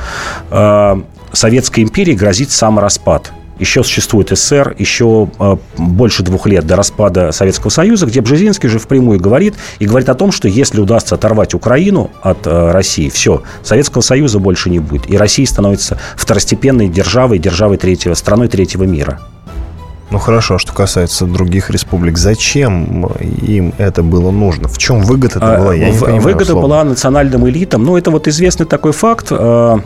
Советской 1.35 1.81
империи 1.81 2.15
грозит 2.15 2.51
самораспад 2.51 3.33
еще 3.59 3.83
существует 3.85 4.31
СССР, 4.31 4.75
еще 4.79 5.29
э, 5.39 5.57
больше 5.77 6.23
двух 6.23 6.47
лет 6.47 6.67
до 6.67 6.77
распада 6.77 7.33
Советского 7.33 7.71
Союза, 7.71 8.07
где 8.07 8.21
Бжезинский 8.21 8.69
же 8.69 8.79
впрямую 8.79 9.21
говорит 9.21 9.55
и 9.79 9.87
говорит 9.87 10.09
о 10.09 10.15
том, 10.15 10.33
что 10.33 10.49
если 10.49 10.81
удастся 10.81 11.15
оторвать 11.15 11.55
Украину 11.55 12.11
от 12.23 12.47
э, 12.47 12.71
России, 12.71 13.09
все, 13.09 13.43
Советского 13.63 14.03
Союза 14.03 14.39
больше 14.39 14.71
не 14.71 14.79
будет. 14.79 15.09
И 15.09 15.17
Россия 15.17 15.47
становится 15.47 15.99
второстепенной 16.17 16.89
державой, 16.89 17.39
державой 17.39 17.77
третьего, 17.77 18.15
страной 18.15 18.49
третьего 18.49 18.85
мира. 18.85 19.21
Ну 20.11 20.19
хорошо, 20.19 20.59
что 20.59 20.73
касается 20.73 21.27
других 21.27 21.71
республик, 21.71 22.19
зачем 22.19 23.07
им 23.43 23.75
это 23.79 24.03
было 24.05 24.31
нужно? 24.31 24.69
В 24.69 24.79
чем 24.79 25.01
выгода 25.01 25.39
это 25.39 25.59
была? 25.59 25.75
Я 25.75 25.91
не 25.91 25.99
понимаю, 25.99 26.21
выгода 26.21 26.45
условно. 26.45 26.63
была 26.63 26.85
национальным 26.85 27.49
элитам. 27.49 27.83
Ну, 27.83 27.97
это 27.97 28.13
вот 28.13 28.29
известный 28.29 28.67
такой 28.67 28.93
факт. 28.93 29.29
Э, 29.31 29.79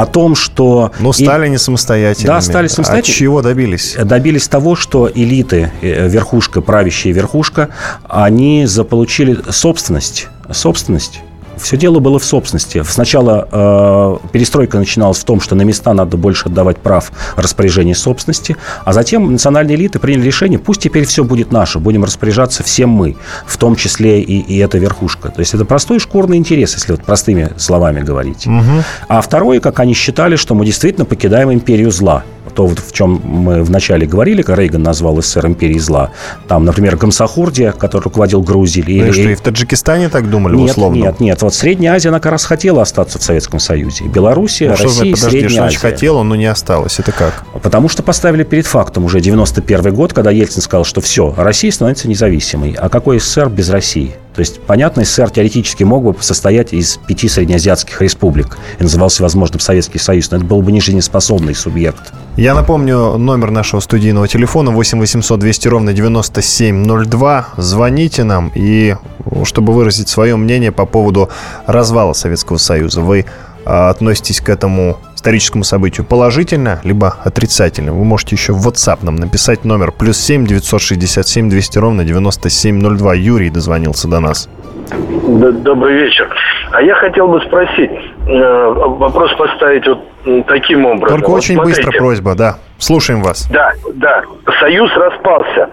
о 0.00 0.06
том, 0.06 0.34
что... 0.34 0.92
Ну, 0.98 1.12
стали 1.12 1.46
и... 1.46 1.50
не 1.50 1.58
самостоятельными. 1.58 2.34
Да, 2.34 2.40
стали 2.40 2.68
самостоятельными. 2.68 3.12
От 3.12 3.18
чего 3.18 3.42
добились? 3.42 3.96
Добились 4.02 4.48
того, 4.48 4.76
что 4.76 5.10
элиты, 5.12 5.72
э, 5.82 6.08
верхушка, 6.08 6.60
правящая 6.60 7.12
верхушка, 7.12 7.68
они 8.08 8.66
заполучили 8.66 9.38
собственность. 9.50 10.28
Собственность 10.50 11.20
все 11.60 11.76
дело 11.76 11.98
было 11.98 12.18
в 12.18 12.24
собственности. 12.24 12.82
Сначала 12.86 13.48
э, 13.50 14.28
перестройка 14.32 14.78
начиналась 14.78 15.18
в 15.18 15.24
том, 15.24 15.40
что 15.40 15.54
на 15.54 15.62
места 15.62 15.92
надо 15.92 16.16
больше 16.16 16.48
отдавать 16.48 16.78
прав 16.78 17.12
распоряжения 17.36 17.94
собственности, 17.94 18.56
а 18.84 18.92
затем 18.92 19.32
национальные 19.32 19.76
элиты 19.76 19.98
приняли 19.98 20.26
решение, 20.26 20.58
пусть 20.58 20.80
теперь 20.80 21.04
все 21.04 21.24
будет 21.24 21.52
наше, 21.52 21.78
будем 21.78 22.04
распоряжаться 22.04 22.62
всем 22.62 22.90
мы, 22.90 23.16
в 23.46 23.56
том 23.56 23.76
числе 23.76 24.20
и, 24.20 24.40
и 24.40 24.58
эта 24.58 24.78
верхушка. 24.78 25.28
То 25.28 25.40
есть 25.40 25.54
это 25.54 25.64
простой 25.64 25.98
шкурный 25.98 26.36
интерес, 26.36 26.74
если 26.74 26.92
вот 26.92 27.02
простыми 27.02 27.52
словами 27.56 28.00
говорить. 28.00 28.46
Угу. 28.46 28.84
А 29.08 29.20
второе, 29.20 29.60
как 29.60 29.80
они 29.80 29.94
считали, 29.94 30.36
что 30.36 30.54
мы 30.54 30.64
действительно 30.64 31.04
покидаем 31.04 31.52
империю 31.52 31.90
зла 31.90 32.24
то, 32.50 32.66
вот 32.66 32.78
в 32.78 32.92
чем 32.92 33.20
мы 33.24 33.62
вначале 33.62 34.06
говорили, 34.06 34.42
как 34.42 34.58
Рейган 34.58 34.82
назвал 34.82 35.20
СССР 35.20 35.46
империей 35.46 35.78
зла. 35.80 36.10
Там, 36.48 36.64
например, 36.64 36.96
Гамсахурдия, 36.96 37.72
который 37.72 38.02
руководил 38.02 38.42
Грузией. 38.42 39.00
Ну 39.00 39.06
или... 39.06 39.12
что, 39.12 39.22
и 39.22 39.34
в 39.34 39.40
Таджикистане 39.40 40.08
так 40.08 40.28
думали 40.30 40.56
нет, 40.56 40.70
условно? 40.70 40.96
Нет, 40.96 41.20
нет. 41.20 41.42
Вот 41.42 41.54
Средняя 41.54 41.94
Азия, 41.94 42.08
она 42.08 42.20
как 42.20 42.32
раз 42.32 42.44
хотела 42.44 42.82
остаться 42.82 43.18
в 43.18 43.22
Советском 43.22 43.60
Союзе. 43.60 44.04
Белоруссия, 44.04 44.66
ну, 44.66 44.72
Россия, 44.72 44.90
что, 44.90 45.00
подожди, 45.00 45.16
Средняя 45.16 45.50
что 45.50 45.64
Азия. 45.64 45.78
хотела, 45.78 46.22
но 46.22 46.34
не 46.34 46.46
осталось. 46.46 46.98
Это 46.98 47.12
как? 47.12 47.44
Потому 47.62 47.88
что 47.88 48.02
поставили 48.02 48.44
перед 48.44 48.66
фактом 48.66 49.04
уже 49.04 49.20
91 49.20 49.94
год, 49.94 50.12
когда 50.12 50.30
Ельцин 50.30 50.62
сказал, 50.62 50.84
что 50.84 51.00
все, 51.00 51.34
Россия 51.36 51.70
становится 51.70 52.08
независимой. 52.08 52.74
А 52.78 52.88
какой 52.88 53.20
СССР 53.20 53.48
без 53.48 53.70
России? 53.70 54.14
То 54.40 54.42
есть, 54.42 54.62
понятно, 54.62 55.04
СССР 55.04 55.28
теоретически 55.28 55.84
мог 55.84 56.02
бы 56.02 56.16
состоять 56.22 56.72
из 56.72 56.96
пяти 57.06 57.28
среднеазиатских 57.28 58.00
республик 58.00 58.56
и 58.78 58.82
назывался 58.82 59.22
возможным 59.22 59.60
Советский 59.60 59.98
Союз, 59.98 60.30
но 60.30 60.38
это 60.38 60.46
был 60.46 60.62
бы 60.62 60.72
не 60.72 60.80
жизнеспособный 60.80 61.54
субъект. 61.54 62.14
Я 62.38 62.54
напомню 62.54 63.18
номер 63.18 63.50
нашего 63.50 63.80
студийного 63.80 64.28
телефона 64.28 64.70
8 64.70 64.98
800 64.98 65.38
200 65.38 65.68
ровно 65.68 65.92
9702. 65.92 67.48
Звоните 67.58 68.24
нам 68.24 68.50
и 68.54 68.96
чтобы 69.44 69.74
выразить 69.74 70.08
свое 70.08 70.36
мнение 70.36 70.72
по 70.72 70.86
поводу 70.86 71.28
развала 71.66 72.14
Советского 72.14 72.56
Союза. 72.56 73.02
Вы 73.02 73.26
а, 73.66 73.90
относитесь 73.90 74.40
к 74.40 74.48
этому 74.48 74.96
историческому 75.20 75.64
событию 75.64 76.06
положительно, 76.06 76.80
либо 76.82 77.14
отрицательно. 77.24 77.92
Вы 77.92 78.04
можете 78.04 78.36
еще 78.36 78.54
в 78.54 78.66
WhatsApp 78.66 79.00
нам 79.02 79.16
написать 79.16 79.66
номер 79.66 79.92
плюс 79.92 80.16
7 80.18 80.46
967 80.46 81.50
200 81.50 81.78
ровно 81.78 82.04
9702. 82.04 83.14
Юрий 83.14 83.50
дозвонился 83.50 84.08
до 84.08 84.20
нас. 84.20 84.48
Добрый 84.90 85.94
вечер. 85.94 86.28
А 86.72 86.80
я 86.80 86.94
хотел 86.94 87.28
бы 87.28 87.40
спросить, 87.42 87.90
э, 88.26 88.74
вопрос 88.74 89.32
поставить 89.34 89.86
вот 89.86 90.46
таким 90.46 90.86
образом. 90.86 91.18
Только 91.18 91.30
вот 91.30 91.38
очень 91.38 91.54
смотрите, 91.54 91.82
быстро 91.82 91.98
просьба, 91.98 92.34
да. 92.34 92.56
Слушаем 92.78 93.22
вас. 93.22 93.46
Да, 93.50 93.72
да. 93.94 94.22
Союз 94.58 94.90
распался. 94.96 95.68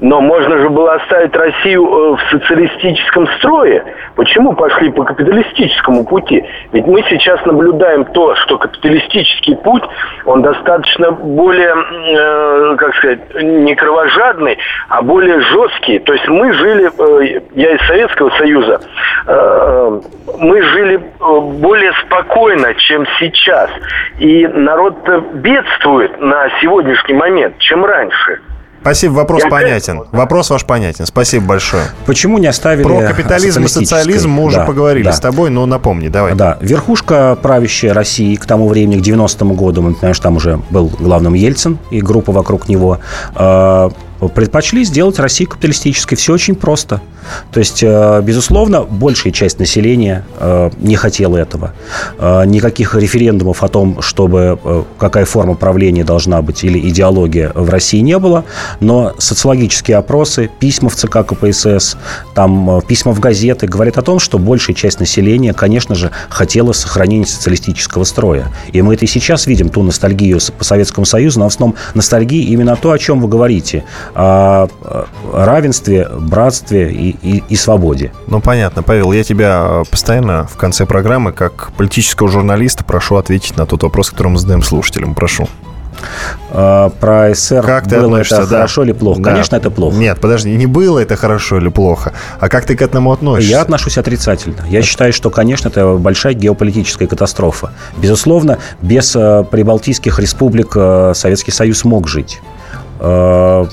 Но 0.00 0.20
можно 0.20 0.58
же 0.58 0.70
было 0.70 0.94
оставить 0.94 1.36
Россию 1.36 1.84
э, 1.84 2.16
в 2.16 2.20
социалистическом 2.30 3.26
строе. 3.38 3.84
Почему 4.16 4.54
пошли 4.54 4.90
по 4.90 5.04
капиталистическому 5.04 6.06
пути? 6.06 6.42
Ведь 6.72 6.86
мы 6.86 7.02
сейчас 7.08 7.44
наблюдаем 7.44 8.06
то, 8.06 8.34
что 8.36 8.56
капиталистический 8.56 9.56
путь, 9.56 9.82
он 10.24 10.40
достаточно 10.40 11.10
более, 11.10 11.74
э, 11.74 12.76
как 12.76 12.94
сказать, 12.96 13.20
не 13.42 13.74
кровожадный, 13.74 14.58
а 14.88 15.02
более 15.02 15.40
жесткий. 15.40 15.98
То 15.98 16.14
есть 16.14 16.26
мы 16.28 16.52
жили, 16.54 16.86
э, 16.86 17.40
я 17.54 17.72
из 17.72 17.86
Советского 17.86 18.30
Союза, 18.30 18.80
мы 20.38 20.62
жили 20.62 21.00
более 21.18 21.92
спокойно, 22.04 22.74
чем 22.74 23.06
сейчас. 23.18 23.70
И 24.18 24.46
народ 24.46 24.96
бедствует 25.34 26.20
на 26.20 26.48
сегодняшний 26.60 27.14
момент, 27.14 27.58
чем 27.58 27.84
раньше. 27.84 28.40
Спасибо, 28.80 29.12
вопрос 29.12 29.42
Я 29.42 29.50
понятен. 29.50 30.02
Вопрос 30.12 30.50
ваш 30.50 30.64
понятен. 30.64 31.06
Спасибо 31.06 31.46
большое. 31.46 31.84
Почему 32.06 32.38
не 32.38 32.46
оставили 32.46 32.84
Про 32.84 33.00
капитализм 33.08 33.64
и 33.64 33.68
социализм 33.68 34.30
мы 34.30 34.44
уже 34.44 34.56
да, 34.56 34.64
поговорили 34.64 35.04
да. 35.04 35.12
с 35.12 35.20
тобой, 35.20 35.50
но 35.50 35.66
напомни, 35.66 36.08
давай. 36.08 36.34
Да, 36.34 36.56
верхушка 36.60 37.36
правящей 37.40 37.92
России 37.92 38.34
к 38.36 38.46
тому 38.46 38.68
времени, 38.68 39.00
к 39.00 39.04
90-му 39.04 39.54
году, 39.54 39.82
мы 39.82 40.14
что 40.14 40.22
там 40.22 40.36
уже 40.36 40.60
был 40.70 40.88
главным 40.98 41.34
Ельцин 41.34 41.78
и 41.90 42.00
группа 42.00 42.32
вокруг 42.32 42.68
него, 42.68 42.98
э, 43.34 43.90
предпочли 44.28 44.84
сделать 44.84 45.18
Россию 45.18 45.48
капиталистической. 45.48 46.16
Все 46.16 46.32
очень 46.32 46.54
просто. 46.54 47.00
То 47.52 47.60
есть, 47.60 47.82
э, 47.82 48.22
безусловно, 48.22 48.82
большая 48.82 49.32
часть 49.32 49.58
населения 49.58 50.24
э, 50.38 50.70
не 50.78 50.96
хотела 50.96 51.36
этого. 51.36 51.72
Э, 52.18 52.44
никаких 52.44 52.94
референдумов 52.94 53.62
о 53.62 53.68
том, 53.68 54.02
чтобы 54.02 54.58
какая 54.98 55.24
форма 55.24 55.54
правления 55.54 56.04
должна 56.04 56.42
быть 56.42 56.64
или 56.64 56.78
идеология 56.88 57.52
в 57.54 57.68
России 57.70 58.00
не 58.00 58.18
было. 58.18 58.44
Но 58.80 59.14
социологические 59.18 59.96
опросы, 59.96 60.50
письма 60.58 60.90
в 60.90 60.96
ЦК 60.96 61.18
КПСС, 61.26 61.96
там, 62.34 62.82
письма 62.86 63.12
в 63.12 63.20
газеты 63.20 63.66
говорят 63.66 63.98
о 63.98 64.02
том, 64.02 64.18
что 64.18 64.38
большая 64.38 64.74
часть 64.74 65.00
населения, 65.00 65.52
конечно 65.52 65.94
же, 65.94 66.10
хотела 66.28 66.72
сохранения 66.72 67.26
социалистического 67.26 68.04
строя. 68.04 68.48
И 68.72 68.82
мы 68.82 68.94
это 68.94 69.04
и 69.04 69.08
сейчас 69.08 69.46
видим, 69.46 69.68
ту 69.68 69.82
ностальгию 69.82 70.38
по 70.58 70.64
Советскому 70.64 71.06
Союзу, 71.06 71.40
но 71.40 71.48
в 71.48 71.52
основном 71.52 71.76
ностальгия 71.94 72.44
именно 72.46 72.76
то, 72.76 72.90
о 72.92 72.98
чем 72.98 73.20
вы 73.20 73.28
говорите– 73.28 73.84
о 74.14 74.68
равенстве, 75.32 76.08
братстве 76.08 76.90
и, 76.90 77.10
и, 77.22 77.44
и 77.48 77.56
свободе. 77.56 78.12
Ну, 78.26 78.40
понятно. 78.40 78.82
Павел, 78.82 79.12
я 79.12 79.24
тебя 79.24 79.82
постоянно 79.90 80.46
в 80.46 80.56
конце 80.56 80.86
программы, 80.86 81.32
как 81.32 81.72
политического 81.76 82.28
журналиста, 82.28 82.84
прошу 82.84 83.16
ответить 83.16 83.56
на 83.56 83.66
тот 83.66 83.82
вопрос, 83.82 84.10
который 84.10 84.28
мы 84.28 84.38
задаем 84.38 84.62
слушателям. 84.62 85.14
Прошу. 85.14 85.48
А, 86.50 86.88
про 86.88 87.34
СССР 87.34 87.62
как 87.62 87.86
ты 87.86 88.00
было 88.00 88.16
это 88.16 88.38
да. 88.38 88.46
хорошо 88.46 88.84
или 88.84 88.92
плохо? 88.92 89.20
Да. 89.20 89.30
Конечно, 89.32 89.56
это 89.56 89.70
плохо. 89.70 89.96
Нет, 89.96 90.18
подожди, 90.18 90.50
не 90.56 90.66
было 90.66 90.98
это 90.98 91.14
хорошо 91.16 91.58
или 91.58 91.68
плохо, 91.68 92.12
а 92.38 92.48
как 92.48 92.64
ты 92.64 92.74
к 92.74 92.80
этому 92.80 93.12
относишься? 93.12 93.50
Я 93.50 93.60
отношусь 93.60 93.98
отрицательно. 93.98 94.64
Я 94.68 94.80
считаю, 94.82 95.12
что, 95.12 95.28
конечно, 95.28 95.68
это 95.68 95.96
большая 95.96 96.32
геополитическая 96.32 97.06
катастрофа. 97.06 97.72
Безусловно, 97.98 98.58
без 98.80 99.12
прибалтийских 99.12 100.18
республик 100.18 100.72
Советский 101.14 101.52
Союз 101.52 101.84
мог 101.84 102.08
жить. 102.08 102.40
Э, 103.02 103.64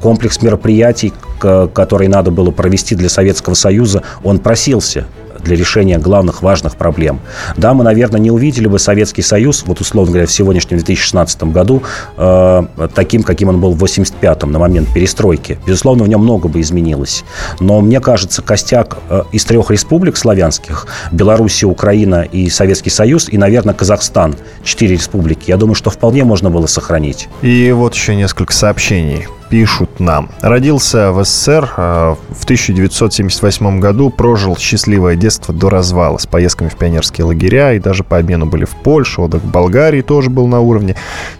комплекс 0.00 0.40
мероприятий, 0.40 1.12
которые 1.40 2.08
надо 2.08 2.30
было 2.30 2.50
провести 2.52 2.94
для 2.94 3.08
Советского 3.08 3.54
Союза, 3.54 4.02
он 4.22 4.38
просился 4.38 5.06
для 5.42 5.56
решения 5.56 5.98
главных 5.98 6.42
важных 6.42 6.76
проблем. 6.76 7.20
Да, 7.56 7.74
мы, 7.74 7.84
наверное, 7.84 8.20
не 8.20 8.30
увидели 8.30 8.66
бы 8.66 8.78
Советский 8.78 9.22
Союз, 9.22 9.64
вот 9.66 9.80
условно 9.80 10.12
говоря, 10.12 10.26
в 10.26 10.32
сегодняшнем 10.32 10.78
2016 10.78 11.42
году, 11.44 11.82
э, 12.16 12.62
таким, 12.94 13.22
каким 13.22 13.48
он 13.48 13.60
был 13.60 13.72
в 13.72 13.82
85-м, 13.82 14.52
на 14.52 14.58
момент 14.58 14.92
перестройки. 14.92 15.58
Безусловно, 15.66 16.04
в 16.04 16.08
нем 16.08 16.22
много 16.22 16.48
бы 16.48 16.60
изменилось. 16.60 17.24
Но 17.60 17.80
мне 17.80 18.00
кажется, 18.00 18.42
костяк 18.42 18.98
э, 19.08 19.22
из 19.32 19.44
трех 19.44 19.70
республик 19.70 20.16
славянских, 20.16 20.86
Белоруссия, 21.12 21.66
Украина 21.66 22.22
и 22.22 22.48
Советский 22.50 22.90
Союз, 22.90 23.28
и, 23.28 23.38
наверное, 23.38 23.74
Казахстан, 23.74 24.36
четыре 24.62 24.94
республики, 24.94 25.50
я 25.50 25.56
думаю, 25.56 25.74
что 25.74 25.90
вполне 25.90 26.24
можно 26.24 26.50
было 26.50 26.66
сохранить. 26.66 27.28
И 27.42 27.72
вот 27.72 27.94
еще 27.94 28.14
несколько 28.14 28.52
сообщений 28.52 29.26
пишут 29.48 30.00
нам. 30.00 30.30
Родился 30.40 31.12
в 31.12 31.24
СССР 31.24 31.70
э, 31.76 32.14
в 32.30 32.44
1978 32.44 33.80
году, 33.80 34.10
прожил 34.10 34.56
счастливое 34.56 35.16
детство 35.16 35.54
до 35.54 35.70
развала 35.70 36.18
с 36.18 36.26
поездками 36.26 36.68
в 36.68 36.76
пионерские 36.76 37.24
лагеря 37.26 37.72
и 37.72 37.78
даже 37.78 38.04
по 38.04 38.18
обмену 38.18 38.46
были 38.46 38.64
в 38.64 38.76
Польше, 38.76 39.22
отдых 39.22 39.42
в 39.42 39.50
Болгарии 39.50 40.02
тоже 40.02 40.30
был 40.30 40.46
на 40.46 40.60
уровне. 40.60 40.96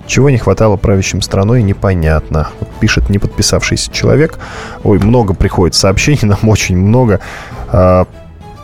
Чего 0.06 0.30
не 0.30 0.38
хватало 0.38 0.76
правящим 0.76 1.22
страной, 1.22 1.62
непонятно. 1.62 2.48
Вот 2.61 2.68
пишет 2.80 3.11
не 3.11 3.18
подписавшийся 3.18 3.92
человек. 3.92 4.38
Ой, 4.84 4.98
много 4.98 5.34
приходит 5.34 5.74
сообщений, 5.74 6.20
нам 6.22 6.48
очень 6.48 6.76
много. 6.76 7.20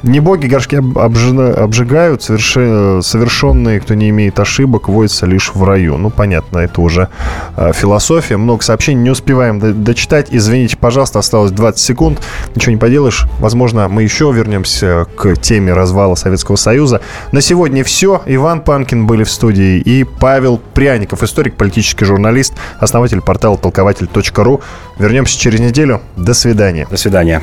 Не 0.05 0.21
боги 0.21 0.49
горшки 0.49 0.77
обжигают, 0.77 2.23
совершенные, 2.23 3.81
кто 3.81 3.95
не 3.95 4.11
имеет 4.11 4.39
ошибок, 4.39 4.89
водятся 4.89 5.25
лишь 5.25 5.53
в 5.55 5.65
раю. 5.65 5.97
Ну, 5.97 6.11
понятно, 6.11 6.59
это 6.59 6.83
уже 6.83 7.09
а, 7.57 7.73
философия. 7.73 8.37
Много 8.37 8.63
сообщений, 8.63 9.03
не 9.03 9.09
успеваем 9.09 9.83
дочитать. 9.83 10.29
Извините, 10.31 10.77
пожалуйста, 10.77 11.21
осталось 11.21 11.53
20 11.53 11.81
секунд. 11.81 12.21
Ничего 12.55 12.73
не 12.73 12.77
поделаешь. 12.77 13.25
Возможно, 13.39 13.89
мы 13.89 14.03
еще 14.03 14.31
вернемся 14.31 15.07
к 15.17 15.37
теме 15.37 15.73
развала 15.73 16.17
Советского 16.17 16.57
Союза. 16.57 17.01
На 17.33 17.41
сегодня 17.41 17.83
все. 17.83 18.21
Иван 18.27 18.61
Панкин 18.61 19.07
были 19.07 19.25
в 19.25 19.31
студии 19.31 19.79
и 19.79 20.05
Павел 20.05 20.61
Пряников, 20.75 21.23
историк, 21.23 21.57
политический 21.57 22.05
журналист, 22.05 22.53
основатель 22.79 23.23
портала 23.23 23.57
толкователь.ру. 23.57 24.61
Вернемся 24.99 25.41
через 25.41 25.61
неделю. 25.61 26.03
До 26.15 26.35
свидания. 26.35 26.87
До 26.91 26.99
свидания. 26.99 27.43